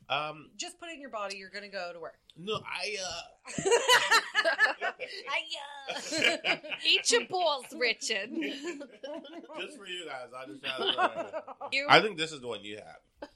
Um, 0.10 0.50
Just 0.56 0.80
put 0.80 0.90
it 0.90 0.94
in 0.96 1.02
your 1.02 1.10
body. 1.10 1.36
You're 1.38 1.50
going 1.50 1.64
to 1.64 1.70
go 1.70 1.92
to 1.94 2.00
work. 2.00 2.18
no, 2.38 2.62
I 2.66 2.96
uh, 3.04 3.62
Eat 6.86 7.12
your 7.12 7.26
balls, 7.28 7.66
Richard. 7.78 8.30
just 8.32 9.78
for 9.78 9.88
you 9.88 10.06
guys. 10.08 10.30
I 10.36 10.46
just 10.48 10.66
have. 10.66 11.44
You- 11.72 11.86
I 11.90 12.02
think 12.02 12.18
this 12.18 12.32
is 12.32 12.42
the 12.42 12.48
one 12.48 12.64
you 12.64 12.78
have. 12.78 13.30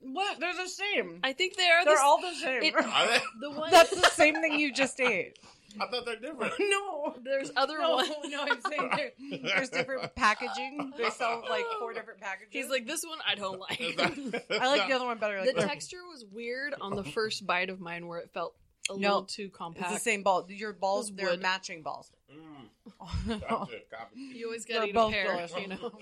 What? 0.00 0.38
They're 0.40 0.54
the 0.54 0.68
same. 0.68 1.20
I 1.24 1.32
think 1.32 1.56
they 1.56 1.68
are. 1.68 1.84
They're 1.84 1.96
the, 1.96 2.00
all 2.02 2.20
the 2.20 2.32
same. 2.34 2.62
it- 2.62 2.74
Are 2.74 3.06
they? 3.08 3.18
the 3.40 3.50
one. 3.50 3.70
That's 3.70 3.90
the 3.90 4.08
same 4.10 4.34
thing 4.40 4.58
you 4.58 4.72
just 4.72 4.98
ate. 5.00 5.38
I 5.80 5.86
thought 5.90 6.06
they're 6.06 6.16
different. 6.16 6.54
No. 6.60 7.14
There's 7.22 7.50
other 7.56 7.78
No, 7.78 7.96
ones. 7.96 8.10
no, 8.24 8.42
I'm 8.42 8.60
saying 8.70 9.42
there's 9.42 9.68
different 9.70 10.14
packaging. 10.14 10.92
They 10.96 11.10
sell 11.10 11.44
like 11.48 11.64
four 11.78 11.92
different 11.92 12.20
packages. 12.20 12.48
He's 12.52 12.68
like, 12.68 12.86
this 12.86 13.02
one 13.06 13.18
I 13.28 13.34
don't 13.34 13.60
like. 13.60 13.80
I 13.80 14.66
like 14.68 14.88
the 14.88 14.94
other 14.94 15.04
one 15.04 15.18
better. 15.18 15.44
the 15.44 15.52
Like, 15.56 15.66
texture 15.68 15.98
was 16.10 16.24
weird 16.32 16.74
on 16.80 16.96
the 16.96 17.04
first 17.04 17.46
bite 17.46 17.70
of 17.70 17.80
mine, 17.80 18.06
where 18.08 18.18
it 18.18 18.30
felt 18.32 18.54
a 18.90 18.92
No, 18.96 18.98
little 18.98 19.22
too 19.24 19.50
it's 19.76 19.90
the 19.92 19.98
same 19.98 20.22
ball. 20.22 20.46
Your 20.48 20.72
balls, 20.72 21.08
Those 21.08 21.16
they're 21.16 21.30
wood. 21.30 21.42
matching 21.42 21.82
balls. 21.82 22.10
Mm, 22.32 23.40
gotcha, 23.40 23.48
copy. 23.90 24.16
You 24.16 24.46
always 24.46 24.64
They're 24.64 24.76
gotta 24.78 24.88
eat 24.88 24.90
a 24.90 24.94
both 24.94 25.12
pair, 25.12 25.24
delicious. 25.36 25.56
you 25.60 25.68
know. 25.68 25.92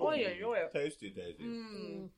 Oh 0.00 0.12
yeah, 0.12 0.28
yeah. 0.38 0.66
Tasty, 0.72 1.10
tasty. 1.10 1.42
Mm. 1.44 2.08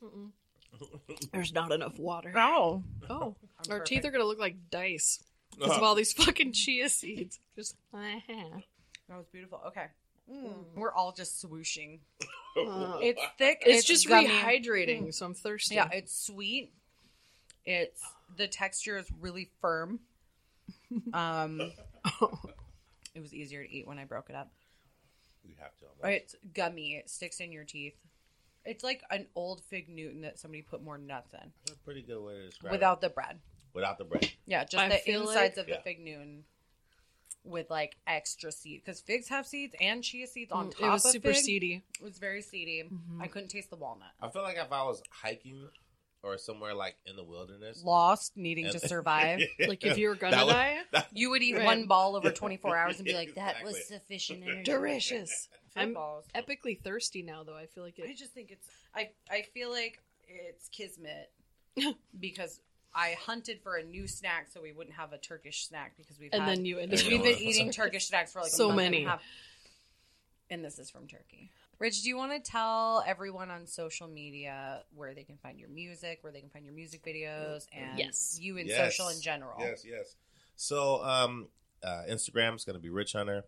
There's 1.33 1.53
not 1.53 1.73
enough 1.73 1.99
water. 1.99 2.33
Oh, 2.37 2.83
Oh, 3.09 3.37
I'm 3.65 3.71
our 3.73 3.81
teeth 3.81 4.05
are 4.05 4.11
gonna 4.11 4.25
look 4.25 4.39
like 4.41 4.57
dice 4.71 5.23
because 5.57 5.77
of 5.77 5.83
all 5.83 5.95
these 5.95 6.13
fucking 6.13 6.53
chia 6.53 6.89
seeds. 6.89 7.39
Just 7.57 7.77
uh-huh. 7.95 8.61
that 9.09 9.17
was 9.17 9.27
beautiful. 9.33 9.61
Okay, 9.69 9.87
Mm. 10.31 10.53
we're 10.77 10.93
all 10.93 11.13
just 11.13 11.43
swooshing. 11.43 12.01
Uh, 12.57 12.99
It's 13.01 13.23
thick. 13.39 13.63
it's, 13.65 13.87
just 13.87 14.07
gummy. 14.09 14.29
rehydrating, 14.29 15.15
so 15.15 15.25
I'm 15.27 15.33
thirsty. 15.35 15.77
Yeah, 15.77 15.89
it's 15.93 16.27
sweet. 16.27 16.73
It's 17.65 18.03
the 18.37 18.49
texture 18.49 18.99
is 18.99 19.07
really 19.21 19.51
firm. 19.61 20.01
Um, 21.13 21.61
it 23.15 23.21
was 23.21 23.33
easier 23.35 23.65
to 23.65 23.71
eat 23.71 23.87
when 23.87 23.99
I 23.99 24.05
broke 24.05 24.31
it 24.31 24.37
up. 24.37 24.51
We 25.47 25.55
have 25.61 25.77
to. 25.79 25.85
almost. 26.03 26.23
It's 26.23 26.37
gummy. 26.55 26.95
It 26.97 27.09
sticks 27.11 27.41
in 27.41 27.53
your 27.53 27.65
teeth. 27.65 27.95
It's 28.65 28.85
like 28.85 29.03
an 29.11 29.27
old 29.35 29.63
fig 29.63 29.89
Newton 29.89 30.21
that 30.23 30.39
somebody 30.39 30.63
put 30.63 30.83
more 30.83 30.99
nuts 30.99 31.33
in 31.33 31.53
That's 31.67 31.79
a 31.79 31.85
pretty 31.85 32.03
good 32.03 32.23
way 32.23 32.35
to 32.35 32.47
describe 32.49 32.73
without 32.73 32.99
it. 32.99 33.01
the 33.03 33.09
bread. 33.11 33.39
Without 33.73 33.99
the 33.99 34.05
bread. 34.05 34.31
Yeah, 34.47 34.65
just 34.65 34.77
I 34.83 34.89
the 34.89 35.11
insides 35.11 35.35
like- 35.37 35.57
of 35.57 35.67
the 35.67 35.73
Yeah. 35.73 35.81
fig 35.83 36.01
Newton 36.01 36.45
with 37.45 37.71
like 37.71 37.97
extra 38.07 38.53
seed 38.53 38.83
because 38.85 39.01
figs 39.01 39.29
have 39.29 39.47
seeds 39.47 39.75
and 39.81 40.05
chia 40.05 40.27
seeds 40.27 40.53
on 40.53 40.67
Mm, 40.69 40.73
top. 40.73 40.83
it 40.83 40.91
was 40.91 41.05
of 41.07 41.13
super 41.13 41.33
fig. 41.33 41.43
seedy. 41.45 41.83
It 41.99 42.05
was 42.05 42.19
very 42.19 42.43
seedy. 42.43 42.83
Mm-hmm. 42.83 43.23
I 43.23 43.29
couldn't 43.29 43.49
taste 43.49 43.71
the 43.71 43.77
walnut. 43.77 44.09
I 44.21 44.29
feel 44.29 44.43
like 44.43 44.59
if 44.59 44.71
I 44.71 44.83
was 44.83 45.03
hiking 45.11 45.69
or 46.29 46.39
somewhere 46.39 46.75
like 46.75 46.97
in 47.07 47.17
the 47.17 47.25
wilderness, 47.25 47.83
Lost, 47.85 48.37
needing 48.37 48.65
to 48.67 48.73
and- 48.81 48.81
survive. 48.83 49.41
Like 49.67 49.85
if 49.85 49.99
you 49.99 50.09
were 50.09 50.15
gonna 50.15 50.37
That 50.37 50.47
would- 50.47 50.53
die, 50.53 50.79
that- 50.93 51.09
You 51.13 51.31
would 51.31 51.43
eat 51.43 51.57
Right. 51.57 51.65
one 51.65 51.87
ball 51.87 52.17
over 52.17 52.31
24 52.31 52.77
hours 52.77 52.97
and 52.99 53.05
be 53.07 53.15
like, 53.15 53.35
that 53.35 53.57
Exactly. 53.61 53.73
was 53.73 53.87
sufficient 53.89 54.43
energy. 54.47 54.63
delicious. 54.65 55.49
I'm 55.77 55.95
balls. 55.95 56.25
epically 56.35 56.81
thirsty 56.83 57.23
now, 57.23 57.45
though. 57.45 57.57
I 57.57 57.67
feel 57.67 57.85
like 57.85 57.95
I 58.03 58.09
it. 58.09 58.17
just 58.17 58.33
think 58.33 58.51
it's, 58.51 58.67
I, 58.95 59.11
I 59.31 59.43
feel 59.55 59.71
like 59.71 60.01
it's 60.29 60.69
kismet 60.69 61.31
because 62.21 62.61
I 62.95 63.17
hunted 63.21 63.61
for 63.63 63.77
a 63.77 63.85
new 63.85 64.09
snack 64.09 64.49
so 64.53 64.61
we 64.61 64.73
wouldn't 64.73 64.97
have 64.97 65.13
a 65.13 65.19
Turkish 65.19 65.67
snack 65.69 65.95
because 65.97 66.19
we've 66.19 66.31
And 66.33 66.43
had, 66.43 66.51
then 66.59 66.65
you 66.65 66.79
ended 66.79 67.03
we've 67.07 67.23
been 67.23 67.39
eating 67.39 67.71
Turkish 67.71 68.09
snacks 68.09 68.33
for 68.33 68.41
like 68.41 68.49
a 68.49 68.55
So 68.55 68.69
month 68.69 68.81
and 68.81 68.87
a 68.89 68.91
many. 68.99 69.05
half. 69.05 69.23
And 70.51 70.65
this 70.65 70.79
is 70.79 70.91
from 70.91 71.07
Turkey. 71.07 71.51
Rich, 71.79 72.03
do 72.03 72.09
you 72.09 72.17
want 72.17 72.33
to 72.33 72.51
tell 72.51 73.05
everyone 73.07 73.51
on 73.51 73.67
social 73.67 74.09
media 74.09 74.83
where 74.95 75.15
they 75.15 75.23
can 75.23 75.37
find 75.37 75.61
your 75.61 75.69
music, 75.69 76.19
where 76.23 76.33
they 76.33 76.41
can 76.41 76.51
find 76.51 76.65
your 76.65 76.75
music 76.75 77.05
videos, 77.05 77.67
and 77.73 77.99
Yes. 77.99 78.39
you 78.41 78.57
in 78.57 78.67
Yes. 78.67 78.97
social 78.97 79.09
in 79.11 79.21
general? 79.21 79.61
Yes, 79.61 79.85
yes. 79.85 80.17
So 80.57 81.05
um, 81.05 81.49
uh, 81.83 82.03
Instagram 82.09 82.57
is 82.57 82.65
going 82.65 82.75
to 82.75 82.83
be 82.83 82.89
Rich 82.89 83.13
Hunter, 83.13 83.45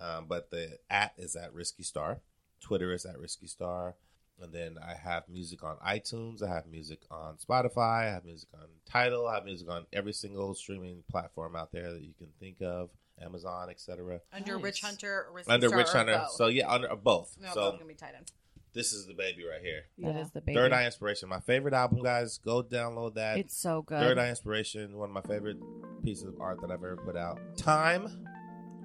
um, 0.00 0.26
but 0.26 0.50
the 0.50 0.80
at 0.90 1.12
is 1.16 1.36
at 1.36 1.52
Risky 1.54 1.84
Star. 1.84 2.20
Twitter 2.60 2.92
is 2.92 3.04
at 3.06 3.18
Risky 3.18 3.46
Star. 3.46 3.94
And 4.42 4.52
then 4.54 4.78
I 4.78 4.94
have 4.94 5.28
music 5.28 5.62
on 5.62 5.76
iTunes. 5.76 6.42
I 6.42 6.48
have 6.48 6.66
music 6.66 7.00
on 7.10 7.36
Spotify. 7.36 8.06
I 8.08 8.10
have 8.10 8.24
music 8.24 8.48
on 8.54 8.68
Tidal. 8.86 9.26
I 9.28 9.34
have 9.34 9.44
music 9.44 9.68
on 9.68 9.86
every 9.92 10.14
single 10.14 10.54
streaming 10.54 11.04
platform 11.10 11.54
out 11.54 11.72
there 11.72 11.92
that 11.92 12.00
you 12.02 12.14
can 12.14 12.28
think 12.40 12.62
of, 12.62 12.88
Amazon, 13.22 13.68
etc. 13.70 14.20
Under 14.32 14.54
Nice. 14.56 14.62
Rich 14.64 14.80
Hunter, 14.82 15.26
or 15.28 15.34
Risky 15.34 15.52
Under 15.52 15.68
Star, 15.68 15.78
Rich 15.78 15.88
Hunter. 15.88 16.24
So 16.34 16.46
yeah, 16.48 16.68
under 16.70 16.90
uh, 16.92 16.96
both. 16.96 17.36
no, 17.40 17.48
so 17.52 17.54
both 17.70 17.74
gonna 17.74 17.84
be 17.86 17.94
tied 17.94 18.14
in. 18.18 18.24
this 18.72 18.92
is 18.92 19.06
the 19.06 19.14
baby 19.14 19.44
right 19.44 19.60
here. 19.62 19.82
That 19.98 20.10
is 20.10 20.26
Yeah. 20.26 20.30
the 20.34 20.40
baby. 20.40 20.56
Third 20.56 20.72
Eye 20.72 20.86
Inspiration, 20.86 21.28
my 21.28 21.40
favorite 21.40 21.74
album, 21.74 22.02
guys. 22.02 22.38
Go 22.38 22.62
download 22.62 23.14
that. 23.14 23.38
It's 23.38 23.56
so 23.56 23.82
good. 23.82 24.00
Third 24.00 24.18
Eye 24.18 24.28
Inspiration, 24.30 24.96
one 24.96 25.10
of 25.10 25.14
my 25.14 25.22
favorite 25.22 25.58
pieces 26.04 26.24
of 26.24 26.40
art 26.40 26.60
that 26.62 26.70
I've 26.70 26.82
ever 26.82 26.96
put 26.96 27.16
out. 27.16 27.38
Time 27.56 28.06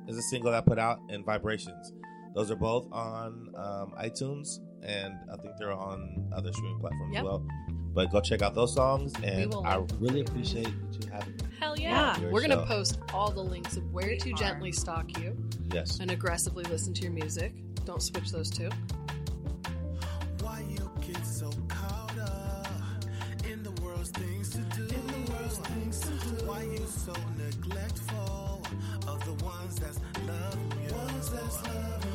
is 0.08 0.18
a 0.18 0.22
single 0.22 0.52
that 0.52 0.58
I 0.58 0.62
put 0.62 0.80
out, 0.80 1.00
and 1.10 1.26
Vibrations. 1.26 1.94
Those 2.34 2.52
are 2.52 2.56
both 2.58 2.92
on 2.92 3.50
um, 3.56 3.94
iTunes, 3.98 4.60
and 4.84 5.14
I 5.32 5.38
think 5.38 5.54
they're 5.58 5.72
on 5.72 6.30
other 6.36 6.52
streaming 6.52 6.80
platforms 6.80 7.14
Yep. 7.14 7.22
as 7.22 7.24
well. 7.26 7.46
But 7.96 8.12
go 8.12 8.20
check 8.20 8.42
out 8.42 8.54
those 8.54 8.74
songs, 8.76 9.14
and 9.24 9.54
I 9.66 9.78
link 9.78 9.92
really 10.00 10.20
appreciate 10.22 10.68
you 10.68 11.10
having 11.12 11.32
me. 11.34 11.40
Hell 11.60 11.80
yeah. 11.80 12.20
Yeah. 12.20 12.30
We're 12.30 12.46
going 12.46 12.50
to 12.60 12.66
post 12.66 13.00
all 13.14 13.32
the 13.32 13.42
links 13.42 13.78
of 13.78 13.90
where 13.94 14.08
We 14.10 14.18
to 14.18 14.32
are. 14.34 14.38
gently 14.38 14.72
stalk 14.74 15.18
you 15.18 15.36
Yes. 15.72 16.00
and 16.02 16.12
aggressively 16.12 16.66
listen 16.66 16.94
to 16.94 17.02
your 17.04 17.14
music. 17.14 17.54
Don't 17.86 18.02
switch 18.04 18.32
those 18.32 18.50
two. 18.50 18.70
Why 20.42 20.62
you 20.70 20.92
get 21.08 21.26
so 21.26 21.50
caught 21.70 22.18
up 22.20 22.68
in 23.50 23.64
the 23.64 23.72
world's 23.82 24.10
things 24.12 24.50
to 24.50 24.58
do? 24.76 24.84
In 24.84 25.08
the 25.08 25.32
world's 25.32 25.58
things 25.60 26.00
to 26.02 26.08
do. 26.10 26.46
Why 26.46 26.64
you 26.64 26.86
so 26.86 27.14
neglectful 27.38 28.62
of 29.08 29.24
the 29.26 29.44
ones 29.46 29.76
that's 29.76 30.00
loving 30.28 30.84
you? 30.86 30.94
Ones 30.94 31.30
that's 31.30 31.64
loving 31.64 32.15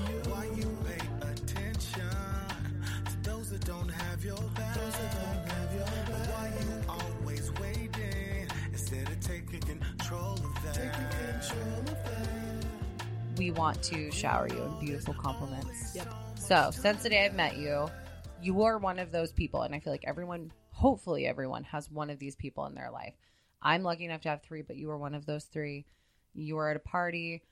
that 3.61 3.67
don't 3.67 3.89
have 3.89 4.25
your 4.25 4.37
back? 4.37 4.75
Those 4.75 4.93
that 4.93 5.13
don't 5.13 5.51
have 5.51 5.75
your 5.75 5.85
back. 5.85 6.29
Why 6.35 6.53
you 6.61 6.83
always 6.89 7.53
waiting 7.61 8.49
instead 8.73 9.09
of 9.09 9.21
taking 9.21 9.61
control 9.61 10.35
of 10.35 10.63
that? 10.65 10.75
Taking 10.75 11.41
control 11.41 11.79
of 11.81 12.05
that. 12.05 13.37
we 13.37 13.51
want 13.51 13.83
to 13.83 14.11
shower 14.11 14.49
you 14.49 14.63
in 14.63 14.79
beautiful 14.81 15.15
compliments. 15.15 15.95
Yep. 15.95 16.13
So, 16.37 16.71
since 16.73 17.03
the 17.03 17.11
day 17.11 17.25
I've 17.25 17.35
met 17.35 17.57
you, 17.57 17.89
you 18.43 18.63
are 18.63 18.79
one 18.79 18.99
of 18.99 19.13
those 19.13 19.33
people, 19.33 19.63
and 19.63 19.75
I 19.75 19.81
feel 19.81 19.93
like 19.93 20.05
everyone, 20.07 20.53
hopefully, 20.73 21.27
everyone 21.27 21.65
has 21.65 21.91
one 21.91 22.11
of 22.11 22.19
these 22.19 22.37
people 22.37 22.67
in 22.67 22.75
their 22.75 22.91
life. 22.91 23.15
I'm 23.63 23.83
lucky 23.83 24.07
enough 24.07 24.23
to 24.23 24.31
have 24.31 24.43
three, 24.43 24.63
but 24.63 24.77
you 24.77 24.91
are 24.91 24.99
one 24.99 25.15
of 25.15 25.27
those 25.27 25.45
three. 25.45 25.85
You 26.35 26.59
are 26.59 26.71
at 26.71 26.77
a 26.77 26.81
party, 26.81 27.43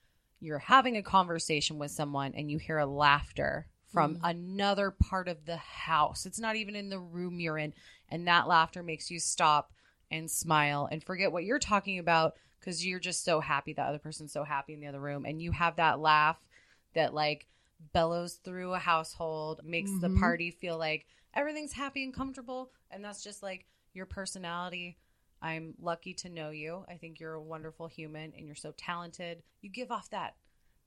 you're 0.41 0.59
having 0.59 0.97
a 0.97 1.03
conversation 1.03 1.79
with 1.79 1.91
someone, 1.91 2.33
and 2.35 2.51
you 2.51 2.59
hear 2.59 2.79
a 2.79 2.87
laughter 2.87 3.67
from 3.91 4.19
another 4.23 4.91
part 4.91 5.29
of 5.29 5.47
the 5.47 5.57
house. 5.57 6.27
It's 6.27 6.39
not 6.39 6.57
even 6.57 6.77
in 6.77 6.91
the 6.91 6.99
room 6.99 7.41
you're 7.41 7.59
in, 7.59 7.73
and 8.09 8.27
that 8.29 8.47
laughter 8.49 8.83
makes 8.83 9.11
you 9.11 9.19
stop 9.19 9.73
and 10.11 10.31
smile 10.31 10.89
and 10.91 11.03
forget 11.03 11.33
what 11.33 11.45
you're 11.45 11.59
talking 11.59 11.99
about 11.99 12.35
because 12.59 12.85
you're 12.85 12.99
just 12.99 13.25
so 13.25 13.41
happy. 13.41 13.73
That 13.73 13.89
other 13.89 13.99
person's 13.99 14.33
so 14.33 14.45
happy 14.45 14.75
in 14.75 14.81
the 14.81 14.87
other 14.87 15.01
room. 15.01 15.25
And 15.25 15.41
you 15.41 15.53
have 15.53 15.77
that 15.77 16.01
laugh 16.01 16.39
that 16.95 17.15
like 17.15 17.47
bellows 17.93 18.35
through 18.35 18.75
a 18.75 18.79
household 18.79 19.61
makes 19.65 19.91
the 20.01 20.09
Mhm. 20.09 20.19
party 20.19 20.51
feel 20.51 20.77
like 20.79 21.07
everything's 21.35 21.73
happy 21.73 22.03
and 22.05 22.13
comfortable. 22.13 22.73
And 22.91 23.05
that's 23.05 23.23
just 23.23 23.43
like 23.43 23.67
your 23.93 24.07
personality. 24.07 24.99
I'm 25.41 25.75
lucky 25.79 26.15
to 26.15 26.29
know 26.29 26.51
you. 26.51 26.85
I 26.89 26.97
think 26.97 27.21
you're 27.21 27.35
a 27.35 27.43
wonderful 27.43 27.87
human 27.87 28.33
and 28.37 28.47
you're 28.47 28.57
so 28.57 28.73
talented. 28.73 29.43
You 29.61 29.71
give 29.71 29.93
off 29.93 30.11
that 30.11 30.35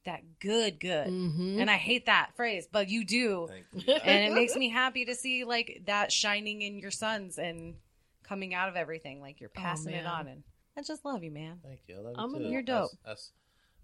that 0.06 0.40
good 0.40 0.80
good 0.80 1.08
Mhm. 1.08 1.60
and 1.62 1.70
i 1.70 1.76
hate 1.78 2.08
that 2.08 2.32
phrase 2.36 2.68
but 2.72 2.90
you 2.90 3.06
do 3.06 3.48
Thank 3.50 3.88
you. 3.88 3.94
and 4.04 4.32
it 4.32 4.36
makes 4.36 4.56
me 4.56 4.70
happy 4.70 5.06
to 5.06 5.14
see 5.16 5.44
like 5.44 5.84
that 5.86 6.12
shining 6.12 6.62
in 6.62 6.80
your 6.80 6.92
sons 6.92 7.38
and 7.38 7.76
coming 8.24 8.54
out 8.54 8.70
of 8.70 8.76
everything 8.76 9.22
like 9.22 9.40
you're 9.40 9.50
passing 9.50 9.94
it 9.94 10.06
on 10.06 10.28
and 10.28 10.44
i 10.78 10.82
just 10.82 11.06
love 11.06 11.24
you 11.24 11.32
man 11.32 11.60
Thank 11.64 11.82
you. 11.88 11.98
I 11.98 12.00
love 12.02 12.16
I'm 12.18 12.32
you 12.34 12.40
too. 12.40 12.50
You're 12.52 12.62
dope. 12.62 12.90
That's, 13.06 13.32
that's 13.32 13.32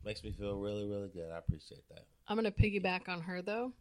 makes 0.06 0.24
me 0.24 0.32
feel 0.32 0.56
really, 0.58 0.86
really 0.88 1.10
good. 1.10 1.30
I 1.32 1.38
appreciate 1.40 1.88
that. 1.90 2.06
I'm 2.30 2.38
going 2.40 2.50
to 2.50 2.58
piggyback 2.58 3.10
on 3.10 3.22
her, 3.22 3.42
though. 3.42 3.74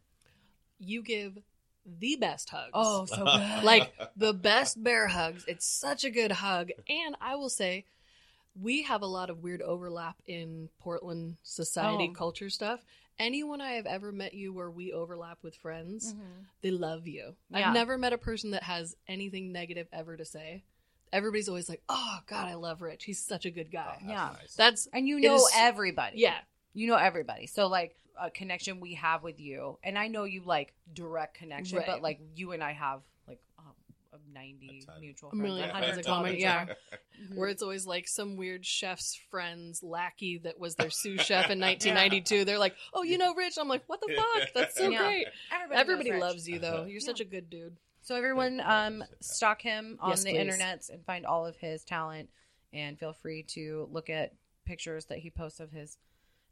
You 0.77 1.01
give 1.01 1.37
the 1.85 2.17
best 2.17 2.49
hugs. 2.49 2.71
oh 2.73 3.05
so 3.05 3.15
good 3.23 3.63
like 3.63 3.93
the 4.17 4.33
best 4.33 4.83
bear 4.83 5.07
hugs. 5.07 5.45
It's 5.47 5.65
such 5.65 6.03
a 6.03 6.09
good 6.09 6.33
hug. 6.33 6.71
And 6.89 7.15
I 7.21 7.35
will 7.35 7.49
say, 7.49 7.85
we 8.59 8.83
have 8.83 9.01
a 9.01 9.07
lot 9.07 9.29
of 9.29 9.43
weird 9.43 9.61
overlap 9.61 10.15
in 10.25 10.69
Portland 10.79 11.37
society 11.43 12.09
Oh. 12.11 12.13
culture 12.13 12.49
stuff. 12.49 12.83
Anyone 13.19 13.61
I 13.61 13.71
have 13.73 13.85
ever 13.85 14.11
met 14.11 14.33
you 14.33 14.53
where 14.53 14.69
we 14.69 14.91
overlap 14.93 15.39
with 15.41 15.55
friends, 15.55 16.13
Mhm. 16.13 16.45
they 16.61 16.71
love 16.71 17.07
you. 17.07 17.35
Yeah. 17.49 17.67
I've 17.69 17.73
never 17.73 17.97
met 17.97 18.13
a 18.13 18.17
person 18.17 18.51
that 18.51 18.63
has 18.63 18.95
anything 19.07 19.51
negative 19.51 19.87
ever 19.91 20.15
to 20.17 20.25
say. 20.25 20.63
Everybody's 21.11 21.47
always 21.49 21.69
like, 21.69 21.81
"Oh 21.89 22.19
God, 22.27 22.47
I 22.47 22.55
love 22.55 22.81
Rich. 22.81 23.05
He's 23.05 23.19
such 23.23 23.45
a 23.45 23.51
good 23.51 23.71
guy." 23.71 23.93
Oh, 23.95 23.99
that's 24.01 24.09
Yeah. 24.09 24.35
nice. 24.39 24.55
That's 24.55 24.87
and 24.93 25.07
you 25.07 25.19
know 25.19 25.35
is- 25.35 25.51
everybody 25.55 26.19
Yeah, 26.19 26.39
you 26.73 26.87
know 26.87 26.95
everybody 26.97 27.47
so 27.47 27.67
like 27.67 27.95
a 28.19 28.29
connection 28.31 28.79
we 28.79 28.95
have 28.95 29.21
with 29.23 29.39
you 29.39 29.77
and 29.83 29.95
i 29.97 30.07
know 30.07 30.23
you 30.23 30.41
like 30.41 30.73
direct 30.91 31.35
connection 31.35 31.81
but 31.85 32.01
like 32.01 32.19
you 32.35 32.51
and 32.51 32.63
i 32.63 32.71
have 32.71 33.01
like 33.01 33.03
a 33.03 33.16
90 34.33 34.79
A 34.83 34.85
ton. 34.85 35.01
mutual 35.01 35.29
A 35.29 35.31
friends 35.31 35.43
million 35.43 35.69
a 35.69 35.71
friends 35.71 35.85
hundred 35.85 35.99
in 35.99 36.05
common, 36.05 36.31
dollars. 36.39 36.41
yeah. 36.41 36.65
Where 37.35 37.49
it's 37.49 37.61
always 37.63 37.85
like 37.87 38.07
some 38.07 38.35
weird 38.37 38.65
chef's 38.65 39.19
friend's 39.31 39.81
lackey 39.83 40.37
that 40.39 40.59
was 40.59 40.75
their 40.75 40.89
sous 40.89 41.21
chef 41.21 41.49
in 41.49 41.59
1992. 41.61 42.45
They're 42.45 42.59
like, 42.59 42.75
"Oh, 42.93 43.03
you 43.03 43.17
know 43.17 43.33
Rich?" 43.33 43.57
I'm 43.59 43.67
like, 43.67 43.83
"What 43.87 44.01
the 44.01 44.13
fuck? 44.15 44.49
That's 44.55 44.75
so 44.75 44.89
Yeah. 44.89 44.99
great." 45.03 45.27
everybody, 45.53 45.79
Everybody 45.81 46.09
knows 46.11 46.15
Rich. 46.15 46.21
loves 46.21 46.49
you 46.49 46.59
though. 46.59 46.85
You're 46.85 46.99
such 46.99 47.19
a 47.19 47.25
good 47.25 47.49
dude. 47.49 47.77
So 48.01 48.15
everyone, 48.15 48.61
um, 48.63 49.03
stalk 49.19 49.61
him 49.61 49.97
on 49.99 50.11
Yes, 50.11 50.23
the 50.23 50.29
please. 50.31 50.39
internet 50.39 50.89
and 50.91 51.03
find 51.05 51.25
all 51.25 51.45
of 51.45 51.57
his 51.57 51.83
talent, 51.83 52.29
and 52.71 52.97
feel 52.97 53.13
free 53.13 53.43
to 53.49 53.89
look 53.91 54.09
at 54.09 54.33
pictures 54.65 55.05
that 55.05 55.17
he 55.19 55.29
posts 55.29 55.59
of 55.59 55.71
his 55.71 55.97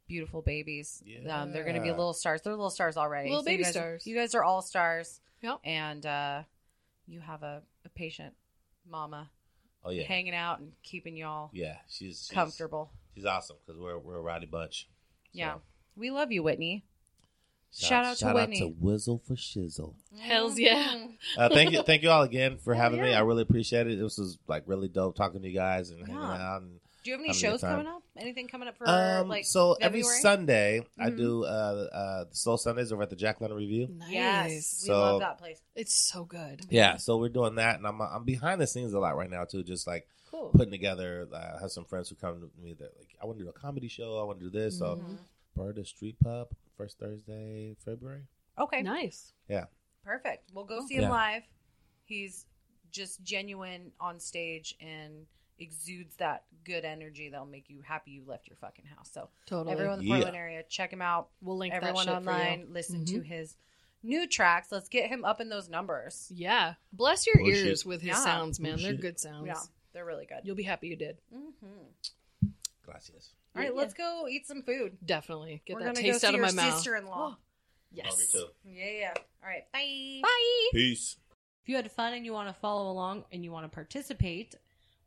beautiful 0.07 0.41
babies. 0.41 1.01
Um, 1.29 1.51
they're 1.51 1.63
going 1.63 1.75
to 1.75 1.81
be 1.81 1.89
little 1.91 2.13
stars. 2.13 2.41
They're 2.41 2.53
little 2.53 2.69
stars 2.69 2.97
already. 2.97 3.29
Little 3.29 3.43
you 3.43 3.45
baby 3.57 3.63
guys- 3.63 3.71
stars. 3.73 4.05
You 4.07 4.15
guys 4.15 4.35
are 4.35 4.43
all 4.43 4.61
stars, 4.61 5.19
Yep. 5.41 5.59
and 5.63 6.05
uh, 6.05 6.43
you 7.07 7.19
have 7.19 7.43
a, 7.43 7.61
a 7.85 7.89
patient 7.89 8.33
mama 8.89 9.29
Oh 9.83 9.91
yeah. 9.91 10.03
hanging 10.03 10.33
out 10.33 10.59
and 10.59 10.71
keeping 10.83 11.15
y'all 11.15 11.49
Yeah, 11.53 11.75
she's, 11.87 12.25
she's 12.27 12.31
comfortable. 12.33 12.91
She's 13.15 13.25
awesome 13.25 13.57
because 13.65 13.79
we're 13.79 13.97
we're 13.99 14.17
a 14.17 14.21
rowdy 14.21 14.47
bunch. 14.47 14.87
Yeah, 15.31 15.55
we 15.95 16.09
love 16.11 16.31
you, 16.31 16.41
Whitney. 16.43 16.83
Shout 17.77 18.05
out 18.05 18.13
to 18.13 18.19
shout 18.19 18.35
Whitney. 18.35 18.61
out 18.61 18.67
to 18.67 18.73
Whizzle 18.79 19.21
for 19.27 19.35
Shizzle. 19.35 19.95
Hell's 20.17 20.57
yeah. 20.57 20.95
Uh, 21.37 21.49
thank 21.49 21.71
you, 21.71 21.83
thank 21.83 22.03
you 22.03 22.09
all 22.09 22.23
again 22.23 22.57
for 22.57 22.73
Hell 22.73 22.83
having 22.83 23.01
me. 23.01 23.13
I 23.13 23.19
really 23.21 23.41
appreciate 23.41 23.85
it. 23.87 23.99
This 23.99 24.17
was 24.17 24.37
like 24.47 24.63
really 24.65 24.87
dope 24.87 25.15
talking 25.15 25.41
to 25.41 25.47
you 25.47 25.53
guys 25.53 25.89
and 25.89 25.99
hanging 25.99 26.15
out. 26.21 26.61
And 26.61 26.79
Do 27.05 27.11
you 27.11 27.17
have 27.17 27.21
any 27.21 27.29
having 27.29 27.29
a 27.29 27.33
good 27.51 27.51
shows 27.51 27.61
coming 27.61 27.85
up? 27.85 28.01
Anything 28.17 28.47
coming 28.47 28.67
up 28.67 28.77
for 28.77 28.89
um, 28.89 29.27
like 29.29 29.45
so 29.45 29.73
every 29.79 30.01
Sunday 30.01 30.81
I 30.99 31.11
Mhm. 31.11 31.17
do 31.17 31.43
uh, 31.43 31.47
uh, 31.47 32.25
Soul 32.31 32.57
Sundays 32.57 32.91
over 32.91 33.03
at 33.03 33.11
the 33.11 33.15
Jack 33.15 33.39
London 33.41 33.57
Revue. 33.59 33.87
Nice. 33.89 34.09
Yes, 34.11 34.79
we 34.81 34.87
So- 34.87 34.99
love 34.99 35.19
that 35.19 35.37
place. 35.37 35.61
It's 35.75 35.95
so 35.95 36.25
good. 36.25 36.61
Yeah, 36.71 36.97
so 36.97 37.17
we're 37.17 37.29
doing 37.29 37.55
that, 37.55 37.75
and 37.77 37.85
I'm 37.85 38.01
I'm 38.01 38.23
behind 38.23 38.59
the 38.59 38.65
scenes 38.65 38.93
a 38.93 38.99
lot 38.99 39.15
right 39.15 39.29
now 39.29 39.45
too, 39.45 39.63
just 39.63 39.85
like 39.85 40.07
Cool. 40.31 40.49
putting 40.49 40.71
together. 40.71 41.27
Uh, 41.31 41.57
I 41.57 41.61
have 41.61 41.71
some 41.71 41.85
friends 41.85 42.09
who 42.09 42.15
come 42.15 42.41
to 42.41 42.49
me 42.59 42.73
that 42.73 42.97
like 42.97 43.15
I 43.21 43.27
want 43.27 43.37
to 43.37 43.43
do 43.43 43.49
a 43.49 43.53
comedy 43.53 43.87
show. 43.87 44.19
I 44.19 44.23
want 44.23 44.39
to 44.39 44.45
do 44.45 44.49
this. 44.49 44.79
So 44.79 44.95
Mhm. 44.95 45.19
Bird 45.55 45.85
Street 45.85 46.19
Pub 46.19 46.49
first 46.75 46.97
Thursday 46.97 47.75
February. 47.85 48.25
Okay, 48.57 48.81
Nice. 48.81 49.31
Yeah, 49.47 49.65
Perfect. 50.03 50.51
We'll 50.53 50.65
go 50.65 50.79
Cool. 50.79 50.87
see 50.87 50.95
him 50.95 51.03
Yeah. 51.03 51.09
live. 51.11 51.43
He's 52.05 52.45
just 52.91 53.21
genuine 53.23 53.91
on 53.99 54.19
stage 54.19 54.75
and 54.79 55.27
exudes 55.59 56.15
that 56.17 56.43
good 56.63 56.83
energy 56.85 57.29
that'll 57.29 57.45
make 57.45 57.69
you 57.69 57.81
happy 57.81 58.11
you 58.11 58.23
left 58.25 58.47
your 58.47 58.57
fucking 58.57 58.85
house. 58.85 59.09
So 59.13 59.29
Totally. 59.45 59.71
everyone 59.73 59.93
in 59.95 59.99
the 59.99 60.05
Yeah. 60.05 60.15
Portland 60.15 60.35
area, 60.37 60.63
check 60.63 60.91
him 60.91 61.01
out. 61.01 61.29
we'll 61.41 61.57
link 61.57 61.73
everyone 61.73 62.05
that 62.05 62.13
shit 62.15 62.23
for 62.23 62.31
you. 62.31 62.37
online, 62.37 62.73
listen 62.73 63.05
to 63.05 63.19
Mhm. 63.21 63.25
his 63.25 63.55
new 64.03 64.27
tracks. 64.27 64.71
Let's 64.71 64.89
get 64.89 65.09
him 65.09 65.23
up 65.25 65.39
in 65.41 65.49
those 65.49 65.69
numbers. 65.69 66.31
Yeah. 66.33 66.75
Bless 66.91 67.25
your 67.27 67.37
Push 67.37 67.47
ears 67.47 67.85
with 67.85 68.01
his 68.01 68.09
Yeah. 68.09 68.23
sounds, 68.23 68.59
man. 68.59 68.73
Push 68.73 68.83
They're 68.83 68.93
good 68.93 69.19
sounds. 69.19 69.47
Yeah, 69.47 69.61
they're 69.93 70.05
really 70.05 70.25
good. 70.25 70.41
You'll 70.43 70.55
be 70.55 70.63
happy 70.63 70.87
you 70.89 70.95
did. 70.95 71.17
Mm-hmm. 71.33 72.47
gracias. 72.83 73.33
All 73.55 73.61
right, 73.61 73.73
let's 73.73 73.93
go 73.93 74.27
eat 74.29 74.45
some 74.45 74.61
food. 74.61 74.97
Definitely. 75.05 75.61
Get 75.65 75.75
We're 75.75 75.83
that 75.85 75.95
taste 75.95 76.11
go 76.13 76.17
see 76.19 76.27
out 76.27 76.35
of 76.35 76.41
my 76.41 76.51
mouth. 76.51 76.73
sister-in-law. 76.75 77.37
Yes. 77.91 78.35
Yeah, 78.65 78.89
yeah. 78.91 79.13
All 79.41 79.49
right, 79.49 79.71
bye. 79.71 80.19
Bye. 80.21 80.69
Peace. 80.71 81.17
If 81.63 81.69
you 81.69 81.77
had 81.77 81.89
fun 81.91 82.13
and 82.13 82.25
you 82.25 82.33
want 82.33 82.47
to 82.49 82.53
follow 82.59 82.91
along 82.91 83.25
and 83.31 83.43
you 83.43 83.51
want 83.51 83.63
to 83.65 83.73
participate, 83.73 84.53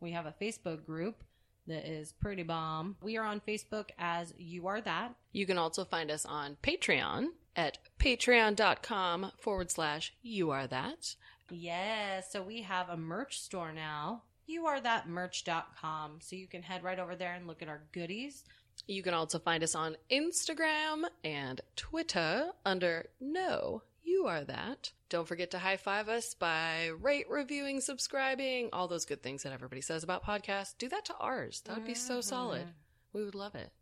we 0.01 0.13
have 0.13 0.27
a 0.27 0.35
Facebook 0.41 0.85
group 0.85 1.23
that 1.67 1.89
is 1.89 2.13
Pretty 2.13 2.43
Bomb. 2.43 2.97
We 3.03 3.17
are 3.17 3.25
on 3.25 3.41
Facebook 3.47 3.91
as 3.99 4.33
You 4.39 4.67
Are 4.67 4.81
That. 4.81 5.15
You 5.33 5.47
can 5.47 5.59
also 5.59 5.85
find 5.85 6.11
us 6.11 6.25
on 6.25 6.57
Patreon 6.63 7.27
at 7.55 7.79
patreon.com 7.99 9.33
forward 9.39 9.71
slash 9.71 10.15
you 10.23 10.51
are 10.51 10.67
that. 10.67 11.15
Yes, 11.51 12.31
so 12.33 12.43
we 12.43 12.63
have 12.63 12.89
a 12.89 12.97
merch 12.97 13.41
store 13.41 13.73
now. 13.73 14.23
You 14.47 14.67
are 14.67 14.81
that 14.81 15.09
merch.com. 15.09 16.19
So 16.21 16.37
you 16.37 16.47
can 16.47 16.63
head 16.63 16.83
right 16.83 16.99
over 16.99 17.17
there 17.17 17.35
and 17.35 17.47
look 17.47 17.61
at 17.63 17.69
our 17.69 17.83
goodies. 17.93 18.45
You 18.87 19.03
can 19.03 19.13
also 19.13 19.39
find 19.39 19.63
us 19.63 19.75
on 19.75 19.97
Instagram 20.11 21.05
and 21.25 21.61
Twitter 21.77 22.51
under 22.65 23.07
No, 23.21 23.83
You 24.03 24.27
Are 24.27 24.45
That. 24.45 24.93
Don't 25.11 25.27
forget 25.27 25.53
to 25.53 25.59
high 25.59 25.79
five 25.79 26.11
us 26.11 26.35
by 26.35 26.91
rate, 27.01 27.31
reviewing, 27.31 27.81
subscribing, 27.81 28.69
all 28.75 28.89
those 28.89 29.07
good 29.07 29.23
things 29.23 29.43
that 29.43 29.55
everybody 29.55 29.81
says 29.81 30.05
about 30.05 30.23
podcasts. 30.23 30.77
Do 30.77 30.87
that 30.91 31.07
to 31.07 31.15
ours. 31.17 31.63
That 31.65 31.77
would 31.77 31.87
be 31.87 31.95
so 31.95 32.15
mm-hmm. 32.15 32.21
solid. 32.21 32.67
We 33.15 33.25
would 33.25 33.35
love 33.35 33.55
it. 33.55 33.73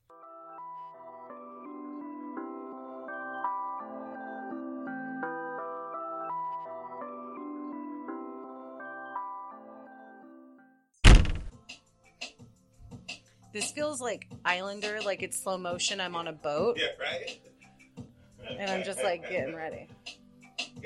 This 13.53 13.73
feels 13.73 14.01
like 14.03 14.29
Islander, 14.45 15.01
like 15.05 15.23
it's 15.23 15.43
slow 15.43 15.57
motion. 15.59 16.01
I'm 16.01 16.15
on 16.15 16.29
a 16.29 16.33
boat, 16.33 16.79
Yeah, 16.79 16.89
right? 17.01 17.41
and 18.61 18.71
I'm 18.71 18.85
just 18.85 19.03
like 19.03 19.29
getting 19.29 19.57
ready. 19.57 19.89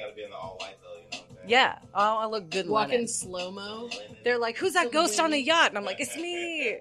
Gotta 0.00 0.14
be 0.14 0.22
in 0.24 0.30
the 0.30 0.36
all 0.36 0.56
white 0.58 0.76
though, 0.82 0.94
you 0.96 1.02
know 1.02 1.08
what 1.10 1.14
I'm 1.30 1.36
saying? 1.36 1.48
Yeah, 1.48 1.78
oh, 1.94 2.16
I 2.18 2.26
look 2.26 2.50
good. 2.50 2.68
Walk 2.68 2.92
in 2.92 3.06
slow 3.08 3.50
mo. 3.50 3.88
They're 4.24 4.38
like, 4.38 4.56
"Who's 4.56 4.72
that 4.74 4.92
ghost 4.92 5.18
on 5.20 5.30
the 5.30 5.40
yacht?" 5.40 5.68
And 5.70 5.78
I'm 5.78 5.84
like, 5.84 6.00
"It's 6.00 6.16
me." 6.16 6.76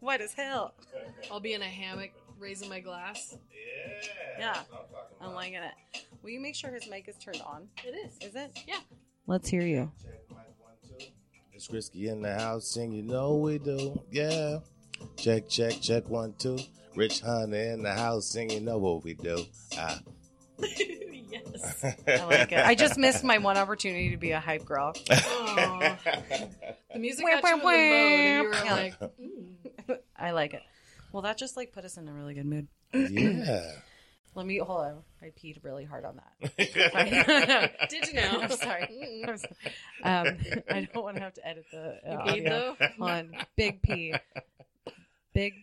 White 0.00 0.20
as 0.20 0.32
hell. 0.32 0.74
I'll 1.30 1.40
be 1.40 1.52
in 1.54 1.62
a 1.62 1.66
hammock 1.66 2.10
raising 2.38 2.68
my 2.68 2.80
glass. 2.80 3.36
Yeah, 4.38 4.52
That's 4.52 4.70
what 4.70 4.80
I'm 4.80 4.86
talking 4.86 5.16
I'm 5.20 5.26
about. 5.28 5.36
liking 5.36 5.54
it. 5.54 6.06
Will 6.22 6.30
you 6.30 6.40
make 6.40 6.54
sure 6.54 6.70
his 6.70 6.88
mic 6.88 7.08
is 7.08 7.16
turned 7.16 7.42
on? 7.46 7.68
It 7.84 7.90
is. 7.90 8.28
Is 8.28 8.34
it? 8.36 8.58
Yeah. 8.66 8.80
Let's 9.26 9.48
hear 9.48 9.62
you. 9.62 9.90
It's 11.52 11.70
risky 11.70 12.08
in 12.08 12.20
the 12.22 12.34
house, 12.34 12.76
and 12.76 12.94
you 12.94 13.02
know 13.02 13.36
we 13.36 13.58
do. 13.58 14.00
Yeah. 14.10 14.58
Check, 15.16 15.48
check, 15.48 15.80
check 15.80 16.08
one, 16.08 16.34
two. 16.38 16.58
Rich 16.94 17.20
Hunter 17.20 17.56
in 17.56 17.82
the 17.82 17.92
house, 17.94 18.34
and 18.34 18.50
you 18.52 18.60
know 18.60 18.78
what 18.78 19.04
we 19.04 19.14
do. 19.14 19.44
Ah. 19.78 19.98
yes. 21.82 22.20
I 22.20 22.24
like 22.24 22.52
it. 22.52 22.58
I 22.58 22.74
just 22.74 22.98
missed 22.98 23.24
my 23.24 23.38
one 23.38 23.56
opportunity 23.56 24.10
to 24.10 24.16
be 24.16 24.30
a 24.32 24.40
hype 24.40 24.64
girl. 24.64 24.92
Aw. 25.10 25.96
The 26.92 27.00
music 27.00 27.26
got 27.26 27.42
you 27.42 27.52
in 27.52 27.58
the 27.58 27.64
mode, 27.64 27.74
and 27.74 28.44
you 28.44 28.48
were 28.48 28.64
Yeah. 28.64 28.74
like, 28.74 28.98
mm. 29.20 29.98
I 30.16 30.30
like 30.30 30.54
it. 30.54 30.62
Well, 31.12 31.22
that 31.22 31.36
just 31.36 31.54
like 31.56 31.72
put 31.72 31.84
us 31.84 31.98
in 31.98 32.08
a 32.08 32.12
really 32.12 32.32
good 32.34 32.46
mood. 32.46 32.68
yeah. 32.94 33.72
Let 34.34 34.46
me 34.46 34.58
hold 34.58 34.80
on. 34.80 35.02
I 35.22 35.26
peed 35.26 35.62
really 35.64 35.84
hard 35.84 36.04
on 36.04 36.16
that. 36.16 36.56
Did 37.90 38.06
you 38.08 38.14
know? 38.14 38.38
I'm 38.42 38.50
sorry. 38.50 39.24
I'm 39.26 39.38
sorry. 39.38 39.54
Um, 40.02 40.38
I 40.70 40.88
don't 40.92 41.02
want 41.04 41.16
to 41.16 41.22
have 41.22 41.34
to 41.34 41.46
edit 41.46 41.64
the. 41.72 41.98
You 42.04 42.10
uh, 42.12 42.16
audio. 42.22 42.48
though? 42.78 42.86
Hold 42.98 43.10
on. 43.10 43.32
Big 43.56 43.80
P. 43.82 44.14
Big. 45.34 45.54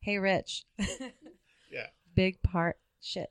hey, 0.00 0.18
Rich. 0.18 0.64
Yeah. 0.78 1.86
Big 2.14 2.42
part. 2.42 2.76
Shit. 3.00 3.30